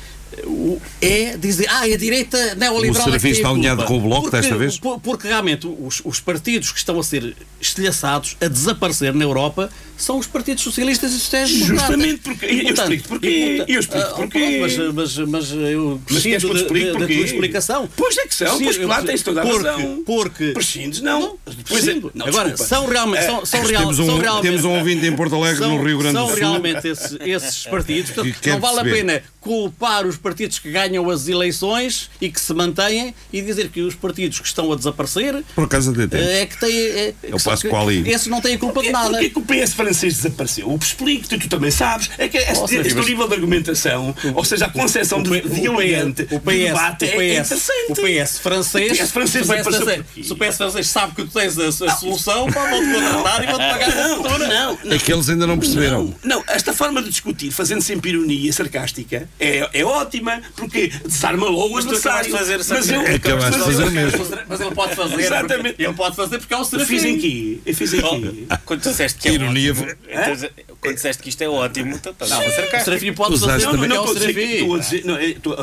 o- 0.46 0.82
é 1.02 1.38
dizer, 1.38 1.67
ah, 1.69 1.82
a 1.82 1.98
direita 1.98 2.56
neoliberal 2.56 3.08
O 3.10 3.15
é 3.15 3.19
tem 3.19 3.32
está 3.32 3.48
a 3.48 3.52
alinhado 3.52 3.84
com 3.86 3.98
o 3.98 4.02
Bloco 4.02 4.24
porque, 4.24 4.38
desta 4.38 4.56
vez? 4.58 4.78
por- 4.80 5.00
Porque 5.00 5.28
realmente 5.28 5.67
os, 5.67 6.02
os 6.04 6.19
partidos 6.19 6.72
que 6.72 6.78
estão 6.78 7.00
a 7.00 7.04
ser 7.04 7.36
estilhaçados, 7.60 8.36
a 8.41 8.48
desaparecer 8.48 9.13
na 9.13 9.24
Europa, 9.24 9.69
são 9.98 10.17
os 10.17 10.28
partidos 10.28 10.63
socialistas 10.63 11.12
e 11.13 11.19
sociais-democratas. 11.19 11.82
Justamente 11.82 12.19
porque- 12.22 12.46
eu 12.46 12.74
explico 12.74 13.08
porquê, 13.08 13.65
eu 13.67 13.80
explico 13.80 14.08
ah, 14.08 14.13
porquê. 14.15 14.58
Mas, 14.62 14.78
mas, 14.78 15.17
mas 15.17 15.52
eu 15.52 16.02
Mas 16.10 16.26
eu 16.26 16.39
te 16.39 16.48
da- 16.48 17.08
tua 17.08 17.26
explicação. 17.26 17.89
Pois 17.96 18.17
é 18.17 18.28
que 18.28 18.36
são, 18.36 18.48
pois 18.50 18.62
Prescindo- 18.63 18.88
claro, 18.88 19.06
tens 19.06 19.22
toda 19.22 19.41
a 19.41 19.46
porque, 19.46 19.67
razão. 19.67 20.04
Porque, 20.06 20.46
Prescindes, 20.52 21.02
não. 21.02 21.38
Pois 21.67 21.88
é, 21.88 21.93
não, 22.13 22.28
Agora, 22.28 22.50
desculpa. 22.50 22.69
são 22.76 22.86
realmente, 22.88 23.26
são, 23.26 23.46
são 23.46 23.62
real, 23.63 23.82
temos 23.84 24.00
um- 24.00 24.06
são 24.08 24.17
realmente, 24.19 24.43
temos 24.43 24.65
um 24.65 24.78
ouvinte 24.78 25.06
em 25.06 25.15
Porto 25.15 25.36
Alegre, 25.36 25.60
são, 25.60 25.78
no 25.78 25.84
Rio 25.84 25.98
Grande 26.00 26.13
do 26.15 26.19
são 26.19 26.28
Sul. 26.30 26.38
realmente 26.38 26.88
esses, 26.88 27.17
esses 27.22 27.63
partidos. 27.65 28.12
Portanto, 28.12 28.48
não 28.48 28.60
vale 28.60 28.80
a 28.80 28.84
pena 28.84 29.24
culpar 29.39 30.06
os 30.06 30.17
partidos 30.23 30.57
que 30.57 30.71
ganham 30.71 31.09
as 31.09 31.27
eleições 31.27 32.09
e 32.19 32.29
que 32.31 32.39
se 32.41 32.53
mantêm 32.53 33.13
e 33.31 33.41
dizer 33.41 33.69
que 33.69 33.81
os 33.81 33.93
partidos 33.93 34.39
que 34.39 34.47
estão 34.47 34.71
a 34.71 34.75
desaparecer 34.75 35.43
Por 35.53 35.67
até 35.89 36.07
tem. 36.07 36.19
eh, 36.21 36.41
é 36.41 36.45
que 36.45 36.59
têm. 36.59 36.75
É, 36.77 37.13
Eu 37.23 37.38
que 37.38 37.43
passo 37.43 37.67
qual 37.69 37.88
aí. 37.89 38.09
Esses 38.09 38.27
não 38.27 38.41
têm 38.41 38.57
culpa 38.57 38.81
de 38.81 38.89
nada. 38.91 39.09
porquê 39.09 39.29
que 39.29 39.38
o 39.39 39.41
PS 39.41 39.73
francês 39.73 40.15
desapareceu? 40.15 40.69
Eu 40.71 40.77
explico, 40.81 41.27
tu, 41.27 41.38
também 41.49 41.69
sabes. 41.71 42.09
É 42.17 42.27
que 42.27 42.38
este, 42.38 42.57
Ou 42.59 42.67
seja, 42.67 42.81
este 42.81 42.95
mas- 42.95 43.05
nível 43.07 43.27
de 43.27 43.33
argumentação, 43.36 44.15
ou 44.33 44.43
seja, 44.45 44.65
a 44.65 44.69
concepção 44.69 45.21
de, 45.21 45.41
dialogante 45.41 46.23
o 46.23 46.39
do 46.39 46.39
PS, 46.41 46.57
debate 46.67 47.05
o 47.05 47.07
é- 47.07 47.09
é 47.09 47.41
PS, 47.41 47.51
interessante. 47.53 47.91
o 47.91 47.95
PS 47.95 48.39
francês, 48.39 48.91
O 48.91 48.95
PS 48.95 49.12
francês 49.12 49.45
se 49.45 49.51
o 49.51 49.55
PS 49.55 49.63
francês- 49.63 49.97
porquê? 50.05 50.23
se 50.23 50.33
o 50.33 50.36
PS 50.38 50.57
francês 50.57 50.88
sabe 50.88 51.15
que 51.15 51.23
tu 51.25 51.31
tens 51.31 51.57
a, 51.59 51.67
a 51.67 51.95
solução, 51.95 52.47
vão-te 52.49 52.93
contratar 52.93 53.43
e 53.43 53.47
vão-te 53.47 53.57
pagar 53.69 53.89
a 53.91 54.07
Não, 54.07 54.17
fortuna. 54.23 54.47
não, 54.47 54.79
não. 54.83 54.93
É 54.93 54.99
que 54.99 55.12
eles 55.13 55.29
ainda 55.29 55.47
não 55.47 55.57
perceberam. 55.59 56.15
Não, 56.23 56.38
não, 56.38 56.43
esta 56.47 56.73
forma 56.73 57.01
de 57.01 57.09
discutir, 57.09 57.51
fazendo 57.51 57.81
sempre 57.81 58.12
ironia 58.12 58.51
sarcástica, 58.53 59.27
é, 59.39 59.69
é 59.73 59.83
ótima, 60.13 60.41
porque 60.56 60.91
desarma 61.06 61.47
logo 61.47 61.73
Mas 61.76 61.86
adversário. 61.86 62.26
de 62.32 62.38
fazer 62.38 62.58
Mas 62.58 62.89
eu. 62.89 63.02
Acabaste 63.02 63.52
de 63.52 63.58
mas 63.58 63.58
eu- 63.58 63.63
fazer 63.86 63.89
mesmo. 63.91 64.28
Mas 64.47 64.62
ele 64.62 64.71
pode 64.71 64.95
fazer. 64.95 65.19
Exatamente. 65.19 65.63
porque- 65.69 65.84
Ele 65.84 65.93
pode 65.93 66.15
fazer 66.15 66.38
porque 66.39 66.54
é 66.54 66.58
o 66.58 66.60
Eu 66.62 66.65
Serafim. 66.65 66.88
fiz 66.93 67.04
em 67.06 67.19
quê? 67.19 67.60
Eu 67.65 67.76
fiz 67.76 67.93
em 67.93 68.02
quê? 68.02 68.43
Quando 68.65 68.80
disseste 68.82 69.19
que 69.19 69.30
é 69.30 69.34
Ironia. 69.34 69.71
então, 69.71 70.49
quando 70.82 70.95
disseste 70.95 71.23
que 71.23 71.30
isto 71.30 71.41
é 71.41 71.49
ótimo, 71.49 71.95
então, 71.95 72.12
estás 72.12 72.32
a 72.32 72.39
ser 72.41 72.69
O. 72.69 72.84
Serafim 72.84 73.13
pode 73.13 73.34
Usaste 73.34 73.52
fazer 73.52 73.65
Não, 73.65 73.73
não, 73.73 73.84
é 73.84 73.88
não, 73.88 74.04
o 74.04 74.06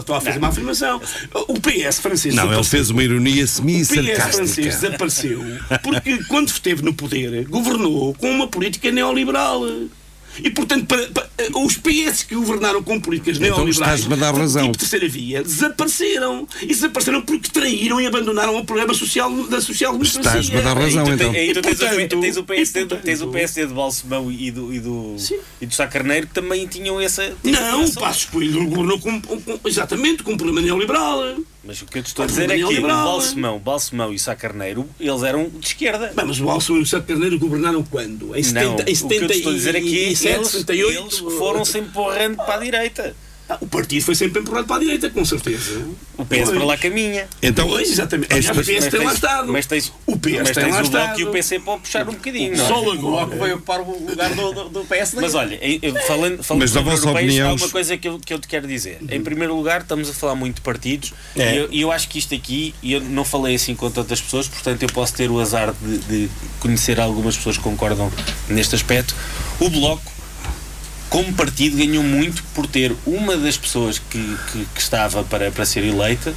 estou 0.01 0.15
a 0.15 0.19
é, 0.19 0.21
fazer 0.21 0.39
uma 0.39 0.49
afirmação. 0.49 1.01
O 1.49 1.61
PS 1.61 2.01
francês 2.01 2.35
Não, 2.35 2.53
ele 2.53 2.65
fez 2.65 2.91
uma 2.91 3.03
ironia 3.03 3.45
O 3.45 3.47
PS 3.47 3.57
francês 3.57 3.87
semi-sarcástica. 3.89 4.63
desapareceu 4.69 5.45
porque, 5.83 6.25
quando 6.25 6.49
esteve 6.49 6.83
no 6.83 6.93
poder, 6.95 7.45
governou 7.49 8.15
com 8.15 8.31
uma 8.31 8.49
política 8.49 8.91
neoliberal. 8.91 9.63
E, 10.42 10.50
portanto, 10.50 10.87
para- 10.87 11.07
para- 11.09 11.31
os 11.59 11.76
PS 11.76 12.22
que 12.24 12.35
governaram 12.35 12.83
com 12.83 13.00
políticas 13.00 13.37
Então 13.37 13.59
neoliberais, 13.59 14.00
estás-me 14.00 14.14
a 14.14 14.16
dar 14.16 14.35
razão. 14.38 14.64
tipo 14.66 14.79
terceira 14.79 15.09
via, 15.09 15.42
desapareceram. 15.42 16.46
E 16.62 16.66
desapareceram 16.66 17.22
porque 17.22 17.50
traíram 17.50 18.00
e 18.00 18.07
abandonaram 18.07 18.57
o 18.57 18.64
programa 18.64 18.94
social 18.94 19.31
da 19.46 19.61
social-democracia. 19.61 20.20
Estás-me 20.20 20.57
a 20.59 20.61
dar 20.61 20.76
razão, 20.76 21.05
Tu 21.05 21.11
então. 21.12 21.29
tu 21.33 21.35
tens, 21.62 21.81
o, 21.81 21.87
portanto- 21.87 22.20
tens 22.20 22.37
o 22.37 22.44
PSD, 22.44 22.81
e, 22.81 22.87
portanto- 22.87 23.05
tens 23.05 23.22
o 23.22 23.29
PSD 23.29 23.66
de 23.66 23.74
Balsemão 23.74 24.31
e 24.31 24.50
do, 24.50 24.72
e 24.74 24.81
do, 24.81 25.14
Sim. 25.18 25.38
e 25.61 25.66
do 25.66 25.74
Sá 25.74 25.87
Carneiro 25.87 26.26
que 26.26 26.35
também 26.35 26.66
tinham 26.66 27.00
essa. 27.00 27.33
tinham 27.42 27.61
Não, 27.61 27.85
o 27.85 27.94
Passos 27.94 28.24
Coelho 28.26 28.66
governou 28.66 28.98
com, 28.98 29.20
com- 29.20 29.40
exatamente 29.66 30.22
com 30.22 30.33
um 30.33 30.37
programa 30.37 30.61
neoliberal. 30.61 31.37
Mas 31.62 31.83
o 31.83 31.87
que 31.87 31.99
eu 31.99 32.03
te 32.03 32.07
estou 32.07 32.25
a 32.25 32.27
dizer 32.27 32.44
é 32.51 32.57
que 32.57 32.64
o 32.64 32.68
Neoliberal. 32.68 33.05
Balsemão, 33.05 33.59
Balsemão 33.59 34.12
e 34.14 34.18
Sá 34.18 34.35
Carneiro, 34.35 34.88
eles 34.99 35.23
eram 35.23 35.49
de 35.49 35.66
esquerda. 35.66 36.11
Bem, 36.16 36.25
mas 36.25 36.40
o 36.40 36.49
Alson 36.49 36.77
e 36.77 36.81
o 36.81 36.87
Sá 36.87 37.01
Carneiro 37.03 37.38
governaram 37.38 37.83
quando? 37.83 38.35
Em 38.35 38.42
70, 38.42 38.64
Não, 38.64 38.73
em 38.73 38.75
o 38.75 38.85
que 38.85 38.90
eu 38.90 38.96
70 38.96 39.27
te 39.27 39.33
estou 39.37 39.53
a 39.53 39.55
dizer 39.55 39.75
é 39.75 39.81
que 39.81 39.96
eles, 39.96 40.18
78? 40.18 40.99
eles 41.01 41.18
foram 41.18 41.64
sempre 41.64 41.90
empurrando 41.90 42.37
para 42.37 42.55
a 42.55 42.59
direita. 42.59 43.14
O 43.61 43.67
partido 43.67 44.05
foi 44.05 44.15
sempre 44.15 44.41
empurrado 44.41 44.67
para 44.67 44.77
a 44.77 44.79
direita, 44.81 45.11
com 45.11 45.25
certeza. 45.25 45.81
O 46.17 46.25
PS 46.25 46.51
para 46.51 46.65
lá 46.65 46.77
caminha. 46.77 47.29
Então, 47.43 47.67
Pois, 47.69 47.91
exatamente. 47.91 48.33
Aliás, 48.33 48.57
o 48.57 48.61
PS 48.61 48.87
tem 48.89 49.05
lá 49.05 49.13
estado. 49.15 49.53
mas 49.53 49.67
tens, 49.67 49.93
o 50.07 50.19
PS 50.19 50.33
mas 50.41 50.51
tem 50.51 50.65
lá 50.65 50.69
o 50.69 50.73
Bloco 50.73 50.85
estado. 50.87 51.21
e 51.21 51.25
o 51.25 51.31
PC 51.31 51.61
pode 51.61 51.83
puxar 51.83 52.09
um 52.09 52.13
bocadinho. 52.13 52.57
não 52.57 52.65
é? 52.65 52.69
Só 52.69 52.81
O 52.81 52.99
Bloco 52.99 53.37
vai 53.37 53.53
ocupar 53.53 53.81
o 53.81 54.07
lugar 54.07 54.35
do, 54.35 54.53
do, 54.53 54.69
do 54.69 54.85
PSD. 54.85 55.21
Mas 55.21 55.35
olha, 55.35 55.59
falando, 56.07 56.43
falando 56.43 56.63
Mas 56.63 56.73
da 56.73 56.81
sobre 56.81 56.91
vossa 56.93 57.03
europeus, 57.07 57.25
opinião, 57.27 57.51
há 57.51 57.55
uma 57.55 57.69
coisa 57.69 57.97
que 57.97 58.09
eu, 58.09 58.19
que 58.19 58.35
eu 58.35 58.39
te 58.39 58.49
quero 58.49 58.67
dizer. 58.67 58.99
Em 59.09 59.21
primeiro 59.23 59.55
lugar, 59.57 59.81
estamos 59.83 60.09
a 60.09 60.13
falar 60.13 60.35
muito 60.35 60.57
de 60.57 60.61
partidos 60.61 61.13
É. 61.37 61.55
e 61.55 61.57
eu, 61.59 61.69
eu 61.73 61.93
acho 61.93 62.09
que 62.09 62.19
isto 62.19 62.35
aqui, 62.35 62.75
e 62.83 62.93
eu 62.93 63.01
não 63.01 63.25
falei 63.25 63.55
assim 63.55 63.75
com 63.75 63.91
tantas 63.91 64.21
pessoas, 64.21 64.47
portanto 64.49 64.83
eu 64.83 64.89
posso 64.89 65.15
ter 65.15 65.31
o 65.31 65.39
azar 65.41 65.73
de, 65.81 65.99
de 65.99 66.31
conhecer 66.61 67.01
algumas 67.01 67.37
pessoas 67.37 67.57
que 67.57 67.63
concordam 67.63 68.11
neste 68.49 68.75
aspecto. 68.75 69.15
O 69.59 69.69
Bloco, 69.69 70.11
como 71.11 71.33
partido, 71.35 71.77
ganhou 71.77 72.05
muito 72.05 72.42
por 72.55 72.66
ter 72.66 72.94
uma 73.05 73.37
das 73.37 73.57
pessoas 73.59 73.99
que, 73.99 74.37
que, 74.53 74.64
que 74.75 74.81
estava 74.81 75.25
para, 75.25 75.51
para 75.51 75.66
ser 75.66 75.85
eleita 75.85 76.33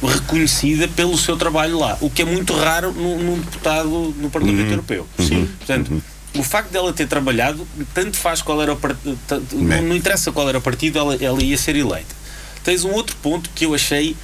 reconhecida 0.00 0.86
pelo 0.86 1.18
seu 1.18 1.36
trabalho 1.36 1.78
lá, 1.78 1.98
o 2.00 2.08
que 2.08 2.22
é 2.22 2.24
muito 2.24 2.52
raro 2.52 2.92
num, 2.92 3.18
num 3.18 3.40
deputado 3.40 4.14
no 4.16 4.30
Parlamento 4.30 4.70
Europeu. 4.70 5.06
Sim. 5.18 5.48
Portanto, 5.58 6.02
o 6.36 6.42
facto 6.42 6.70
dela 6.70 6.92
ter 6.92 7.08
trabalhado, 7.08 7.66
tanto 7.92 8.16
faz 8.16 8.40
qual 8.40 8.62
era 8.62 8.72
o 8.72 8.76
partido, 8.76 9.18
não, 9.54 9.82
não 9.82 9.96
interessa 9.96 10.30
qual 10.30 10.48
era 10.48 10.58
o 10.58 10.62
partido, 10.62 10.98
ela, 10.98 11.16
ela 11.16 11.42
ia 11.42 11.58
ser 11.58 11.74
eleita. 11.74 12.14
Tens 12.62 12.84
um 12.84 12.92
outro 12.92 13.16
ponto 13.16 13.50
que 13.54 13.64
eu 13.64 13.74
achei 13.74 14.14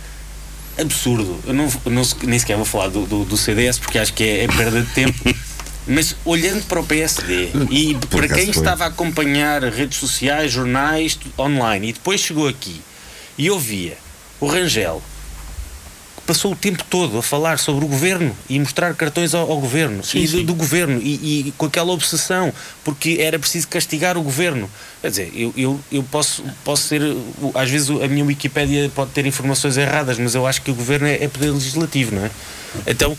absurdo. 0.78 1.40
Eu 1.46 1.54
não, 1.54 1.66
não 1.86 2.02
nem 2.22 2.38
sequer 2.38 2.56
vou 2.56 2.64
falar 2.66 2.88
do, 2.88 3.06
do, 3.06 3.24
do 3.24 3.36
CDS 3.36 3.78
porque 3.78 3.98
acho 3.98 4.12
que 4.12 4.22
é, 4.22 4.44
é 4.44 4.48
perda 4.48 4.82
de 4.82 4.90
tempo. 4.92 5.18
Mas 5.86 6.16
olhando 6.24 6.64
para 6.64 6.80
o 6.80 6.84
PSD 6.86 7.50
e 7.70 7.94
Por 7.94 8.20
para 8.20 8.28
quem 8.28 8.52
foi. 8.52 8.62
estava 8.62 8.84
a 8.84 8.86
acompanhar 8.88 9.62
redes 9.64 9.98
sociais, 9.98 10.50
jornais, 10.50 11.18
online, 11.38 11.90
e 11.90 11.92
depois 11.92 12.20
chegou 12.20 12.48
aqui 12.48 12.80
e 13.36 13.50
ouvia 13.50 13.96
o 14.40 14.46
Rangel 14.46 15.02
que 16.16 16.22
passou 16.22 16.52
o 16.52 16.56
tempo 16.56 16.82
todo 16.88 17.18
a 17.18 17.22
falar 17.22 17.58
sobre 17.58 17.84
o 17.84 17.88
governo 17.88 18.34
e 18.48 18.58
mostrar 18.58 18.94
cartões 18.94 19.34
ao, 19.34 19.50
ao 19.50 19.60
governo 19.60 20.00
e 20.14 20.26
do, 20.26 20.42
do 20.44 20.54
governo 20.54 20.98
e, 21.02 21.48
e 21.48 21.52
com 21.58 21.66
aquela 21.66 21.92
obsessão 21.92 22.52
porque 22.82 23.18
era 23.20 23.38
preciso 23.38 23.68
castigar 23.68 24.16
o 24.16 24.22
governo. 24.22 24.70
Quer 25.02 25.10
dizer, 25.10 25.32
eu, 25.34 25.52
eu, 25.56 25.80
eu 25.92 26.02
posso, 26.04 26.42
posso 26.64 26.84
ser, 26.84 27.02
às 27.54 27.68
vezes 27.68 27.90
a 27.90 28.08
minha 28.08 28.24
Wikipédia 28.24 28.90
pode 28.94 29.10
ter 29.10 29.26
informações 29.26 29.76
erradas, 29.76 30.18
mas 30.18 30.34
eu 30.34 30.46
acho 30.46 30.62
que 30.62 30.70
o 30.70 30.74
governo 30.74 31.06
é, 31.06 31.22
é 31.22 31.28
poder 31.28 31.50
legislativo, 31.50 32.14
não 32.14 32.24
é? 32.24 32.30
Então, 32.86 33.16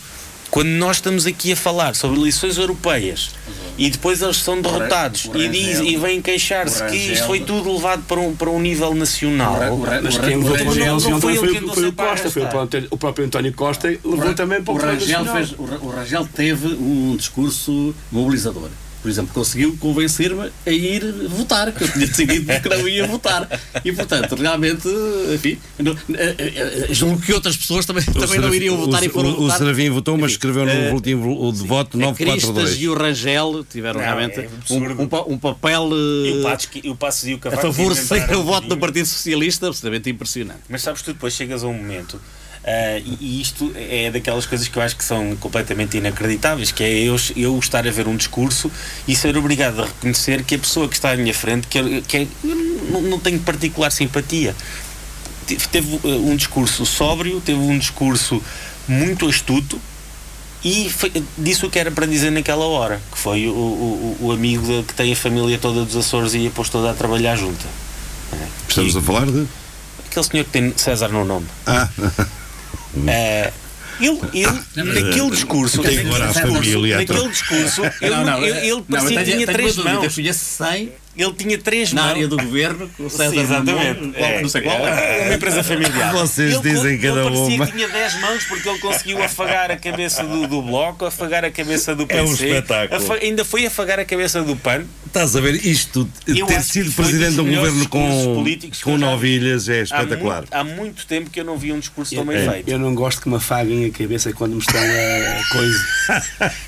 quando 0.50 0.68
nós 0.68 0.96
estamos 0.96 1.26
aqui 1.26 1.52
a 1.52 1.56
falar 1.56 1.94
sobre 1.94 2.18
eleições 2.18 2.56
europeias 2.56 3.30
e 3.78 3.90
depois 3.90 4.22
eles 4.22 4.38
são 4.38 4.60
derrotados 4.62 5.26
o 5.26 5.36
e, 5.36 5.48
diz, 5.48 5.80
e 5.80 5.96
vêm 5.96 6.22
queixar-se 6.22 6.82
que 6.84 6.96
isto 6.96 7.26
foi 7.26 7.40
tudo 7.40 7.72
levado 7.74 8.02
para 8.08 8.20
um, 8.20 8.34
para 8.34 8.48
um 8.50 8.60
nível 8.60 8.94
nacional. 8.94 9.58
Mas 10.02 10.16
o 10.16 10.20
quem 10.20 10.36
levou 10.36 10.52
para 10.56 10.64
o 10.64 10.68
Rangel- 10.68 10.94
Nacional 10.94 11.20
foi 11.20 11.88
o 11.88 11.92
Costa, 11.92 12.30
foi 12.30 12.42
o 12.90 12.96
próprio, 12.96 13.26
António 13.26 13.52
Costa 13.52 13.88
levou 14.04 14.34
também 14.34 14.62
para 14.62 14.74
o 14.74 14.76
Rangel, 14.78 15.24
fez, 15.26 15.52
o 15.52 15.88
Rangel 15.90 16.28
teve 16.34 16.68
um 16.68 17.16
discurso 17.16 17.94
mobilizador. 18.10 18.68
Por 19.06 19.10
exemplo, 19.10 19.32
conseguiu 19.32 19.76
convencer-me 19.78 20.50
a 20.66 20.70
ir 20.72 21.04
votar, 21.28 21.70
que 21.70 21.84
eu 21.84 21.92
tinha 21.92 22.08
decidido 22.08 22.60
que 22.60 22.68
não 22.68 22.88
ia 22.88 23.06
votar. 23.06 23.48
E, 23.84 23.92
portanto, 23.92 24.34
realmente, 24.34 24.88
enfim, 25.32 25.56
não- 25.78 25.92
eh, 25.92 26.34
eh, 26.36 26.86
eh, 26.90 26.92
julgo 26.92 27.20
que 27.20 27.32
outras 27.32 27.56
pessoas 27.56 27.86
também, 27.86 28.02
também 28.02 28.40
não 28.40 28.52
iriam 28.52 28.76
votar 28.76 29.04
e 29.04 29.08
foram 29.08 29.28
o, 29.30 29.32
o 29.34 29.36
votar. 29.42 29.58
Serafim 29.58 29.90
votou, 29.90 30.16
mas 30.16 30.24
Enfim, 30.24 30.32
escreveu 30.32 30.66
no 30.66 30.90
boletim 30.90 31.14
vo- 31.14 31.52
de 31.52 31.64
voto 31.64 31.96
A 32.02 32.14
Cristas 32.14 32.42
942. 32.50 32.82
e 32.82 32.88
o 32.88 32.94
Rangel 32.94 33.64
tiveram 33.70 34.00
Não, 34.00 34.04
realmente 34.06 34.40
é 34.40 34.48
um, 34.70 35.02
um 35.02 35.34
um 35.34 35.38
papel 35.38 35.88
E 35.92 36.40
o 36.40 36.42
Passos, 36.42 36.68
e 36.82 36.88
o 36.90 36.96
Passos 36.96 37.28
e 37.28 37.34
o 37.34 37.36
a 37.36 37.38
Cavaco 37.38 37.62
favorecer 37.62 38.16
inventaram 38.16 38.40
o 38.40 38.42
voto 38.44 38.66
do 38.66 38.76
Partido 38.76 39.06
Socialista 39.06 39.68
absolutamente 39.68 40.10
impressionante. 40.10 40.62
Mas 40.68 40.82
sabes, 40.82 41.00
tu 41.02 41.12
depois 41.12 41.32
chegas 41.32 41.62
a 41.62 41.68
um 41.68 41.72
momento. 41.74 42.20
Ah, 42.66 42.98
e, 42.98 43.16
e 43.20 43.40
isto 43.40 43.72
é 43.76 44.10
daquelas 44.10 44.44
coisas 44.46 44.66
que 44.68 44.76
eu 44.76 44.82
acho 44.82 44.96
que 44.96 45.04
são 45.04 45.36
completamente 45.36 45.96
inacreditáveis, 45.96 46.72
que 46.72 46.82
é 46.82 46.92
eu, 46.92 47.16
eu 47.36 47.58
estar 47.58 47.86
a 47.86 47.90
ver 47.90 48.08
um 48.08 48.16
discurso 48.16 48.70
e 49.06 49.14
ser 49.14 49.36
obrigado 49.36 49.82
a 49.82 49.86
reconhecer 49.86 50.42
que 50.44 50.54
a 50.56 50.58
pessoa 50.58 50.88
que 50.88 50.94
está 50.94 51.12
à 51.12 51.16
minha 51.16 51.32
frente 51.34 51.66
que, 51.68 52.00
que 52.02 52.16
é- 52.16 52.26
eu 52.44 52.56
não, 52.90 53.02
não 53.02 53.18
tenho 53.20 53.38
particular 53.40 53.90
simpatia. 53.90 54.54
Te- 55.46 55.56
Teve 55.68 56.00
ah, 56.02 56.08
um 56.08 56.34
discurso 56.34 56.84
sóbrio, 56.84 57.40
teve 57.40 57.58
um 57.58 57.78
discurso 57.78 58.42
muito 58.88 59.28
astuto 59.28 59.80
e 60.64 60.90
foi- 60.90 61.12
disse 61.38 61.64
o 61.64 61.70
que 61.70 61.78
era 61.78 61.90
para 61.92 62.06
dizer 62.06 62.30
naquela 62.32 62.64
hora, 62.64 63.00
que 63.12 63.18
foi 63.18 63.46
o, 63.46 63.52
o, 63.52 64.16
o 64.22 64.32
amigo 64.32 64.82
que 64.82 64.94
tem 64.94 65.12
a 65.12 65.16
família 65.16 65.56
toda 65.58 65.84
dos 65.84 65.94
Açores 65.96 66.34
e 66.34 66.46
a 66.48 66.50
pôs 66.50 66.68
toda 66.68 66.90
a 66.90 66.94
trabalhar 66.94 67.36
junta. 67.36 67.64
Estamos 68.68 68.94
E- 68.94 68.98
a 68.98 69.02
falar 69.02 69.26
de. 69.26 69.46
Aquele 70.10 70.26
senhor 70.26 70.44
que 70.44 70.50
tem 70.50 70.72
César 70.76 71.08
no 71.08 71.24
nome. 71.24 71.46
Ah, 71.66 71.88
É, 73.06 73.52
ele, 74.00 74.20
ele 74.34 74.92
naquele 74.92 75.30
discurso, 75.30 75.82
Tem 75.82 75.98
agora 76.00 76.24
a 76.24 76.26
naquele 76.28 76.44
discurso, 76.44 76.70
família, 76.70 77.02
então. 77.02 77.16
naquele 77.16 77.32
discurso, 77.32 77.82
ele, 78.00 78.14
Não, 78.14 78.24
não, 78.24 78.44
ele, 78.44 78.58
ele 78.58 78.70
não, 78.70 78.82
parecia 78.82 79.24
que 79.24 79.32
tinha 79.32 79.46
três 79.46 79.76
mãos. 79.76 80.04
Eu 80.04 80.10
conheço 80.10 80.44
100 80.44 80.92
ele 81.16 81.32
tinha 81.32 81.58
três 81.58 81.92
Na 81.92 82.02
mãos. 82.02 82.10
área 82.10 82.28
do 82.28 82.36
governo, 82.36 82.88
com 82.96 83.04
o 83.06 83.10
César 83.10 83.30
Sim, 83.30 83.40
exatamente. 83.40 84.00
Mamon, 84.00 84.12
qual- 84.12 84.40
não 84.42 84.48
sei 84.48 84.60
qual. 84.62 84.86
É 84.88 85.22
uma 85.26 85.34
empresa 85.34 85.62
familiar. 85.64 86.12
Vocês 86.12 86.52
Ele 86.54 86.62
dizem 86.62 86.98
cada 86.98 87.20
ele 87.20 87.30
parecia 87.30 87.56
uma. 87.56 87.66
que 87.66 87.72
tinha 87.72 87.88
10 87.88 88.20
mãos 88.20 88.44
porque 88.44 88.68
ele 88.68 88.78
conseguiu 88.78 89.22
afagar 89.22 89.70
a 89.70 89.76
cabeça 89.76 90.22
do, 90.24 90.46
do 90.46 90.62
Bloco, 90.62 91.04
afagar 91.04 91.44
a 91.44 91.50
cabeça 91.50 91.94
do 91.94 92.06
PC. 92.06 92.16
É 92.20 92.22
um 92.24 92.32
espetáculo. 92.32 93.02
afa- 93.02 93.14
ainda 93.24 93.44
foi 93.44 93.66
afagar 93.66 93.98
a 93.98 94.04
cabeça 94.04 94.42
do 94.42 94.56
PAN. 94.56 94.84
Estás 95.06 95.34
a 95.34 95.40
ver 95.40 95.54
isto, 95.64 96.08
Eu 96.26 96.46
ter 96.46 96.60
sido 96.62 96.90
que 96.90 96.96
presidente 96.96 97.34
de 97.34 97.40
um 97.40 97.54
governo 97.54 97.88
com, 97.88 98.44
que 98.70 98.82
com 98.82 98.98
novilhas 98.98 99.66
é 99.68 99.80
Há 99.80 99.82
espetacular. 99.84 100.38
muito, 100.42 100.52
há 100.54 100.64
muito 100.64 101.06
tempo 101.06 101.30
que 101.30 101.40
eu 101.40 101.44
não 101.44 101.56
vi 101.56 101.72
um 101.72 101.78
discurso 101.78 102.14
tão 102.14 102.24
bem 102.26 102.36
Eu, 102.44 102.52
feito. 102.52 102.68
eu 102.68 102.78
não 102.78 102.94
gosto 102.94 103.22
que 103.22 103.28
me 103.28 103.36
afaguem 103.36 103.86
a 103.86 103.90
cabeça 103.90 104.30
quando 104.34 104.52
me 104.54 104.58
estão 104.58 104.78
a 104.78 105.48
coisa. 105.52 105.86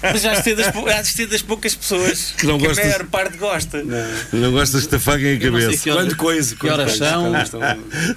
Mas 0.03 0.23
já 0.23 0.33
há 0.33 1.03
de 1.03 1.09
ser 1.09 1.27
das 1.27 1.43
poucas 1.43 1.75
pessoas 1.75 2.33
Que 2.39 2.47
não 2.47 2.55
a 2.55 2.59
gostas- 2.59 2.87
maior 2.87 3.05
parte 3.07 3.37
gosta. 3.37 3.83
Não 4.33 4.38
gostas 4.53 4.83
que 4.83 4.89
te 4.89 4.95
afaguem 4.97 5.31
a 5.31 5.35
não 5.35 5.41
cabeça? 5.61 5.83
que 5.83 5.91
horas- 5.91 6.05
Quando 6.05 6.17
coisa. 6.17 6.57
que 6.57 6.69
horas 6.69 6.97
são? 6.97 7.33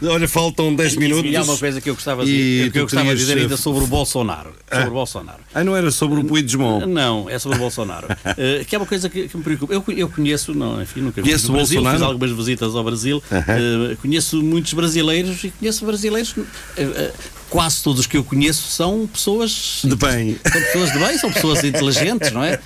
Olha, 0.10 0.28
faltam 0.28 0.74
10 0.76 0.96
minutos. 0.96 1.32
E 1.32 1.36
há 1.36 1.44
uma 1.44 1.58
coisa 1.58 1.82
que 1.82 1.90
eu 1.90 1.94
gostava 1.96 2.26
de, 2.26 2.70
que 2.72 2.78
eu 2.80 2.82
tu 2.84 2.86
gostava 2.86 3.04
de 3.04 3.10
querias, 3.10 3.20
dizer 3.28 3.38
ainda 3.42 3.54
eh, 3.54 3.58
sobre 3.58 3.84
o 3.84 3.88
Bolsonaro. 3.88 4.54
Sobre 4.72 4.88
o 4.90 4.92
Bolsonaro. 4.94 5.40
Ah, 5.54 5.64
não 5.64 5.76
era 5.76 5.92
sobre 5.92 6.20
o 6.20 6.24
Puigdemont. 6.24 6.86
Não, 6.86 7.30
é 7.30 7.38
sobre 7.40 7.58
o 7.58 7.62
Bolsonaro. 7.62 8.08
Eh, 8.38 8.64
que 8.66 8.76
é 8.76 8.78
uma 8.78 8.86
coisa 8.88 9.10
que, 9.10 9.30
me 9.36 9.44
preocupa. 9.44 9.74
Eu, 9.74 9.84
eu 9.96 10.10
conheço, 10.10 10.54
não, 10.54 10.82
enfim, 10.82 11.02
nunca 11.02 11.22
Conhece 11.22 11.46
no 11.48 11.52
o 11.54 11.56
Brasil, 11.58 11.76
Bolsonaro? 11.82 11.98
fiz 11.98 12.08
algumas 12.08 12.32
visitas 12.32 12.76
ao 12.76 12.84
Brasil. 12.84 13.22
Eh, 13.32 13.96
conheço 14.02 14.42
muitos 14.42 14.74
brasileiros 14.74 15.44
e 15.44 15.50
conheço 15.52 15.86
brasileiros. 15.86 16.34
eh, 16.78 16.84
eh, 16.84 17.12
quase 17.50 17.84
todos 17.84 18.08
que 18.08 18.16
eu 18.16 18.24
conheço 18.24 18.64
são 18.72 19.06
pessoas 19.08 19.82
De 19.84 19.96
bem. 19.96 20.38
São 20.50 20.62
pessoas 20.62 20.92
de 20.94 21.00
bem, 21.00 21.18
são 21.18 21.32
pessoas 21.32 21.64
inteligentes, 21.66 22.32
não 22.32 22.44
é? 22.44 22.60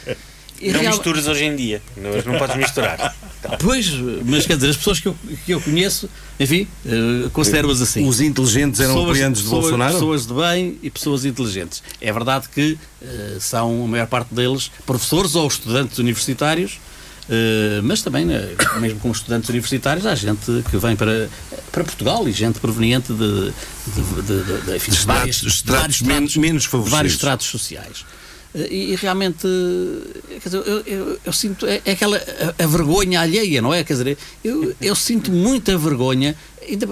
E 0.61 0.71
Não 0.71 0.79
real- 0.79 0.93
misturas 0.93 1.27
hoje 1.27 1.43
em 1.45 1.55
dia. 1.55 1.81
Não, 1.97 2.31
não 2.33 2.39
podes 2.39 2.55
misturar. 2.55 3.15
Pois, 3.59 3.91
mas 4.25 4.47
quer 4.47 4.55
dizer, 4.55 4.71
as 4.71 4.77
pessoas 4.77 4.99
que 4.99 5.07
eu, 5.07 5.15
que 5.45 5.51
eu 5.53 5.61
conheço, 5.61 6.09
enfim, 6.39 6.67
eh, 6.83 7.29
considero-as 7.31 7.79
assim. 7.79 8.03
Os 8.07 8.19
inteligentes 8.19 8.79
eram 8.79 8.95
Pessoas- 8.95 9.09
apoiantes 9.11 9.41
de 9.41 9.45
pessoas- 9.47 9.61
Bolsonaro? 9.61 9.93
Pessoas 9.93 10.25
de 10.25 10.33
bem 10.33 10.79
e 10.81 10.89
pessoas 10.89 11.25
inteligentes. 11.25 11.83
É 12.01 12.11
verdade 12.11 12.49
que 12.49 12.75
eh, 13.03 13.37
são, 13.39 13.85
a 13.85 13.87
maior 13.87 14.07
parte 14.07 14.33
deles, 14.33 14.71
professores 14.83 15.35
ou 15.35 15.47
estudantes 15.47 15.99
universitários, 15.99 16.79
eh, 17.29 17.81
mas 17.83 18.01
também, 18.01 18.25
né, 18.25 18.49
mesmo 18.79 18.99
como 18.99 19.13
estudantes 19.13 19.47
universitários, 19.47 20.07
há 20.07 20.15
gente 20.15 20.63
que 20.71 20.77
vem 20.77 20.95
para, 20.95 21.29
para 21.71 21.83
Portugal 21.83 22.27
e 22.27 22.31
gente 22.31 22.59
proveniente 22.59 23.13
de, 23.13 23.51
de, 23.51 24.01
de, 24.23 24.43
de, 24.43 24.61
de, 24.65 24.75
enfim, 24.75 24.89
de 24.91 24.97
Estratos- 24.97 25.61
vários- 25.63 26.01
menos- 26.01 26.35
menos 26.35 26.65
vários 26.65 27.13
estratos 27.13 27.45
sociais. 27.45 28.03
E, 28.55 28.93
e 28.93 28.95
realmente, 28.95 29.45
quer 30.41 30.49
dizer, 30.49 30.63
eu, 30.65 30.79
eu, 30.85 31.19
eu 31.25 31.33
sinto, 31.33 31.65
é, 31.67 31.81
é 31.83 31.91
aquela 31.91 32.15
a, 32.17 32.63
a 32.63 32.67
vergonha 32.67 33.19
alheia, 33.19 33.61
não 33.61 33.73
é? 33.73 33.83
Quer 33.83 33.93
dizer, 33.93 34.17
eu, 34.43 34.73
eu 34.81 34.95
sinto 34.95 35.29
muita 35.29 35.77
vergonha. 35.77 36.35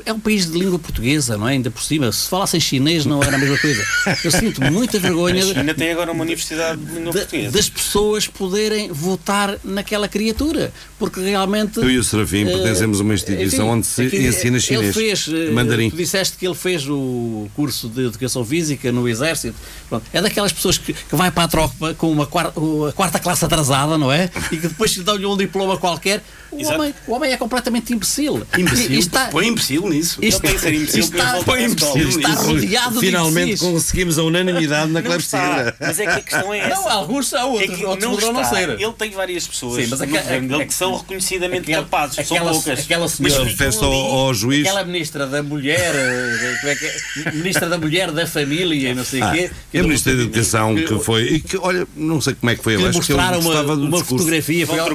É 0.06 0.14
um 0.14 0.20
país 0.20 0.50
de 0.52 0.58
língua 0.58 0.78
portuguesa, 0.80 1.38
não 1.38 1.48
é? 1.48 1.54
Ainda 1.54 1.72
por 1.72 1.82
cima, 1.84 2.12
se 2.12 2.28
falassem 2.30 2.60
chinês 2.60 3.06
não 3.06 3.22
era 3.24 3.36
a 3.36 3.40
mesma 3.40 3.58
coisa. 3.58 3.84
Eu 4.24 4.32
sinto 4.32 4.62
muita 4.72 5.00
vergonha 5.00 5.44
de- 5.46 5.58
Ainda 5.60 5.74
tem 5.74 5.92
agora 5.92 6.12
uma 6.12 6.24
universidade 6.24 6.80
de 6.80 6.94
língua 6.94 7.12
de- 7.12 7.20
portuguesa. 7.20 7.52
das 7.52 7.70
pessoas 7.70 8.28
poderem 8.28 8.92
votar 8.92 9.58
naquela 9.64 10.08
criatura, 10.08 10.72
porque 11.00 11.20
realmente. 11.22 11.78
Eu 11.80 11.90
e 11.90 11.98
o 11.98 12.04
Serafim 12.04 12.44
eh, 12.48 12.52
pertencemos 12.52 13.00
a 13.00 13.04
uma 13.04 13.14
instituição 13.14 13.66
enfim, 13.66 13.74
onde 13.78 13.88
se 13.88 14.02
aqui, 14.04 14.18
ensina 14.28 14.58
Ele 14.58 14.60
chinês. 14.62 14.96
fez, 14.96 15.28
eh, 15.30 15.52
Mandarim. 15.52 15.90
Tu 15.90 15.96
disseste 15.98 16.38
que 16.38 16.46
ele 16.46 16.56
fez 16.56 16.88
o 16.88 17.48
curso 17.56 17.88
de 17.90 18.06
educação 18.06 18.46
física 18.46 18.92
no 18.92 19.08
Exército. 19.08 19.56
Pronto, 19.90 20.06
é 20.14 20.22
daquelas 20.22 20.52
pessoas 20.54 20.78
que, 20.78 20.94
que 20.94 21.16
vai 21.16 21.32
para 21.32 21.44
a 21.44 21.48
tropa 21.48 21.94
com 21.96 22.12
uma 22.12 22.26
quarta, 22.28 22.54
a 22.60 22.92
quarta 22.92 23.20
classe 23.20 23.44
atrasada, 23.46 23.98
não 23.98 24.12
é? 24.12 24.30
E 24.52 24.58
que 24.58 24.68
depois 24.68 24.96
dão-lhe 25.04 25.26
um 25.26 25.36
diploma 25.38 25.78
qualquer. 25.78 26.22
O 26.52 26.64
homem, 26.68 26.94
o 27.08 27.14
homem 27.14 27.32
é 27.34 27.38
completamente 27.38 27.92
imbecil. 27.94 28.46
Imbecil. 28.56 28.92
E- 28.92 28.96
e 28.96 29.00
está, 29.00 29.30
imbecil 29.44 29.63
nisso. 29.72 30.20
isto, 30.22 30.22
Ele 30.22 30.40
tem 30.40 30.54
que 30.56 30.60
ser 30.62 30.74
imbecil 30.74 31.00
está, 31.04 31.44
para 31.44 31.62
imbecil. 31.62 32.08
está 32.10 32.30
Isso. 32.30 32.44
rodeado 32.44 33.00
Finalmente 33.00 33.58
conseguimos 33.60 34.18
a 34.20 34.24
unanimidade 34.24 34.92
na 34.92 35.02
clepsidra. 35.02 35.76
Mas 35.80 36.00
é 36.00 36.04
que 36.06 36.10
a 36.12 36.22
questão 36.22 36.54
é 36.54 36.60
essa. 36.60 36.70
Não, 36.76 36.90
alguns 36.90 37.28
são, 37.28 37.40
É 37.40 37.44
outros, 37.46 37.78
que 37.78 37.86
outros 37.86 38.24
não 38.24 38.34
não 38.34 38.44
ser. 38.44 38.70
Ele 38.70 38.94
tem 38.94 39.12
várias 39.12 39.48
pessoas 39.48 39.84
Sim, 39.84 39.88
mas 39.90 40.00
dele 40.00 40.62
é- 40.62 40.66
que 40.66 40.74
são 40.74 40.96
reconhecidamente 40.98 41.62
aquela- 41.72 41.84
capazes. 41.84 42.28
São 42.28 42.38
aquela- 42.38 42.52
poucas. 42.52 42.80
aquela 42.80 43.02
Mas 43.04 43.12
senhora- 43.12 43.36
ficam 43.50 43.58
Festa 43.58 43.86
ao, 43.86 43.94
ao 43.94 44.34
juiz. 44.34 44.66
Aquela 44.68 44.84
ministra 44.84 45.28
da 45.28 45.44
mulher, 45.44 45.94
eh, 45.96 46.58
como 46.60 46.72
é 46.72 46.76
que 46.76 46.86
é? 46.86 47.32
Ministra 47.32 47.70
da 47.70 47.78
mulher 47.78 48.12
da 48.12 48.26
família 48.28 48.92
e 48.92 48.96
não 48.96 49.04
sei 49.06 49.22
o 49.22 49.26
Ah, 49.26 49.32
quê. 49.32 49.50
a 49.78 49.84
Ministra 49.84 50.16
da 50.16 50.24
Educação 50.24 50.76
que 50.76 51.00
foi. 51.00 51.24
E 51.34 51.40
que, 51.40 51.58
olha, 51.58 51.88
não 51.96 52.20
sei 52.22 52.34
como 52.36 52.50
é 52.50 52.56
que 52.56 52.64
foi, 52.64 52.74
que 52.74 52.80
que 52.82 52.86
ele 52.88 52.96
mostraram 52.98 53.40
uma, 53.40 53.62
uma 53.64 54.04
fotografia, 54.04 54.66
foi 54.68 54.80
ao, 54.80 54.88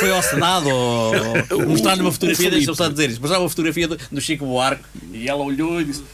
foi 0.00 0.10
ao 0.10 0.22
Senado, 0.22 0.68
mostrar-lhe 1.66 2.00
uma 2.02 2.12
fotografia, 2.12 2.50
deixa-me 2.50 2.76
só 2.76 2.88
dizer 2.88 3.10
isto, 3.10 3.20
mostraram 3.20 3.44
uma 3.44 3.50
fotografia 3.50 3.88
do, 4.10 4.20
Chico 4.20 4.46
Buarque 4.46 4.84
e 5.12 5.28
ela 5.28 5.42
olhou 5.42 5.80
e 5.80 5.84
disse. 5.84 6.04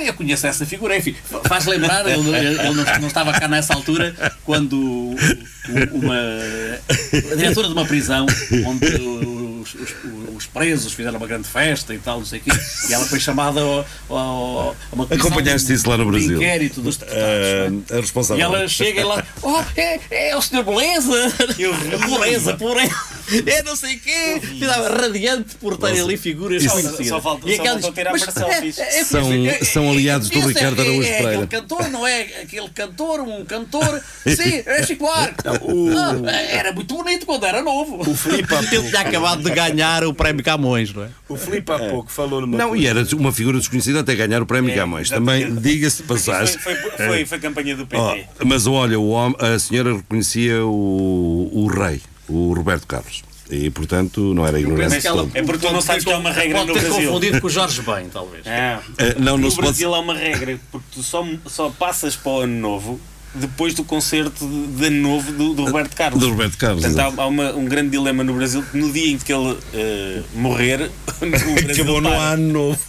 Eu, 0.00 0.14
conheço 0.14 0.46
essa 0.46 0.64
figura, 0.64 0.96
enfim, 0.96 1.14
faz 1.44 1.66
lembrar, 1.66 2.06
ele, 2.08 2.22
não, 2.72 2.84
não 3.00 3.08
estava 3.08 3.32
cá 3.32 3.48
nessa 3.48 3.74
altura, 3.74 4.14
quando 4.44 5.14
uma 5.92 6.14
a 7.32 7.34
diretora 7.34 7.66
de 7.66 7.72
uma 7.72 7.84
prisão 7.84 8.26
onde 8.64 9.57
os, 9.60 9.74
os- 9.74 9.94
os 10.36 10.46
presos 10.46 10.92
fizeram 10.92 11.18
uma 11.18 11.26
grande 11.26 11.48
festa 11.48 11.94
e 11.94 11.98
tal, 11.98 12.18
não 12.18 12.26
sei 12.26 12.38
o 12.40 12.42
quê, 12.42 12.50
e 12.88 12.92
ela 12.94 13.04
foi 13.04 13.20
chamada 13.20 13.60
ao, 13.60 13.86
ao, 14.08 14.70
a 14.70 14.74
uma 14.94 15.04
Acompanhaste 15.04 15.72
isso 15.72 15.88
lá 15.88 15.96
no 15.96 16.04
de 16.04 16.10
Brasil? 16.10 16.36
inquérito 16.36 16.80
dos 16.80 16.96
deputados. 16.96 17.24
é? 17.24 17.68
Ah, 17.92 17.96
a 17.96 18.00
responsável. 18.00 18.40
E 18.40 18.42
ela 18.44 18.68
chega 18.68 19.06
lá, 19.06 19.24
oh, 19.42 19.60
é, 19.76 20.00
é 20.10 20.36
o 20.36 20.42
senhor 20.42 20.64
Beleza! 20.64 21.34
Eu 21.58 21.74
vi. 21.76 21.98
Pureza, 21.98 22.54
pureza! 22.56 22.94
É 23.46 23.62
não 23.62 23.76
sei 23.76 23.96
o 23.96 24.00
quê! 24.00 24.40
Ficava 24.40 24.88
radiante 25.02 25.54
por 25.56 25.76
ter 25.76 26.00
ali 26.00 26.16
figuras 26.16 26.62
Isso- 26.62 26.72
conhecidas. 26.74 27.08
só 27.08 27.20
falta- 27.20 27.48
E 27.48 27.56
só 27.56 27.62
aquelas- 27.62 27.84
tirar 27.94 28.12
mas, 28.12 28.20
Marcelo 28.22 28.50
é, 28.50 28.58
é, 28.66 28.68
é, 29.00 29.04
São- 29.04 29.46
é, 29.46 29.64
são 29.64 29.90
aliados 29.90 30.30
do 30.30 30.40
Ricardo 30.40 30.80
é, 30.80 30.84
Araújo 30.84 31.08
é, 31.08 31.12
Pereira. 31.12 31.30
aquele 31.44 31.46
cantor, 31.46 31.88
não 31.90 32.06
é? 32.06 32.20
Aquele 32.42 32.68
cantor, 32.70 33.20
um 33.20 33.44
cantor. 33.44 34.00
Sim, 34.26 34.62
é 34.66 34.82
Chico 34.82 35.04
Buarque. 35.04 35.42
Ah, 35.46 36.30
era 36.30 36.72
muito 36.72 36.94
bonito 36.94 37.26
quando 37.26 37.44
era 37.44 37.60
novo. 37.62 38.00
O 38.10 38.14
Filipe 38.14 38.48
Ele 38.72 38.88
tinha 38.88 39.00
acabado 39.00 39.42
de 39.48 39.54
ganhar 39.54 40.04
o 40.04 40.12
prémio 40.14 40.44
Camões, 40.44 40.92
não 40.92 41.04
é? 41.04 41.08
o 41.28 41.36
Filipe 41.36 41.70
há 41.72 41.78
pouco 41.78 42.10
falou 42.10 42.40
numa 42.40 42.56
Não, 42.58 42.68
coisa. 42.70 42.84
e 42.84 42.86
era 42.86 43.04
uma 43.16 43.32
figura 43.32 43.58
desconhecida 43.58 44.00
até 44.00 44.14
ganhar 44.14 44.40
o 44.42 44.46
Prémio 44.46 44.70
É, 44.70 44.74
Camões. 44.74 45.08
exatamente. 45.08 45.46
Também, 45.46 45.62
diga-se 45.62 46.02
de 46.02 46.08
Foi, 46.08 46.16
passagem. 46.16 46.58
foi, 46.58 46.74
foi, 46.74 47.24
foi 47.26 47.38
campanha 47.38 47.76
do 47.76 47.86
PT. 47.86 48.26
Oh, 48.40 48.44
mas 48.46 48.66
olha, 48.66 48.98
o 48.98 49.14
a 49.38 49.58
senhora 49.58 49.94
reconhecia 49.96 50.64
o, 50.64 51.50
o 51.52 51.66
rei, 51.66 52.00
o 52.28 52.52
Roberto 52.52 52.86
Carlos. 52.86 53.22
E, 53.50 53.70
portanto, 53.70 54.34
não 54.34 54.46
era 54.46 54.60
ela- 54.60 55.28
É 55.32 55.42
porque 55.42 55.66
tu 55.66 55.72
não 55.72 55.80
sabes 55.80 56.04
que 56.04 56.12
há 56.12 56.18
uma 56.18 56.30
regra 56.30 56.58
pode 56.58 56.68
no 56.68 56.74
ter 56.74 56.80
Brasil. 56.86 57.08
confundido 57.08 57.40
com 57.40 57.46
o 57.46 57.50
Jorge 57.50 57.80
Ben, 57.80 58.06
talvez. 58.12 58.46
Ah, 58.46 58.80
Eh, 58.98 59.14
não, 59.18 59.38
no 59.38 59.50
se 59.50 59.56
pode- 59.56 59.68
Brasil 59.68 59.94
há 59.94 60.00
uma 60.00 60.14
regra, 60.14 60.60
porque 60.70 60.86
tu 60.92 61.02
só, 61.02 61.26
só 61.46 61.70
passas 61.70 62.14
para 62.14 62.30
o 62.32 62.40
ano 62.40 62.60
novo 62.60 63.00
depois 63.34 63.74
do 63.74 63.84
concerto 63.84 64.46
de, 64.46 64.66
de 64.68 64.86
ano 64.86 65.02
novo 65.02 65.32
do, 65.32 65.54
do 65.54 65.64
Roberto 65.64 65.94
Carlos. 65.96 66.20
Do 66.20 66.30
Roberto 66.30 66.56
Carlos, 66.56 66.84
Portanto, 66.84 67.18
há, 67.18 67.22
há 67.22 67.26
uma- 67.26 67.52
um 67.54 67.64
grande 67.66 67.90
dilema 67.90 68.24
no 68.24 68.34
Brasil 68.34 68.62
que 68.62 68.76
no 68.78 68.90
dia 68.92 69.12
em 69.12 69.18
que 69.18 69.32
ele 69.32 69.56
eh, 69.74 70.22
morrer, 70.34 70.90
Acabou 71.72 72.00
no 72.02 72.08
ano 72.12 72.52
novo. 72.52 72.78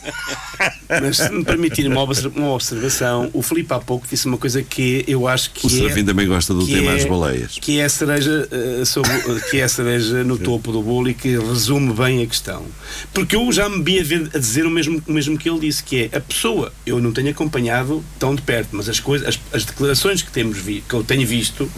Mas 1.02 1.18
se 1.18 1.30
me 1.32 1.44
permitirem 1.46 1.92
uma, 1.92 2.04
uma 2.04 2.50
observação, 2.52 3.30
o 3.34 3.42
Filipe 3.42 3.72
há 3.74 3.80
pouco 3.80 4.06
disse 4.10 4.26
uma 4.26 4.38
coisa 4.38 4.62
que 4.64 5.06
eu 5.08 5.28
acho 5.28 5.52
que 5.52 5.66
O 5.66 5.70
Serafim 5.70 6.02
é, 6.02 6.04
também 6.04 6.28
gosta 6.28 6.54
do 6.54 6.66
tema 6.66 6.92
é- 6.92 6.96
das 6.98 7.06
baleias. 7.06 7.58
que 7.62 7.80
é 7.80 7.86
a 7.86 7.90
cereja 7.90 8.48
eh, 8.52 8.84
sobre, 8.86 9.12
eh, 9.12 9.40
que 9.50 9.58
é 9.60 9.64
a 9.64 9.70
cereja 9.70 10.24
no 10.24 10.38
topo 10.38 10.72
do 10.72 10.82
bolo 10.82 11.10
e 11.10 11.14
que 11.14 11.38
resume 11.38 11.94
bem 11.94 12.24
a 12.24 12.28
questão. 12.28 12.66
Porque 13.14 13.36
eu 13.36 13.52
já 13.52 13.70
me 13.70 13.82
vi 13.84 14.00
a, 14.00 14.04
ver- 14.04 14.30
a 14.34 14.38
dizer 14.40 14.66
o 14.66 14.70
mesmo, 14.70 15.02
o 15.08 15.12
mesmo 15.14 15.38
que 15.38 15.48
ele 15.50 15.60
disse, 15.60 15.84
que 15.84 16.10
é 16.12 16.18
a 16.18 16.20
pessoa, 16.20 16.74
eu 16.86 17.00
não 17.00 17.12
tenho 17.14 17.30
acompanhado 17.30 18.04
tão 18.18 18.34
de 18.36 18.42
perto, 18.42 18.70
mas 18.74 18.90
as 18.90 19.00
coisas, 19.00 19.28
as, 19.28 19.40
as 19.54 19.66
declarações 19.66 20.22
que 20.24 20.29
temos 20.32 20.58
vi, 20.58 20.82
que 20.82 20.94
eu 20.94 21.04
tenho 21.04 21.28
visto 21.28 21.70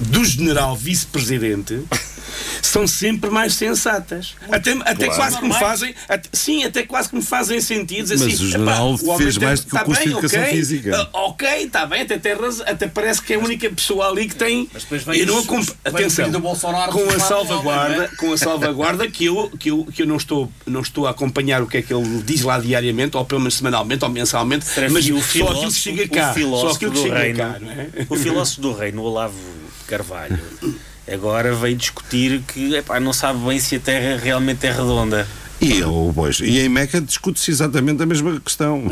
do 0.00 0.24
general 0.24 0.76
vice-presidente 0.76 1.82
são 2.62 2.86
sempre 2.86 3.30
mais 3.30 3.54
sensatas. 3.54 4.34
Até, 4.50 4.72
até 4.72 4.94
Claro. 5.06 5.14
quase 5.14 5.38
que 5.38 5.44
me 5.48 5.54
fazem, 5.54 5.94
até- 6.08 6.28
sim, 6.32 6.64
até 6.64 6.82
quase 6.82 7.08
que 7.08 7.16
me 7.16 7.22
fazem 7.22 7.60
sentido. 7.60 8.02
dizer 8.04 8.18
Mas 8.24 8.34
assim, 8.34 8.44
o 8.44 8.48
general 8.50 8.94
"Epá, 8.94 9.04
homem 9.04 9.18
fez 9.18 9.36
tem- 9.36 9.46
mais 9.46 9.60
do 9.60 9.66
que 9.66 9.74
o 9.74 9.78
tá 9.78 9.84
curso 9.84 10.00
de 10.00 10.06
bem, 10.08 10.18
educação 10.18 10.40
ok, 10.42 10.52
física." 10.52 10.96
ah, 10.96 11.08
Ok, 11.24 11.48
está 11.64 11.86
bem, 11.86 12.02
até, 12.02 12.18
tem 12.18 12.34
razão, 12.34 12.66
até 12.68 12.86
parece 12.88 13.22
que 13.22 13.32
é 13.32 13.36
a 13.36 13.38
única 13.38 13.68
pessoa 13.70 14.08
ali 14.08 14.28
que 14.28 14.34
tem. 14.36 14.68
Mas 14.72 14.82
depois 14.82 15.02
vem 15.04 15.18
eu 15.20 15.26
não 15.26 15.38
os- 15.38 15.44
acompa- 15.44 15.72
vem 15.84 15.92
o 15.92 15.96
Atenção, 15.96 16.30
do 16.30 16.40
Bolsonaro 16.40 16.92
com 16.92 17.08
a 17.08 17.18
salvaguarda, 17.18 17.96
não 17.96 18.04
é? 18.04 18.08
com 18.08 18.32
a 18.32 18.38
salvaguarda 18.38 19.08
que 19.08 19.24
eu, 19.26 19.50
que 19.58 19.70
eu, 19.70 19.84
que 19.92 20.02
eu 20.02 20.06
não, 20.06 20.16
estou, 20.16 20.50
não 20.66 20.80
estou 20.80 21.06
a 21.06 21.10
acompanhar 21.10 21.62
o 21.62 21.66
que 21.66 21.78
é 21.78 21.82
que 21.82 21.92
ele 21.92 22.22
diz 22.24 22.42
lá 22.42 22.58
diariamente, 22.58 23.16
ou 23.16 23.24
pelo 23.24 23.40
menos 23.40 23.54
semanalmente, 23.56 24.04
ou 24.04 24.10
mensalmente, 24.10 24.64
Serafim, 24.64 24.94
mas 24.94 25.04
o 25.04 25.08
só 25.08 25.14
aquilo 25.14 25.22
que 25.22 25.32
filósofo- 25.32 25.72
chega 25.80 26.04
o 26.04 26.08
cá. 26.08 26.28
Só 26.28 26.34
filósofo 26.34 26.74
aquilo 26.76 26.90
que 26.92 26.96
do 26.98 27.02
chega 27.02 27.18
reino. 27.18 27.38
cá, 27.38 27.58
é? 27.62 28.06
O 28.08 28.16
filósofo 28.16 28.60
do 28.60 28.72
reino, 28.72 29.02
o 29.02 29.04
Olavo 29.04 29.34
de 29.34 29.84
Carvalho, 29.86 30.38
agora 31.12 31.54
veio 31.54 31.76
discutir 31.76 32.42
que 32.42 32.74
epá, 32.76 32.98
não 32.98 33.12
sabe 33.12 33.38
bem 33.46 33.58
se 33.58 33.76
a 33.76 33.80
Terra 33.80 34.20
realmente 34.22 34.66
é 34.66 34.70
redonda. 34.70 35.26
E, 35.64 35.78
eu, 35.80 36.12
pois, 36.14 36.40
e 36.40 36.58
em 36.60 36.68
Meca 36.68 37.00
discute-se 37.00 37.50
exatamente 37.50 38.02
a 38.02 38.06
mesma 38.06 38.38
questão. 38.40 38.84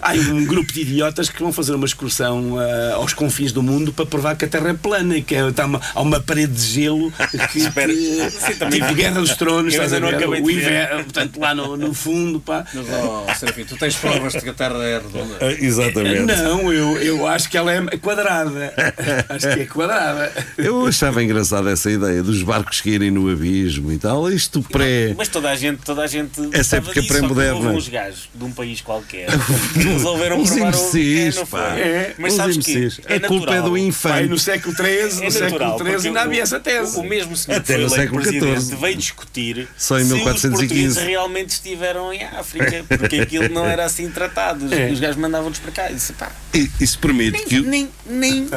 Há 0.00 0.12
um 0.12 0.44
grupo 0.44 0.72
de 0.72 0.82
idiotas 0.82 1.28
que 1.28 1.40
vão 1.42 1.52
fazer 1.52 1.74
uma 1.74 1.86
excursão 1.86 2.56
ah, 2.58 2.94
aos 2.94 3.12
confins 3.12 3.52
do 3.52 3.62
mundo 3.62 3.92
para 3.92 4.06
provar 4.06 4.36
que 4.36 4.44
a 4.44 4.48
Terra 4.48 4.70
é 4.70 4.74
plana 4.74 5.16
e 5.16 5.22
que 5.22 5.34
é- 5.34 5.48
está 5.48 5.66
uma, 5.66 5.80
há 5.94 6.00
uma 6.00 6.20
parede 6.20 6.52
de 6.52 6.62
gelo 6.62 7.12
que, 7.52 7.58
Espera. 7.58 7.92
que- 7.92 8.30
Sim, 8.30 8.54
também- 8.58 8.80
tipo 8.80 8.94
Guerra 8.94 9.20
dos 9.20 9.36
Tronos, 9.36 9.72
estás 9.74 9.92
a 9.92 9.98
ver? 10.00 10.28
O 10.28 10.50
inverno, 10.50 11.04
portanto, 11.04 11.40
lá 11.40 11.54
no, 11.54 11.76
no 11.76 11.92
fundo, 11.94 12.40
pá. 12.40 12.64
Mas, 12.72 12.86
ó, 12.90 13.26
Serafim, 13.34 13.64
tu 13.64 13.76
tens 13.76 13.96
provas 13.96 14.32
de 14.32 14.40
que 14.40 14.48
a 14.50 14.54
Terra 14.54 14.76
é 14.84 14.98
redonda? 14.98 15.52
exatamente. 15.60 16.22
Não, 16.26 16.72
eu, 16.72 16.96
eu 17.02 17.26
acho 17.26 17.48
que 17.50 17.56
ela 17.56 17.72
é 17.72 17.96
quadrada. 17.96 18.72
Acho 19.28 19.54
que 19.54 19.60
é 19.60 19.66
quadrada. 19.66 20.32
Eu 20.56 20.86
achava 20.86 21.22
engraçada 21.22 21.70
essa 21.70 21.90
ideia 21.90 22.22
dos 22.22 22.42
barcos 22.42 22.80
que 22.80 22.90
irem 22.90 23.10
no 23.10 23.30
abismo 23.30 23.90
e 23.92 23.98
tal. 23.98 24.30
Isto 24.30 24.62
pré. 24.62 25.14
Mas 25.16 25.28
toda 25.28 25.50
a 25.50 25.56
gente, 25.56 25.78
toda 25.88 26.02
a 26.02 26.06
gente 26.06 26.38
Essa 26.52 26.76
gostava 26.78 26.82
época 26.82 27.00
disso, 27.00 27.12
que 27.14 27.18
pré-moderna. 27.18 27.54
houve 27.54 27.68
uns 27.68 27.88
gajos 27.88 28.28
de 28.34 28.44
um 28.44 28.52
país 28.52 28.80
qualquer 28.82 29.26
que 29.72 29.78
resolveram 29.80 30.38
Uns 30.40 30.50
provar 30.50 30.66
o 30.66 30.68
imbecis, 30.68 31.36
é, 31.36 31.38
não 31.40 31.46
pá. 31.46 31.76
É, 31.78 32.14
Mas 32.18 32.32
uns 32.32 32.36
sabes 32.36 32.56
imbecis. 32.56 32.96
que 32.98 33.12
é 33.12 33.16
a 33.16 33.20
culpa 33.20 33.54
é 33.54 33.62
do 33.62 33.70
Pai, 33.70 33.80
infante. 33.80 34.28
no 34.28 34.38
século 34.38 34.74
XIII, 34.76 34.88
É 34.88 35.24
no 35.24 35.30
século 35.30 35.78
XIII 35.98 36.06
ainda 36.08 36.20
o- 36.20 36.22
havia 36.24 36.42
essa 36.42 36.60
tese. 36.60 36.96
O, 36.96 37.00
o 37.00 37.04
mesmo 37.08 37.34
senhor 37.36 37.56
Até 37.58 37.74
que 37.76 37.80
no 37.82 37.88
foi 37.88 37.98
eleito 37.98 38.14
presidente 38.14 38.60
XIV. 38.60 38.76
veio 38.76 38.96
discutir 38.96 39.68
Só 39.76 39.98
em 39.98 40.04
se 40.04 40.12
1415. 40.14 40.46
os 40.46 40.60
portugueses 40.68 40.96
realmente 41.02 41.50
estiveram 41.50 42.12
em 42.12 42.22
África, 42.24 42.84
porque 42.86 43.20
aquilo 43.20 43.48
não 43.48 43.64
era 43.66 43.84
assim 43.86 44.10
tratado. 44.10 44.66
Os, 44.66 44.72
É. 44.72 44.90
os 44.90 45.00
gajos 45.00 45.16
mandavam-nos 45.16 45.58
para 45.58 45.72
cá. 45.72 45.90
E 45.90 45.94
disse, 45.94 46.12
pá, 46.12 46.30
Isso 46.80 46.98
permite 46.98 47.42
que. 47.44 47.60
nem, 47.60 47.84
o- 47.84 47.90
nem, 48.06 48.46
nem, 48.46 48.48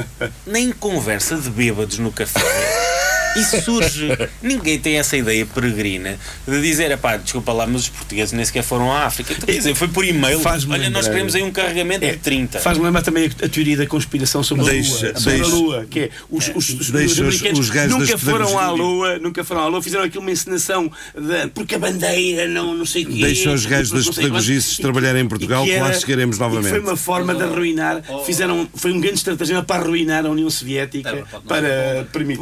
nem 0.45 0.71
conversa 0.71 1.37
de 1.37 1.49
bêbados 1.49 1.97
no 1.97 2.11
café. 2.11 2.39
Isso 3.35 3.61
surge. 3.61 4.09
Ninguém 4.41 4.79
tem 4.79 4.97
essa 4.97 5.15
ideia 5.15 5.45
peregrina 5.45 6.17
de 6.47 6.61
dizer, 6.61 6.97
pá, 6.97 7.17
desculpa 7.17 7.53
lá, 7.53 7.65
mas 7.65 7.83
os 7.83 7.89
portugueses 7.89 8.33
nem 8.33 8.43
sequer 8.43 8.63
foram 8.63 8.91
à 8.91 9.05
África. 9.05 9.33
Então, 9.33 9.45
quer 9.45 9.53
dizer, 9.53 9.75
foi 9.75 9.87
por 9.87 10.03
e-mail. 10.05 10.39
Olha, 10.43 10.51
nós 10.51 10.67
lembrar- 10.67 11.03
queremos 11.03 11.35
aí 11.35 11.43
um 11.43 11.51
carregamento 11.51 12.03
É, 12.05 12.11
de 12.11 12.17
30. 12.17 12.59
Faz-me 12.59 12.83
lembrar 12.83 13.01
também 13.01 13.25
a, 13.41 13.45
a 13.45 13.49
teoria 13.49 13.77
da 13.77 13.85
conspiração 13.85 14.43
sobre 14.43 14.65
Deixa- 14.65 15.07
a 15.07 15.09
Lua. 15.11 15.19
Sobre 15.19 15.37
deixa- 15.39 15.51
a 15.51 15.55
Lua, 15.55 15.85
que 15.89 15.99
é 15.99 16.09
os, 16.29 16.47
os, 16.55 16.69
os, 16.69 16.89
Deixa 16.91 17.13
os- 17.13 17.19
americanos 17.19 17.59
os 17.59 17.69
gajos 17.69 17.91
nunca 17.97 18.11
das 18.11 18.21
foram 18.21 18.45
à 18.47 18.49
pedagogias. 18.61 18.79
Lua, 18.79 19.19
nunca 19.19 19.43
foram 19.43 19.61
à 19.61 19.67
Lua, 19.67 19.81
fizeram 19.81 20.03
aquilo 20.03 20.21
uma 20.21 20.31
encenação 20.31 20.91
de, 21.15 21.47
porque 21.53 21.75
a 21.75 21.79
bandeira 21.79 22.47
não, 22.47 22.73
não 22.75 22.85
sei 22.85 23.03
o 23.03 23.07
quê. 23.07 23.21
Deixa 23.21 23.51
os 23.51 23.65
gajos 23.65 23.91
porque 23.91 24.05
das 24.07 24.15
pedagogices 24.15 24.77
E- 24.77 24.81
trabalharem 24.81 25.23
em 25.23 25.27
Portugal, 25.27 25.65
e 25.65 25.69
que 25.69 25.79
lá 25.79 25.93
chegaremos 25.93 26.37
que 26.37 26.43
novamente. 26.43 26.69
Foi 26.71 26.79
uma 26.79 26.97
forma 26.97 27.33
de 27.33 27.43
arruinar, 27.43 28.01
fizeram, 28.25 28.67
foi 28.75 28.91
um 28.91 28.99
grande 28.99 29.17
estratagema 29.17 29.63
para 29.63 29.83
arruinar 29.83 30.25
a 30.25 30.29
União 30.29 30.49
Soviética, 30.49 31.11
Não, 31.13 31.23
pode- 31.25 31.45
para 31.47 32.07
permitir, 32.11 32.41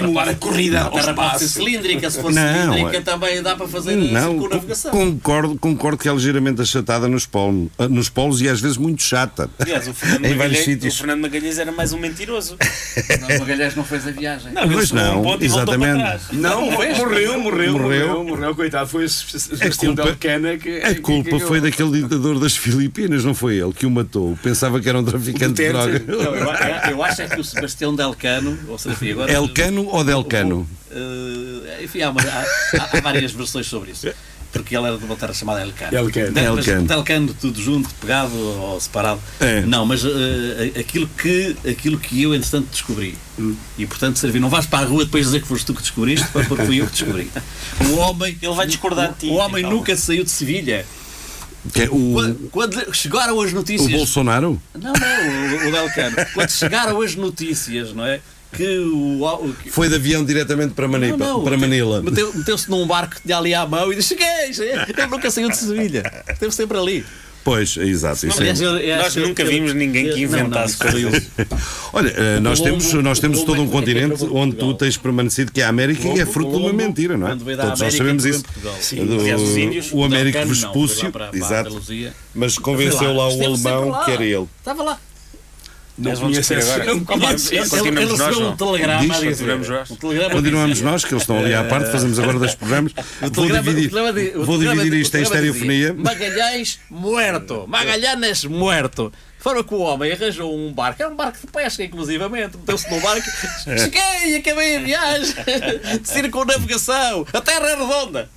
Para 0.00 0.08
estimular 0.08 0.28
a 0.28 0.34
corrida 0.34 0.80
A 0.80 0.84
ao 0.84 0.90
Terra 0.92 1.14
pode 1.14 1.38
ser 1.38 1.44
espaço. 1.44 1.48
cilíndrica, 1.64 2.10
se 2.10 2.20
for 2.20 2.32
Não, 2.32 2.72
cilíndrica 2.72 2.96
é- 2.96 3.00
também 3.00 3.42
dá 3.42 3.56
para 3.56 3.68
fazer 3.68 3.96
Não, 3.96 4.30
circunnavegação. 4.32 4.90
concordo, 4.90 5.58
concordo 5.58 5.98
que 5.98 6.08
é 6.08 6.12
ligeiramente 6.12 6.60
achatada 6.62 7.08
nos 7.08 7.26
polos, 7.26 7.68
nos 7.90 8.08
polos 8.08 8.40
e 8.40 8.48
às 8.48 8.60
vezes 8.60 8.76
muito 8.76 9.02
chata. 9.02 9.48
Aliás, 9.58 9.86
o 9.88 9.94
Fernando, 9.94 10.24
em 10.26 10.34
vários 10.36 10.58
Magalhães, 10.60 10.94
o. 10.94 10.96
Fernando 10.98 11.20
Magalhães 11.20 11.58
era 11.58 11.72
mais 11.72 11.92
um 11.92 11.98
mentiroso. 11.98 12.56
Não, 13.20 13.36
o 13.36 13.40
Magalhães 13.40 13.74
não 13.76 13.84
fez 13.84 14.06
a 14.06 14.10
viagem. 14.10 14.52
Não, 14.52 14.62
ele 14.64 14.74
Pois 14.74 14.88
chegou 14.88 15.02
a 15.04 15.10
um 15.10 15.14
não, 15.16 15.22
ponto 15.22 15.44
e 15.44 15.48
voltou 15.48 15.78
para 15.78 15.86
exatamente. 15.86 16.00
trás. 16.04 16.22
Não, 16.32 16.70
morreu, 16.70 16.96
morreu, 16.96 17.40
morreu, 17.40 17.72
Morreu. 17.78 18.24
morreu, 18.24 18.54
coitado. 18.54 18.88
Foi 18.88 19.04
o 19.04 19.08
Sebastião 19.08 19.94
culpa- 19.94 20.10
Delcana 20.10 20.56
que. 20.58 20.78
A 20.78 21.00
culpa 21.00 21.30
que- 21.30 21.40
foi 21.40 21.60
daquele 21.60 22.02
ditador 22.02 22.38
das 22.38 22.56
Filipinas, 22.56 23.24
não 23.24 23.34
foi 23.34 23.56
ele 23.58 23.72
que 23.72 23.86
o 23.86 23.90
matou. 23.90 24.38
Pensava 24.42 24.80
que 24.80 24.88
era 24.88 24.98
um 24.98 25.04
traficante 25.04 25.54
de 25.54 25.68
droga. 25.68 26.02
Não, 26.06 26.34
eu, 26.90 27.02
acho 27.04 27.22
é 27.22 27.28
que 27.28 27.40
o 27.40 27.44
Sebastião 27.44 27.94
Delcano, 27.94 28.58
ou 28.68 28.78
seja, 28.78 28.96
agora. 29.12 29.32
Elcano 29.32 29.88
ou 29.90 30.04
Delcano? 30.04 30.68
Eh, 30.90 31.84
enfim, 31.84 32.02
há, 32.02 32.10
uma- 32.10 32.20
há- 32.22 32.46
há- 32.96 33.00
várias 33.00 33.32
versões 33.32 33.66
sobre 33.66 33.92
isso. 33.92 34.08
Porque 34.52 34.76
ele 34.76 34.84
era 34.88 34.98
de 34.98 35.04
uma 35.04 35.14
terra 35.14 35.32
chamada 35.32 35.62
Elcano. 35.62 35.96
Elcano. 35.96 36.32
Del- 36.32 36.56
mas 36.56 36.66
Elcano. 36.66 36.86
Delcano, 36.88 37.34
tudo 37.40 37.62
junto, 37.62 37.88
pegado 38.00 38.34
ou 38.36 38.80
separado. 38.80 39.20
É. 39.38 39.60
Não, 39.60 39.86
mas 39.86 40.02
eh, 40.04 40.72
aquilo, 40.80 41.06
que, 41.06 41.56
aquilo 41.70 41.96
que 42.00 42.20
eu, 42.22 42.34
entretanto, 42.34 42.66
descobri. 42.68 43.16
E, 43.78 43.86
portanto, 43.86 44.18
servi. 44.18 44.40
Não 44.40 44.48
vais 44.48 44.66
para 44.66 44.84
a 44.84 44.88
rua 44.88 45.04
depois 45.04 45.26
dizer 45.26 45.40
que 45.42 45.46
foste 45.46 45.66
tu 45.66 45.72
que 45.74 45.82
descobriste, 45.82 46.26
porque 46.32 46.56
fui 46.66 46.80
eu 46.80 46.86
que 46.86 46.92
descobri. 46.92 47.30
O 47.92 47.96
homem. 47.98 48.36
Ele 48.42 48.54
vai 48.54 48.66
discordar 48.66 49.12
de 49.12 49.18
ti. 49.20 49.26
O 49.28 49.34
homem 49.34 49.62
Calma. 49.62 49.76
nunca 49.76 49.94
saiu 49.96 50.24
de 50.24 50.30
Sevilha. 50.30 50.84
Que 51.72 51.82
é 51.82 51.88
o, 51.88 52.12
Quando, 52.14 52.48
quando 52.50 52.94
chegaram 52.94 53.40
as 53.40 53.52
o 53.52 53.54
notícias. 53.54 53.92
Bolsonaro? 53.92 54.60
Não, 54.74 54.92
não, 54.92 55.64
o, 55.64 55.68
o 55.68 55.70
Delcano. 55.70 56.16
Quando 56.34 56.50
chegaram 56.50 57.00
as 57.02 57.14
notícias, 57.14 57.92
não 57.92 58.04
é? 58.04 58.20
Que 58.52 58.78
o. 58.78 59.22
o 59.24 59.54
que- 59.54 59.70
Foi 59.70 59.88
de 59.88 59.94
avião 59.94 60.24
diretamente 60.24 60.74
para, 60.74 60.88
Mani- 60.88 61.08
Não, 61.10 61.16
não, 61.16 61.44
para 61.44 61.56
Manila. 61.56 62.02
meteu- 62.02 62.32
Meteu-se 62.34 62.68
num 62.70 62.86
barco 62.86 63.16
que 63.16 63.22
tinha 63.22 63.38
ali 63.38 63.54
à 63.54 63.64
mão 63.66 63.92
e 63.92 63.96
disse: 63.96 64.08
Cheguei! 64.16 64.52
cheguei." 64.52 64.74
Ele 64.74 65.06
nunca 65.06 65.30
saiu 65.30 65.48
de 65.48 65.56
Sevilha. 65.56 66.02
Esteve 66.28 66.52
sempre 66.54 66.76
ali. 66.78 67.04
Pois, 67.42 67.74
exato. 67.78 68.26
Isso 68.26 68.36
é- 68.38 68.40
Aliás, 68.42 68.60
eu- 68.60 68.76
eu 68.76 68.96
Nós 68.98 69.16
nunca 69.16 69.42
vimos 69.46 69.72
ninguém 69.72 70.04
que 70.04 70.10
Não, 70.10 70.16
não, 70.32 70.40
inventasse 70.40 70.76
coisas. 70.76 71.26
Olha, 71.90 72.08
eh, 72.10 72.38
nós 72.40 72.58
Colombo- 72.58 72.78
temos, 72.84 73.02
nós 73.02 73.18
temos 73.18 73.42
todo 73.44 73.62
um 73.62 73.64
é 73.64 73.68
é 73.68 73.70
continente 73.70 74.24
onde 74.30 74.56
tu 74.56 74.74
tens 74.74 74.98
permanecido, 74.98 75.50
que 75.50 75.60
é 75.62 75.64
a 75.64 75.70
América, 75.70 76.02
e 76.02 76.10
é 76.10 76.12
Colombo- 76.12 76.32
fruto 76.32 76.50
de 76.50 76.56
uma 76.58 76.72
mentira, 76.74 77.16
não 77.16 77.28
é? 77.28 77.36
Todos 77.36 77.80
nós 77.80 77.94
sabemos 77.94 78.26
isso. 78.26 78.44
Sim, 78.82 79.06
Do- 79.06 79.20
aliás, 79.20 79.40
os 79.40 79.56
índios, 79.56 79.88
o 79.90 80.04
Américo 80.04 80.38
não, 80.38 80.46
Vespúcio, 80.48 81.10
exato. 81.32 81.80
Mas 82.34 82.58
convenceu 82.58 83.14
lá 83.14 83.28
o 83.28 83.42
alemão 83.44 83.88
lá. 83.88 84.04
que 84.04 84.10
era 84.10 84.24
ele. 84.24 84.46
Estava 84.58 84.82
lá. 84.82 84.98
Não 86.00 86.16
conheço 86.16 86.54
agora. 86.54 86.84
conheço 87.04 87.54
Ele, 87.54 87.60
recebeu 87.60 88.40
não? 88.40 88.50
um 88.52 88.56
telegrama 88.56 89.00
Diz, 89.00 89.10
a 89.10 89.14
dizer- 89.14 89.30
continuamos 89.30 89.68
nós. 89.68 89.90
um 89.90 89.96
telegrama 89.96 90.30
Continuamos 90.30 90.80
nós, 90.80 91.04
que 91.04 91.12
eles 91.14 91.22
estão 91.22 91.38
ali 91.38 91.54
à 91.54 91.64
parte, 91.64 91.90
fazemos 91.92 92.18
agora 92.18 92.38
dois 92.38 92.54
programas. 92.54 92.92
Vou 93.32 93.46
dividir, 93.48 93.90
vou 94.36 94.58
dividir 94.58 94.94
isto 94.94 95.16
em 95.16 95.22
estereofonia. 95.22 95.94
Magalhães 95.94 96.80
muerto. 96.90 97.66
Magalhães 97.68 98.44
muerto. 98.44 99.12
Foram 99.38 99.62
que 99.64 99.72
o 99.74 99.78
homem 99.78 100.12
arranjou 100.12 100.54
um 100.54 100.70
barco, 100.70 101.02
era 101.02 101.10
um 101.10 101.16
barco 101.16 101.38
de 101.40 101.46
pesca, 101.46 101.82
inclusivamente. 101.82 102.58
Meteu-se 102.58 102.90
no 102.90 103.00
barco, 103.00 103.26
cheguei, 103.64 104.36
acabei 104.36 104.76
a 104.76 104.80
viagem, 104.80 105.34
de 106.02 106.06
circunnavegação, 106.08 107.26
a 107.32 107.40
terra 107.40 107.66
é 107.70 107.74
redonda. 107.74 108.28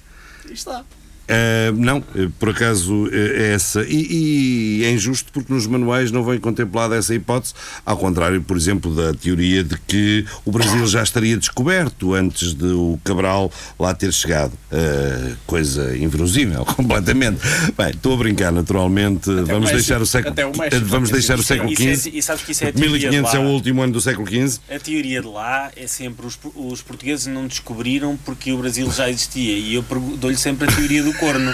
E 0.49 0.53
está. 0.53 0.83
Uh, 1.23 1.71
não, 1.77 2.03
eh, 2.15 2.27
por 2.37 2.49
acaso 2.49 3.07
eh, 3.11 3.43
é 3.51 3.53
essa. 3.53 3.81
E, 3.87 4.79
e 4.81 4.83
é 4.85 4.91
injusto 4.91 5.31
porque 5.31 5.53
nos 5.53 5.65
manuais 5.65 6.11
não 6.11 6.23
vem 6.23 6.37
contemplada 6.37 6.95
essa 6.97 7.15
hipótese, 7.15 7.53
ao 7.85 7.95
contrário, 7.97 8.41
por 8.41 8.57
exemplo, 8.57 8.93
da 8.93 9.13
teoria 9.13 9.63
de 9.63 9.77
que 9.87 10.25
o 10.43 10.51
Brasil 10.51 10.85
já 10.85 11.01
estaria 11.01 11.37
descoberto 11.37 12.13
antes 12.13 12.53
de 12.53 12.65
o 12.65 12.99
Cabral 13.05 13.49
lá 13.79 13.93
ter 13.93 14.11
chegado. 14.11 14.51
Uh, 14.71 15.35
coisa 15.47 15.95
inverosímil, 15.97 16.65
completamente. 16.75 17.39
Bem, 17.77 17.91
estou 17.91 18.15
a 18.15 18.17
brincar, 18.17 18.51
naturalmente. 18.51 19.25
vamos 19.29 19.47
México. 19.71 19.75
deixar 19.75 20.01
o 20.01 20.05
século 20.05 20.33
Até 20.33 20.45
o 20.45 20.51
México. 20.57 20.85
Vamos 20.87 21.09
deixar 21.09 21.39
o 21.39 21.43
século 21.43 21.71
Isso 21.71 21.83
é- 21.83 21.95
XV. 21.95 22.11
e 22.17 22.21
sabes 22.21 22.43
que 22.43 22.51
isso 22.51 22.63
é 22.65 22.67
a 22.67 22.73
teoria 22.73 22.99
de 22.99 23.17
1500 23.17 23.33
é 23.33 23.37
lá. 23.39 23.45
o 23.45 23.49
último 23.49 23.81
ano 23.81 23.93
do 23.93 24.01
século 24.01 24.27
XV. 24.27 24.59
A 24.69 24.79
teoria 24.79 25.21
de 25.21 25.27
lá 25.27 25.71
é 25.75 25.87
sempre 25.87 26.25
os, 26.25 26.37
os 26.55 26.81
portugueses 26.81 27.27
não 27.27 27.47
descobriram 27.47 28.17
porque 28.25 28.51
o 28.51 28.57
Brasil 28.57 28.91
já 28.91 29.09
existia. 29.09 29.57
E 29.57 29.73
eu 29.75 29.85
dou-lhe 30.17 30.35
sempre 30.37 30.67
a 30.67 30.71
teoria 30.71 31.01
do 31.03 31.12
corno. 31.13 31.53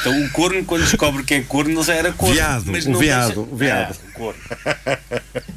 Então 0.00 0.22
o 0.24 0.30
corno, 0.30 0.64
quando 0.64 0.82
descobre 0.82 1.22
que 1.24 1.34
é 1.34 1.40
corno, 1.42 1.70
ele 1.72 1.82
já 1.82 1.94
era 1.94 2.12
corno. 2.12 2.34
Viado, 2.34 2.64
mas 2.72 2.86
o 2.86 2.90
não 2.90 2.98
veado, 2.98 3.26
deixa- 3.34 3.40
o 3.52 3.56
veado. 3.56 3.94
Ah, 3.94 4.06
o 4.08 4.12
corno. 4.18 4.40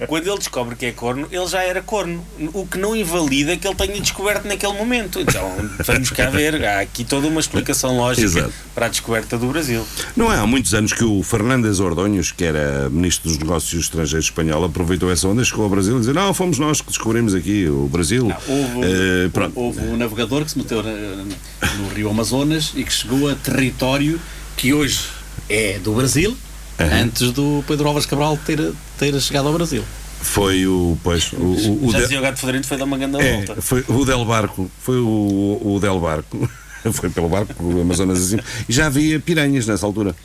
Quando 0.07 0.27
ele 0.27 0.37
descobre 0.37 0.75
que 0.75 0.85
é 0.87 0.91
corno, 0.91 1.27
ele 1.31 1.47
já 1.47 1.63
era 1.63 1.81
corno. 1.81 2.25
O 2.53 2.65
que 2.67 2.77
não 2.77 2.95
invalida 2.95 3.55
que 3.55 3.65
ele 3.67 3.75
tenha 3.75 3.99
descoberto 4.01 4.45
naquele 4.47 4.73
momento. 4.73 5.19
Então 5.21 5.49
vamos 5.85 6.09
cá 6.11 6.29
ver. 6.29 6.63
Há 6.65 6.81
aqui 6.81 7.03
toda 7.05 7.27
uma 7.27 7.39
explicação 7.39 7.95
lógica 7.97 8.25
Exato. 8.25 8.53
para 8.75 8.87
a 8.87 8.89
descoberta 8.89 9.37
do 9.37 9.47
Brasil. 9.47 9.85
Não 10.15 10.31
é 10.31 10.37
há 10.37 10.45
muitos 10.45 10.73
anos 10.73 10.91
que 10.93 11.03
o 11.03 11.23
Fernandes 11.23 11.79
Ordonhos, 11.79 12.31
que 12.31 12.43
era 12.43 12.89
Ministro 12.89 13.29
dos 13.29 13.37
Negócios 13.39 13.83
Estrangeiros 13.85 14.25
espanhol, 14.25 14.63
aproveitou 14.65 15.09
essa 15.11 15.27
onda, 15.27 15.43
chegou 15.43 15.63
ao 15.63 15.69
Brasil 15.69 15.95
e 15.97 15.99
disse: 16.01 16.11
Não, 16.13 16.33
fomos 16.33 16.59
nós 16.59 16.81
que 16.81 16.87
descobrimos 16.87 17.33
aqui 17.33 17.67
o 17.69 17.87
Brasil. 17.87 18.31
Houve, 18.47 18.81
Eh, 18.83 19.29
pronto. 19.31 19.57
houve 19.57 19.79
um 19.81 19.95
navegador 19.97 20.43
que 20.43 20.51
se 20.51 20.57
meteu 20.57 20.83
no 20.83 21.87
Rio 21.95 22.09
Amazonas 22.09 22.73
e 22.75 22.82
que 22.83 22.93
chegou 22.93 23.29
a 23.29 23.35
território 23.35 24.19
que 24.57 24.73
hoje 24.73 25.07
é 25.49 25.79
do 25.79 25.93
Brasil, 25.93 26.35
antes 26.79 27.31
do 27.31 27.63
Pedro 27.67 27.87
Álvares 27.87 28.05
Cabral 28.05 28.37
ter, 28.45 28.73
ter 28.97 29.19
chegado 29.21 29.47
ao 29.47 29.53
Brasil. 29.53 29.83
Foi 30.21 30.65
o. 30.65 30.97
Pois, 31.03 31.33
o, 31.33 31.37
o, 31.37 31.87
o 31.87 31.91
Já 31.91 31.99
dizia 31.99 32.19
o 32.19 32.21
gato 32.21 32.39
fedorento 32.39 32.65
foi 32.65 32.77
dar 32.77 32.85
uma 32.85 32.97
grande 32.97 33.17
é, 33.19 33.33
volta. 33.33 33.61
foi 33.61 33.83
o 33.87 34.05
Del 34.05 34.23
Barco. 34.23 34.71
Foi 34.79 34.97
o, 34.97 35.59
o 35.61 35.79
Del 35.81 35.99
Barco. 35.99 36.49
Foi 36.93 37.09
pelo 37.09 37.29
barco, 37.29 37.53
Amazonas 37.81 38.21
assim. 38.21 38.37
E 38.67 38.73
já 38.73 38.87
havia 38.87 39.19
piranhas 39.19 39.65
nessa 39.67 39.85
altura. 39.85 40.15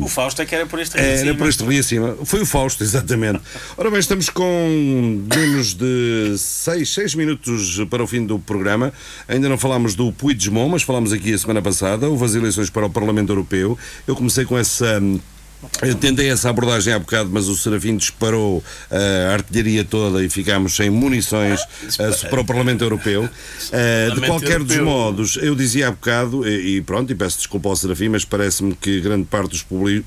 O 0.00 0.08
Fausto 0.08 0.42
é 0.42 0.46
que 0.46 0.54
era 0.54 0.66
por 0.66 0.78
este 0.78 0.96
rio 0.96 1.04
de 1.04 1.10
Era 1.10 1.18
cima. 1.18 1.34
por 1.34 1.48
este 1.48 1.64
rio 1.64 1.80
acima. 1.80 2.16
Foi 2.24 2.40
o 2.42 2.46
Fausto, 2.46 2.82
exatamente. 2.84 3.40
Ora 3.76 3.90
bem, 3.90 3.98
estamos 4.00 4.28
com 4.30 5.22
menos 5.34 5.74
de 5.74 6.34
6, 6.38 6.88
seis 6.88 7.14
minutos 7.14 7.80
para 7.90 8.02
o 8.02 8.06
fim 8.06 8.24
do 8.24 8.38
programa. 8.38 8.92
Ainda 9.28 9.48
não 9.48 9.58
falámos 9.58 9.94
do 9.94 10.12
Puigdemont, 10.12 10.70
mas 10.70 10.82
falámos 10.82 11.12
aqui 11.12 11.32
a 11.32 11.38
semana 11.38 11.60
passada. 11.62 12.08
Houve 12.08 12.24
as 12.24 12.34
eleições 12.34 12.70
para 12.70 12.86
o 12.86 12.90
Parlamento 12.90 13.30
Europeu. 13.30 13.76
Eu 14.06 14.14
comecei 14.14 14.44
com 14.44 14.56
essa 14.58 14.98
hum, 15.00 15.18
Eu 15.82 15.94
tentei 15.94 16.28
essa 16.28 16.48
abordagem 16.50 16.92
há 16.92 16.98
bocado, 16.98 17.30
mas 17.32 17.48
o 17.48 17.56
Serafim 17.56 17.96
disparou 17.96 18.62
a 18.90 19.32
artilharia 19.32 19.84
toda 19.84 20.24
e 20.24 20.28
ficámos 20.28 20.74
sem 20.76 20.90
munições 20.90 21.60
uh, 21.60 22.26
para 22.30 22.40
o 22.40 22.44
Parlamento 22.44 22.82
Europeu. 22.82 23.24
Uh, 23.24 24.14
de 24.14 24.26
qualquer 24.26 24.62
dos 24.62 24.76
modos, 24.78 25.36
eu 25.40 25.54
dizia 25.54 25.88
há 25.88 25.90
bocado, 25.90 26.46
e, 26.48 26.76
e 26.76 26.80
pronto, 26.82 27.10
e 27.12 27.14
peço 27.14 27.38
desculpa 27.38 27.68
ao 27.68 27.76
Serafim, 27.76 28.08
mas 28.08 28.24
parece-me 28.24 28.74
que 28.74 29.00
grande 29.00 29.24
parte 29.24 29.50
dos 29.50 29.64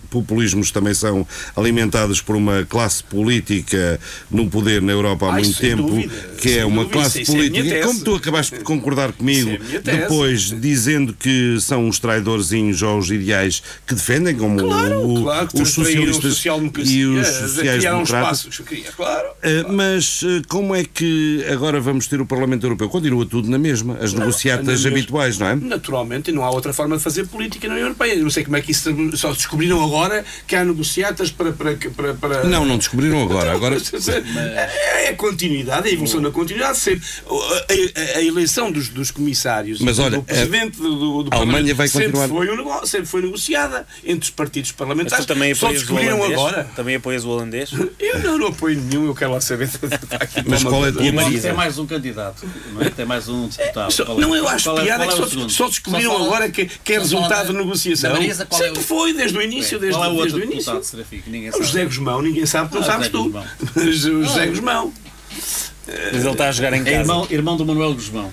populismos 0.10 0.72
também 0.72 0.94
são 0.94 1.28
alimentados 1.56 2.22
por 2.22 2.36
uma 2.36 2.66
classe 2.66 3.04
política 3.04 4.00
no 4.30 4.50
poder 4.50 4.82
na 4.82 4.92
Europa 4.92 5.28
há 5.28 5.34
Ai, 5.36 5.42
muito 5.44 5.60
tempo, 5.60 5.84
dúvida, 5.84 6.14
que 6.38 6.58
é 6.58 6.66
uma 6.66 6.84
dúvida, 6.84 6.94
classe 6.94 7.22
é 7.22 7.26
política. 7.26 7.64
tese. 7.70 7.88
Como 7.88 8.00
tu 8.02 8.16
acabaste 8.16 8.58
de 8.58 8.64
concordar 8.64 9.12
comigo, 9.14 9.52
é 9.74 9.80
depois 9.80 10.52
dizendo 10.60 11.14
que 11.14 11.58
são 11.60 11.88
os 11.88 12.00
traidorzinhos 12.00 12.82
aos 12.84 13.10
ideais 13.10 13.62
que 13.86 13.96
defendem, 13.96 14.36
como 14.36 14.60
Claro, 14.60 15.10
o- 15.10 15.24
claro, 15.24 15.45
que 15.48 15.62
os 15.62 15.70
socialistas 15.72 16.34
social-democracia, 16.34 16.96
e 16.96 17.06
os 17.06 17.28
criaram 17.28 17.48
sociais-democratas. 17.48 18.38
espaços, 18.40 18.66
cria- 18.66 18.92
claro. 18.96 19.28
Uh, 19.30 19.74
mas 19.74 20.22
uh, 20.24 20.42
como 20.48 20.76
é 20.76 20.84
que 20.84 21.44
agora 21.52 21.80
vamos 21.80 22.08
ter 22.08 22.20
o 22.22 22.26
Parlamento 22.26 22.66
Europeu? 22.66 22.90
Continua 22.90 23.26
tudo 23.26 23.50
na 23.50 23.58
mesma, 23.58 23.98
as 24.02 24.14
negociatas 24.14 24.66
na 24.66 24.72
mesma. 24.74 24.90
habituais, 24.90 25.38
não 25.40 25.48
é? 25.48 25.56
Naturalmente, 25.56 26.32
não 26.32 26.44
há 26.44 26.50
outra 26.50 26.74
forma 26.74 26.98
de 26.98 27.04
fazer 27.04 27.28
política 27.28 27.68
na 27.68 27.74
União 27.74 27.88
Europeia. 27.88 28.14
Eu 28.16 28.24
não 28.24 28.30
sei 28.30 28.44
como 28.44 28.58
é 28.58 28.62
que 28.62 28.72
isso 28.72 28.94
só 29.18 29.32
descobriram 29.34 29.84
agora 29.84 30.24
que 30.48 30.56
há 30.56 30.64
negociatas 30.64 31.32
para. 31.32 31.52
para, 31.52 31.76
para, 31.96 32.14
para... 32.14 32.44
Não, 32.46 32.66
não 32.66 32.78
descobriram 32.78 33.22
agora. 33.24 33.52
Agora 33.54 33.78
É 34.36 35.10
a 35.10 35.16
continuidade, 35.16 35.88
é 35.88 35.92
a 35.92 35.94
evolução 35.94 36.22
da 36.22 36.32
continuidade. 36.32 36.78
Sempre. 36.78 37.06
A, 37.28 38.14
a- 38.16 38.18
a 38.18 38.22
eleição 38.24 38.72
dos, 38.72 38.90
dos 38.90 39.12
comissários 39.12 39.80
Mas 39.82 40.00
olha, 40.00 40.18
do 40.18 40.24
presidente 40.24 40.78
do, 40.78 41.24
do 41.24 41.30
a 41.34 41.38
Alemanha 41.38 41.74
vai 41.76 41.88
sempre 41.88 42.12
continuar- 42.12 42.28
Foi 42.30 42.50
um 42.50 42.56
nego- 42.58 42.86
sempre 42.86 43.06
foi 43.08 43.22
negociada 43.22 43.86
entre 44.04 44.24
os 44.24 44.30
partidos 44.30 44.72
parlamentares. 44.72 45.26
Também 45.36 45.54
só 45.56 45.66
apoias 45.68 45.82
o 45.82 45.86
descobriram 45.86 46.18
holandês? 46.20 46.40
agora. 46.40 46.68
Também 46.76 46.96
apoias 46.96 47.24
o 47.26 47.30
holandês? 47.30 47.72
Eu 48.00 48.20
não, 48.24 48.38
não 48.40 48.48
apoio 48.48 48.80
nenhum, 48.82 49.06
eu 49.06 49.14
quero 49.16 49.32
lá 49.34 49.42
saber. 49.42 49.70
Mas 50.48 50.64
qual 50.64 50.86
é 50.86 50.90
a 50.90 50.92
uma- 50.92 50.92
tua 50.94 51.06
E 51.06 51.12
Marisa? 51.12 51.48
tem 51.50 51.58
mais 51.58 51.78
um 51.78 51.86
candidato, 51.86 52.46
não 52.74 52.82
é? 52.82 52.90
Tem 52.90 53.06
mais 53.06 53.30
um 53.30 53.48
deputado. 53.48 53.92
Só- 53.92 54.06
Qual 54.06 54.18
é- 54.18 54.22
não, 54.22 54.36
eu 54.36 54.48
acho 54.48 54.64
qual 54.66 54.80
é- 54.80 54.84
piada 54.84 55.06
qual 55.06 55.16
que 55.18 55.22
é 55.22 55.26
o 55.26 55.30
só, 55.30 55.50
só 55.50 55.68
descobriram 55.68 56.18
Só 56.18 56.24
agora 56.26 56.50
que, 56.50 56.66
que 56.66 56.94
é 56.94 57.00
resultado 57.00 57.54
da 57.54 57.60
negociação. 57.60 58.14
Marisa, 58.14 58.46
qual 58.46 58.62
é 58.62 58.66
Sempre 58.66 58.80
o- 58.80 58.84
foi, 58.84 59.14
desde 59.14 59.38
o 59.38 59.42
início, 59.42 59.78
desde, 59.80 59.98
Qual 60.00 60.10
é 60.10 60.14
o 60.14 60.16
desde 60.18 60.34
outro 60.34 60.50
o 60.50 60.54
início. 60.54 60.82
que 61.24 61.30
ninguém 61.30 61.50
O 61.50 61.52
sabe? 61.54 61.66
José 61.66 61.86
Guzmão, 61.86 62.22
ninguém 62.22 62.46
sabe, 62.46 62.70
tu 62.70 62.76
não 62.76 62.82
Ah, 62.82 62.86
sabes 62.86 63.10
tu. 63.10 63.30
Mas 63.76 64.06
o 64.06 64.24
José 64.24 64.48
Guzmão 64.48 64.94
Mas 65.88 66.24
ele 66.24 66.30
está 66.32 66.48
a 66.48 66.52
jogar 66.52 66.74
em 66.74 66.82
É 66.82 66.84
casa. 66.84 66.96
irmão, 66.98 67.28
irmão 67.30 67.58
do 67.58 67.66
Manuel 67.66 67.94
Guzmão. 67.94 68.32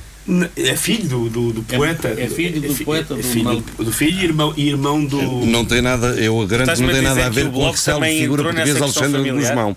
É 0.56 0.76
filho 0.76 1.08
do, 1.08 1.28
do, 1.28 1.52
do 1.54 1.62
poeta. 1.62 2.08
é 2.08 2.28
filho 2.28 2.60
do 2.60 2.74
fi- 2.74 2.84
poeta, 2.84 3.14
é 3.14 3.16
do 3.16 3.22
filho 3.22 3.60
do, 3.76 3.84
do 3.84 3.92
filho 3.92 4.20
e 4.20 4.24
irmão, 4.24 4.54
e 4.56 4.68
irmão 4.68 5.04
do. 5.04 5.20
não 5.46 5.64
tem 5.64 5.82
nada, 5.82 6.08
eu 6.14 6.46
garanto 6.46 6.74
que 6.74 6.82
não 6.82 6.90
tem 6.90 7.02
nada 7.02 7.26
a 7.26 7.28
ver 7.28 7.50
com 7.50 7.68
a 7.68 7.76
célebre 7.76 8.18
figura 8.18 8.42
portuguesa 8.44 8.84
Alexandra 8.84 9.22
de? 9.22 9.30
Guzmão. 9.32 9.76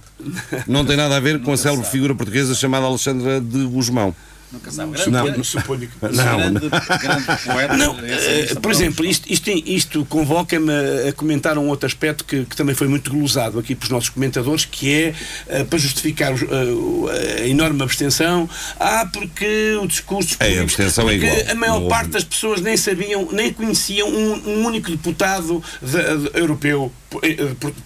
Não 0.67 0.85
tem 0.85 0.95
nada 0.97 1.15
a 1.17 1.19
ver 1.19 1.41
com 1.41 1.51
a 1.51 1.57
célebre 1.57 1.85
figura 1.87 2.13
portuguesa 2.13 2.53
chamada 2.53 2.85
Alexandra 2.85 3.41
de 3.41 3.65
Guzmão. 3.65 4.15
Nunca 4.55 4.71
sabe. 4.71 4.91
Não, 5.09 5.25
Suponho, 5.25 5.43
suponho 5.45 5.79
que. 5.81 6.15
Não, 6.15 6.37
Grande, 6.53 6.69
grande 7.01 7.25
poeta. 7.45 7.77
Não, 7.77 8.05
esse- 8.05 8.29
esse 8.45 8.55
por 8.55 8.71
exemplo, 8.71 9.05
isto, 9.05 9.31
isto, 9.31 9.49
isto 9.49 10.05
convoca-me 10.05 10.71
a- 11.09 11.13
comentar 11.13 11.57
um 11.57 11.67
outro 11.67 11.85
aspecto 11.85 12.23
que, 12.23 12.45
que 12.45 12.55
também 12.55 12.73
foi 12.73 12.87
muito 12.87 13.11
glosado 13.11 13.59
aqui 13.59 13.75
pelos 13.75 13.89
nossos 13.91 14.09
comentadores, 14.09 14.65
que 14.65 14.91
é 14.93 15.13
eh, 15.47 15.63
para 15.63 15.77
justificar 15.77 16.33
o- 16.33 17.07
a 17.41 17.47
enorme 17.47 17.81
abstenção. 17.83 18.49
Ah, 18.79 19.07
porque 19.11 19.77
o 19.81 19.87
discurso. 19.87 20.37
É, 20.39 20.59
a 20.59 20.61
abstenção 20.63 21.09
é 21.09 21.13
porque 21.17 21.25
igual. 21.27 21.51
A 21.51 21.55
maior 21.55 21.81
Não 21.81 21.87
parte 21.89 22.09
das 22.11 22.23
pessoas 22.23 22.61
nem 22.61 22.77
sabiam, 22.77 23.27
nem 23.31 23.51
conheciam 23.51 24.07
um, 24.09 24.33
um 24.49 24.65
único 24.65 24.89
deputado 24.89 25.61
de- 25.81 26.29
de- 26.29 26.39
europeu, 26.39 26.91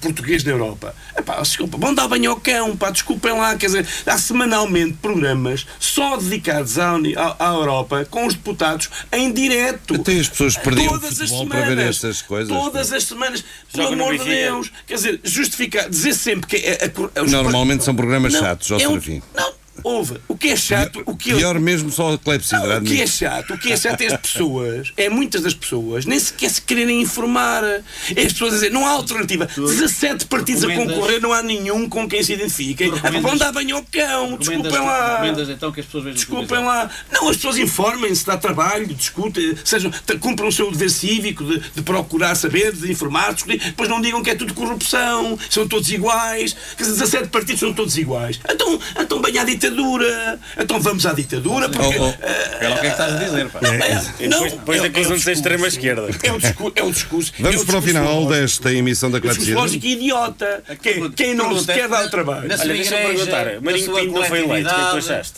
português 0.02 0.44
da 0.44 0.52
Europa. 0.52 0.96
Epá, 1.18 1.42
desculpa, 1.42 1.78
vão 1.78 1.94
dar 1.94 2.08
banho 2.08 2.32
ao 2.32 2.38
cão, 2.40 2.76
pá, 2.76 2.90
desculpem 2.90 3.34
lá, 3.34 3.56
quer 3.56 3.68
dizer, 3.68 3.88
há 4.06 4.18
semanalmente 4.18 4.94
programas 5.02 5.66
só 5.80 6.18
dedicados 6.18 6.78
à, 6.80 6.94
Uni- 6.94 7.16
à- 7.16 7.36
à 7.40 7.54
Europa 7.54 8.06
com 8.10 8.26
os 8.26 8.34
deputados 8.34 8.90
em 9.12 9.32
direto. 9.32 9.96
Até 9.96 10.14
as 10.14 10.30
pessoas 10.30 10.56
perdiam 10.58 10.94
Todas 10.94 11.12
as 11.22 11.30
futebol 11.30 11.48
para 11.48 11.60
ver 11.62 11.70
semanas, 11.70 11.96
essas 11.98 12.22
coisas. 12.22 12.50
Todas 12.56 12.92
as 12.94 13.04
semanas, 13.04 13.44
pelo 13.72 13.84
Joga 13.90 13.96
amor 13.96 14.18
de. 14.18 14.24
Deus. 14.26 14.72
Quer 14.88 14.94
dizer, 14.96 15.20
justificar, 15.24 15.90
dizer 15.90 16.14
sempre 16.14 16.48
que 16.48 16.56
é. 16.58 16.80
a- 16.86 17.20
a- 17.20 17.24
os- 17.24 17.32
Normalmente 17.32 17.84
são 17.84 17.96
programas 17.96 18.34
Não, 18.34 18.40
chatos, 18.40 18.72
ao 18.72 18.80
é 18.80 18.88
um- 18.88 18.92
Serafim. 18.92 19.22
Não, 19.36 19.52
houve. 19.84 20.18
O 20.28 20.38
que 20.38 20.50
é 20.50 20.56
chato, 20.56 21.02
o 21.06 21.16
que 21.16 21.34
Pior 21.34 21.60
mesmo 21.60 21.92
só 21.92 22.08
a 22.08 22.12
não, 22.12 22.18
clepsidade. 22.18 22.86
o 22.86 22.88
que 22.88 23.02
é 23.02 23.08
chato, 23.08 23.54
o 23.54 23.58
que 23.58 23.72
é 23.72 23.78
chato 23.78 24.02
é 24.02 24.08
as 24.08 24.20
pessoas, 24.20 24.94
é 24.98 25.10
muitas 25.10 25.42
das 25.42 25.54
pessoas, 25.54 26.06
nem 26.06 26.20
sequer 26.20 26.50
se 26.50 26.62
quererem 26.62 27.02
informar. 27.02 27.64
É 27.64 28.24
as 28.24 28.34
pessoas 28.34 28.54
a 28.54 28.56
dizer, 28.56 28.72
não 28.72 28.86
há 28.86 28.92
alternativa. 28.92 29.46
17 29.46 30.26
partidos 30.26 30.64
a 30.64 30.74
concorrer, 30.74 31.22
não 31.22 31.34
há 31.34 31.42
nenhum 31.42 31.88
com 31.88 32.08
quem 32.08 32.24
se 32.24 32.34
identifiquem. 32.34 32.92
Ah, 33.04 33.10
vão 33.22 33.38
dar 33.38 33.52
banho 33.52 33.78
ao 33.78 33.84
cão, 33.84 34.38
desculpem 34.38 34.72
lá. 34.72 35.22
Então 35.50 35.72
que 35.72 35.80
as 35.80 35.86
pessoas 35.86 36.04
vejam 36.04 36.16
Desculpem 36.16 36.64
lá. 36.64 36.90
Não, 37.12 37.30
as 37.30 37.36
pessoas 37.36 37.58
informem-se, 37.58 38.26
dá 38.26 38.38
trabalho, 38.38 38.88
discutem, 38.88 39.56
sejam, 39.64 39.92
cumpram 40.20 40.48
o 40.48 40.52
seu 40.52 40.72
dever 40.72 40.90
cívico 40.90 41.44
de, 41.44 41.60
de 41.60 41.82
procurar 41.82 42.36
saber, 42.36 42.72
de 42.74 42.92
informar, 42.92 43.34
discutir. 43.34 43.60
Depois 43.60 43.90
não 43.90 44.02
digam 44.02 44.22
que 44.22 44.30
é 44.30 44.36
tudo 44.36 44.54
corrupção, 44.54 45.38
são 45.50 45.68
todos 45.68 45.90
iguais. 45.92 46.56
Dizer, 46.78 46.92
17 46.92 47.28
partidos 47.30 47.60
são 47.60 47.74
todos 47.74 47.98
iguais. 47.98 48.40
Então, 48.50 48.80
então 49.00 49.22
bem 49.22 49.38
à 49.38 49.44
ditadura. 49.70 50.40
Então 50.58 50.80
vamos 50.80 51.06
à 51.06 51.14
ditadura. 51.14 51.70
Porque, 51.70 51.98
Oh, 52.00 52.04
oh. 52.04 52.14
eh, 52.22 52.50
Espera 52.54 52.70
lá 52.70 52.76
o 52.76 52.80
que 52.80 52.86
é 52.88 52.90
que 52.90 53.02
estás 53.02 53.14
a 53.14 53.18
dizer, 53.18 53.50
pá. 53.50 53.60
é, 53.64 54.24
E 54.24 54.28
não, 54.28 54.44
depois, 54.44 54.52
depois 54.54 54.78
é- 54.78 54.82
da 54.82 54.88
acusam 54.88 55.14
é 55.14 55.16
de 55.18 55.24
ser 55.24 55.30
o 55.30 55.34
extrema 55.34 55.70
discurso. 55.70 55.78
esquerda. 55.78 56.02
É 56.28 56.32
o 56.34 56.40
discurso. 56.40 56.74
É 56.76 56.84
o 56.84 56.92
discurso 56.92 57.34
Vamos 57.40 57.62
é 57.62 57.66
para 57.66 57.78
o 57.78 57.82
final 57.82 58.04
lógico. 58.22 58.32
desta 58.34 58.74
emissão 58.74 59.12
da 59.12 59.20
clepsidade. 59.22 59.54
lógico 59.54 59.86
idiota. 59.86 60.64
Quem, 60.82 61.12
quem 61.12 61.34
não 61.36 61.58
se 61.58 61.66
Pergunta, 61.68 61.74
quer 61.74 61.88
dar 61.90 62.06
o 62.06 62.10
trabalho. 62.10 62.48
na 62.48 62.56
sua 62.58 62.66
Olha, 62.66 62.74
deixa-me 62.74 63.02
igreja, 63.14 63.60
Marinho 63.62 63.94
Pinto 63.96 64.12
não 64.14 64.24
foi 64.26 64.40
eleito, 64.44 64.70
o 64.70 64.74
que 64.76 64.82
é 64.82 64.84
que 64.86 64.90
tu 64.92 64.98
achaste? 64.98 65.34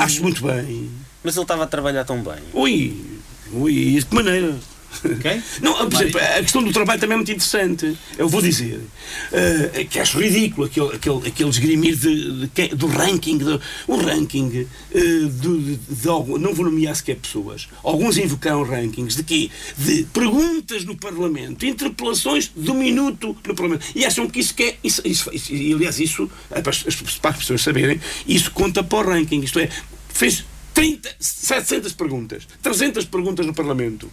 Acho 0.00 0.22
muito 0.22 0.44
bem. 0.46 0.90
Mas 1.22 1.36
ele 1.36 1.44
estava 1.44 1.64
a 1.64 1.66
trabalhar 1.66 2.04
tão 2.04 2.22
bem. 2.22 2.34
Ui, 2.54 2.96
ui, 3.52 3.74
de 3.98 4.06
que 4.06 4.14
maneira? 4.14 4.54
Quem? 5.20 5.42
Não, 5.62 5.88
por 5.88 6.00
exemplo, 6.02 6.20
a 6.20 6.40
questão 6.42 6.62
do 6.62 6.72
trabalho 6.72 7.00
também 7.00 7.14
é 7.14 7.16
muito 7.16 7.30
interessante. 7.30 7.96
Eu 8.18 8.28
vou 8.28 8.42
dizer 8.42 8.80
eh, 9.32 9.86
que 9.88 9.98
acho 9.98 10.18
ridículo 10.18 10.66
aquele, 10.66 10.94
aquele, 10.94 11.28
aquele 11.28 11.48
esgrimir 11.50 11.96
de, 11.96 12.40
de 12.40 12.48
quem- 12.48 12.68
do 12.74 12.86
ranking, 12.86 13.38
de, 13.38 13.60
o 13.86 13.96
ranking 13.96 14.66
eh, 14.92 14.98
de, 15.00 15.28
de- 15.30 15.76
de 15.76 16.06
não 16.06 16.52
vou 16.54 16.64
nomear 16.64 16.94
sequer 16.96 17.16
pessoas. 17.16 17.68
Alguns 17.82 18.18
invocaram 18.18 18.62
rankings 18.62 19.16
de 19.16 19.22
quê? 19.22 19.50
De 19.78 20.04
perguntas 20.12 20.84
no 20.84 20.96
Parlamento, 20.96 21.64
interpelações 21.64 22.50
do 22.54 22.74
minuto 22.74 23.36
no 23.46 23.54
Parlamento. 23.54 23.84
E 23.94 24.04
acham 24.04 24.28
que 24.28 24.40
isso 24.40 24.54
que 24.54 24.62
é. 24.64 24.76
Isso, 24.82 25.02
isso, 25.04 25.30
isso- 25.32 25.52
e, 25.54 25.72
aliás, 25.72 26.00
isso, 26.00 26.30
eh, 26.50 26.60
para 26.60 26.70
as, 26.70 26.82
para 27.20 27.30
as 27.30 27.36
pessoas 27.36 27.62
saberem, 27.62 28.00
isso 28.26 28.50
conta 28.50 28.82
para 28.82 28.98
o 29.08 29.10
ranking. 29.12 29.40
Isto 29.40 29.58
é, 29.60 29.68
fez 30.12 30.44
30, 30.74 31.10
700 31.18 31.92
perguntas, 31.92 32.46
300 32.62 33.04
perguntas 33.06 33.44
no 33.46 33.52
Parlamento. 33.54 34.10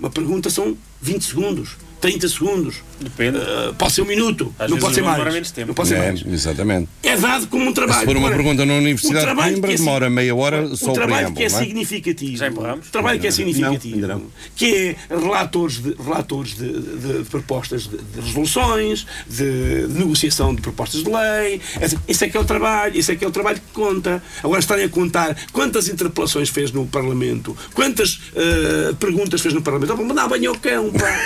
Uma 0.00 0.08
pergunta 0.08 0.48
são 0.48 0.76
20 1.02 1.22
segundos, 1.22 1.76
30 2.00 2.28
segundos. 2.28 2.76
Depende. 3.00 3.38
Uh, 3.38 3.74
pode 3.78 3.92
ser 3.92 4.02
um 4.02 4.06
minuto, 4.06 4.54
Às 4.58 4.70
não 4.70 4.78
pode 4.78 4.94
ser 4.94 5.02
mais. 5.02 5.32
menos 5.32 5.50
tempo. 5.50 5.68
Não 5.68 5.74
pode 5.74 5.88
ser 5.88 5.94
É, 5.96 6.06
mais. 6.08 6.24
exatamente. 6.26 6.88
É 7.02 7.16
dado 7.16 7.46
como 7.46 7.66
um 7.68 7.72
trabalho. 7.72 8.00
Se 8.00 8.04
for 8.06 8.16
uma 8.16 8.26
Ora, 8.26 8.36
pergunta 8.36 8.66
na 8.66 8.74
o 8.74 8.76
Universidade 8.78 9.18
de 9.20 9.24
trabalho 9.24 9.52
Coimbra, 9.52 9.68
que 9.68 9.74
é 9.74 9.78
demora 9.78 10.10
meia 10.10 10.34
hora 10.34 10.76
só 10.76 10.86
o 10.88 10.90
o 10.90 10.94
trabalho 10.94 11.16
preâmbulo, 11.32 11.36
que 11.36 11.42
é 11.44 11.48
não 11.48 11.56
é? 11.58 11.60
significativo. 11.64 12.36
Já 12.36 12.48
empurramos? 12.48 12.88
O 12.88 12.90
trabalho 12.90 13.20
que 13.20 13.26
é 13.26 13.30
significativo. 13.30 14.06
não. 14.06 14.22
Que 14.56 14.74
é 14.74 14.96
relatores 15.16 15.82
de, 15.82 15.94
relatores 16.02 16.54
de, 16.56 16.72
de- 16.72 17.18
de 17.22 17.24
propostas 17.30 17.82
de, 17.82 17.96
de 17.98 18.20
resoluções, 18.20 19.06
de, 19.28 19.86
de 19.86 19.98
negociação 19.98 20.54
de 20.54 20.60
propostas 20.62 21.02
de 21.02 21.10
lei. 21.10 21.60
Esse- 21.80 21.98
Esse 22.08 22.24
é 22.24 22.28
que 22.28 22.36
é 22.36 22.40
o 22.40 22.44
trabalho, 22.44 22.98
esse 22.98 23.12
é 23.12 23.16
que 23.16 23.24
é 23.24 23.28
o 23.28 23.30
trabalho 23.30 23.56
que 23.58 23.72
conta. 23.72 24.22
Agora 24.42 24.60
estarem 24.60 24.84
a 24.84 24.88
contar 24.88 25.36
quantas 25.52 25.88
interpelações 25.88 26.48
fez 26.50 26.70
no 26.72 26.86
Parlamento, 26.86 27.56
quantas 27.74 28.20
eh, 28.36 28.92
perguntas 29.00 29.40
fez 29.40 29.54
no 29.54 29.62
Parlamento. 29.62 29.96
Vamos 29.96 30.14
dar 30.14 30.28
banho 30.28 30.50
ao 30.50 30.56
cão, 30.58 30.90
pá. 30.92 31.20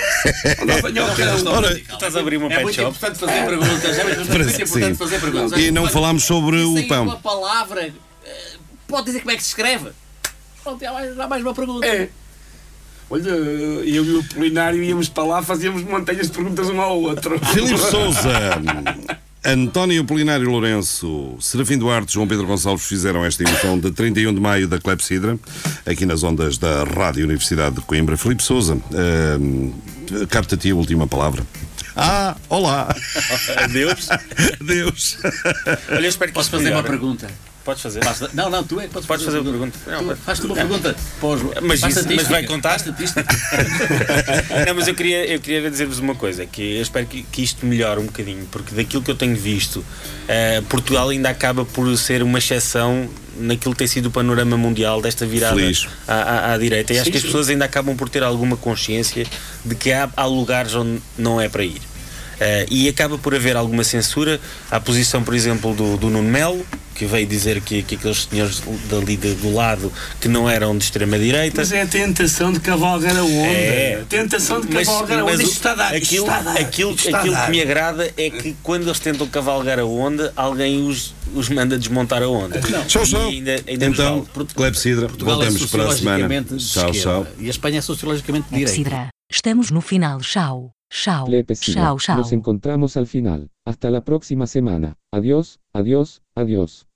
Ora, 1.47 1.77
estás 1.77 2.15
a 2.15 2.19
abrir 2.19 2.37
uma 2.37 2.47
É 2.47 2.49
pet 2.55 2.63
muito 2.63 2.75
shop. 2.75 2.89
importante 2.97 3.19
fazer 3.19 3.45
perguntas. 3.45 3.97
É 3.97 4.03
muito, 4.03 4.17
muito 4.29 4.61
importante 4.61 4.67
sim. 4.67 4.95
fazer 4.95 5.19
perguntas. 5.21 5.59
E 5.59 5.71
não 5.71 5.87
falámos 5.87 6.23
sobre 6.23 6.57
o 6.61 6.73
Sem 6.75 6.87
pão. 6.87 7.03
uma 7.03 7.17
palavra. 7.17 7.93
eh, 8.25 8.53
Pode 8.87 9.05
dizer 9.07 9.19
como 9.19 9.31
é 9.31 9.35
que 9.35 9.43
se 9.43 9.49
escreve? 9.49 9.89
Pronto, 10.63 10.85
há 10.85 10.93
mais, 10.93 11.19
há 11.19 11.27
mais 11.27 11.41
uma 11.43 11.53
pergunta. 11.53 11.85
É. 11.85 12.09
Olha, 13.09 13.29
eu 13.29 14.03
e 14.03 14.15
o 14.17 14.23
Polinário 14.23 14.83
íamos 14.83 15.07
para 15.09 15.23
lá, 15.23 15.41
fazíamos 15.43 15.83
montanhas 15.83 16.27
de 16.27 16.33
perguntas 16.33 16.67
um 16.69 16.81
ao 16.81 16.99
outro. 16.99 17.37
Filipe 17.53 17.77
Souza, 17.77 18.29
António 19.43 20.03
Polinário 20.05 20.49
Lourenço, 20.49 21.35
Serafim 21.39 21.77
Duarte, 21.77 22.13
João 22.13 22.27
Pedro 22.27 22.47
Gonçalves 22.47 22.83
fizeram 22.87 23.23
esta 23.23 23.43
emissão 23.43 23.77
de 23.77 23.91
31 23.91 24.33
de 24.33 24.39
maio 24.41 24.67
da 24.67 24.79
Clepsidra, 24.79 25.37
aqui 25.85 26.03
nas 26.03 26.23
ondas 26.23 26.57
da 26.57 26.83
Rádio 26.83 27.25
Universidade 27.25 27.75
de 27.75 27.81
Coimbra. 27.81 28.17
Filipe 28.17 28.41
Souza, 28.41 28.73
uh, 28.75 29.73
capta 30.29 30.55
te 30.57 30.71
a 30.71 30.75
última 30.75 31.07
palavra. 31.07 31.43
Ah, 31.95 32.35
olá! 32.49 32.93
Adeus. 33.63 34.09
Deus! 34.59 35.17
Olha, 35.89 36.07
espero 36.07 36.31
que 36.31 36.35
Posso 36.35 36.49
fazer 36.49 36.65
uma 36.71 36.81
melhore. 36.81 36.89
pergunta? 36.89 37.27
Podes 37.63 37.81
fazer. 37.81 38.03
Basta- 38.03 38.29
Não, 38.33 38.47
não, 38.49 38.63
tu 38.63 38.79
é 38.79 38.83
que 38.83 38.89
podes, 38.93 39.07
Podes 39.07 39.25
fazer 39.25 39.39
a 39.39 39.43
pergunta. 39.43 39.79
Não, 39.87 39.99
Tu 39.99 40.05
mas- 40.05 40.19
Faz-te 40.19 40.45
uma 40.45 40.53
pergunta. 40.55 40.95
Pós, 41.19 41.41
Mas 41.63 41.81
isso- 41.81 42.05
mas 42.15 42.27
vai 42.27 42.45
contar? 42.45 42.75
Estatística. 42.75 43.25
Não, 44.67 44.75
mas 44.75 44.87
eu 44.87 44.93
queria, 44.93 45.25
eu 45.25 45.39
queria 45.39 45.69
dizer-vos 45.71 45.97
uma 45.99 46.13
coisa, 46.15 46.45
que 46.45 46.75
eu 46.75 46.81
espero 46.81 47.07
que, 47.07 47.23
que 47.23 47.41
isto 47.43 47.65
melhore 47.65 47.99
um 47.99 48.05
bocadinho, 48.05 48.45
porque 48.51 48.75
daquilo 48.75 49.01
que 49.01 49.09
eu 49.09 49.15
tenho 49.15 49.35
visto, 49.35 49.83
eh, 50.27 50.61
Portugal 50.69 51.09
ainda 51.09 51.29
acaba 51.29 51.65
por 51.65 51.97
ser 51.97 52.21
uma 52.21 52.37
exceção 52.37 53.09
naquilo 53.37 53.73
que 53.73 53.79
tem 53.79 53.87
sido 53.87 54.07
o 54.07 54.11
panorama 54.11 54.57
mundial 54.57 55.01
desta 55.01 55.25
virada 55.25 55.59
à, 56.07 56.13
à- 56.13 56.53
à 56.53 56.57
direita. 56.57 56.93
E 56.93 56.97
acho 56.97 57.05
Sim, 57.05 57.11
que 57.11 57.17
as 57.17 57.21
sim. 57.23 57.27
pessoas 57.29 57.49
ainda 57.49 57.65
acabam 57.65 57.95
por 57.95 58.09
ter 58.09 58.23
alguma 58.23 58.55
consciência 58.57 59.25
de 59.63 59.75
que 59.75 59.91
há, 59.91 60.09
há 60.15 60.25
lugares 60.25 60.73
onde 60.75 61.01
não 61.17 61.39
é 61.39 61.47
para 61.49 61.63
ir. 61.63 61.81
Eh, 62.39 62.65
e 62.69 62.89
acaba 62.89 63.17
por 63.17 63.33
haver 63.33 63.55
alguma 63.55 63.83
censura 63.83 64.39
à 64.69 64.79
posição, 64.79 65.23
por 65.23 65.33
exemplo, 65.33 65.73
do, 65.73 65.95
do 65.97 66.09
Nuno 66.09 66.29
Melo, 66.29 66.65
que 66.95 67.05
veio 67.05 67.27
dizer 67.27 67.59
que, 67.61 67.83
que 67.83 67.95
aqueles 67.95 68.23
senhores 68.31 68.63
dali 68.89 69.17
de- 69.17 69.35
do 69.35 69.53
lado 69.53 69.91
que 70.19 70.27
não 70.27 70.49
eram 70.49 70.75
de 70.77 70.83
extrema-direita. 70.85 71.57
Mas 71.57 71.71
é 71.71 71.81
a 71.81 71.85
tentação 71.85 72.51
de 72.53 72.59
cavalgar 72.61 73.15
a 73.17 73.23
onda. 73.23 73.47
É. 73.47 74.03
Tentação 74.09 74.61
de 74.61 74.73
Mas- 74.73 74.87
cavalgar 74.87 75.19
a 75.19 75.23
onda. 75.23 75.31
mas 75.33 75.41
Isto 75.41 75.51
está 75.53 75.71
a 75.71 75.75
dar. 75.75 75.95
isto 75.97 76.05
aquilo, 76.07 76.25
está 76.25 76.37
a 76.37 76.41
dar, 76.41 76.57
aquilo, 76.59 76.91
está 76.95 77.17
a 77.17 77.19
aquilo 77.19 77.33
dar. 77.35 77.45
que 77.45 77.51
me 77.51 77.61
agrada 77.61 78.13
é 78.17 78.29
que 78.29 78.55
quando 78.63 78.83
eles 78.87 78.99
tentam 78.99 79.27
cavalgar 79.27 79.77
a 79.79 79.85
onda, 79.85 80.31
alguém 80.35 80.87
os, 80.87 81.13
os 81.35 81.49
manda 81.49 81.77
desmontar 81.77 82.23
a 82.23 82.27
onda. 82.29 82.59
Tchau, 82.87 83.03
tchau. 83.03 83.27
ainda, 83.29 83.61
ainda 83.67 83.85
Então. 83.85 84.25
Clepsidra, 84.55 85.05
é 85.05 85.09
voltamos 85.09 85.65
para 85.65 85.83
a 85.89 85.91
semana. 85.95 86.19
sociologicamente 86.23 86.55
de 86.55 86.65
Tchau, 86.65 86.89
esquerda 86.91 87.23
tchau. 87.25 87.27
E 87.39 87.47
a 87.47 87.49
Espanha 87.49 87.79
é 87.79 87.81
sociologicamente 87.81 88.47
de 88.49 88.65
direita. 88.65 89.07
Estamos 89.29 89.69
no 89.71 89.81
final. 89.81 90.21
Chao. 90.21 90.74
Chao. 90.89 91.27
Chao, 91.61 91.97
chao. 91.99 92.17
nos 92.17 92.31
encontramos 92.31 92.97
al 92.97 93.07
final. 93.07 93.49
Hasta 93.65 93.89
la 93.89 94.03
próxima 94.03 94.47
semana. 94.47 94.97
Adiós, 95.11 95.59
adiós, 95.73 96.23
adiós. 96.35 96.87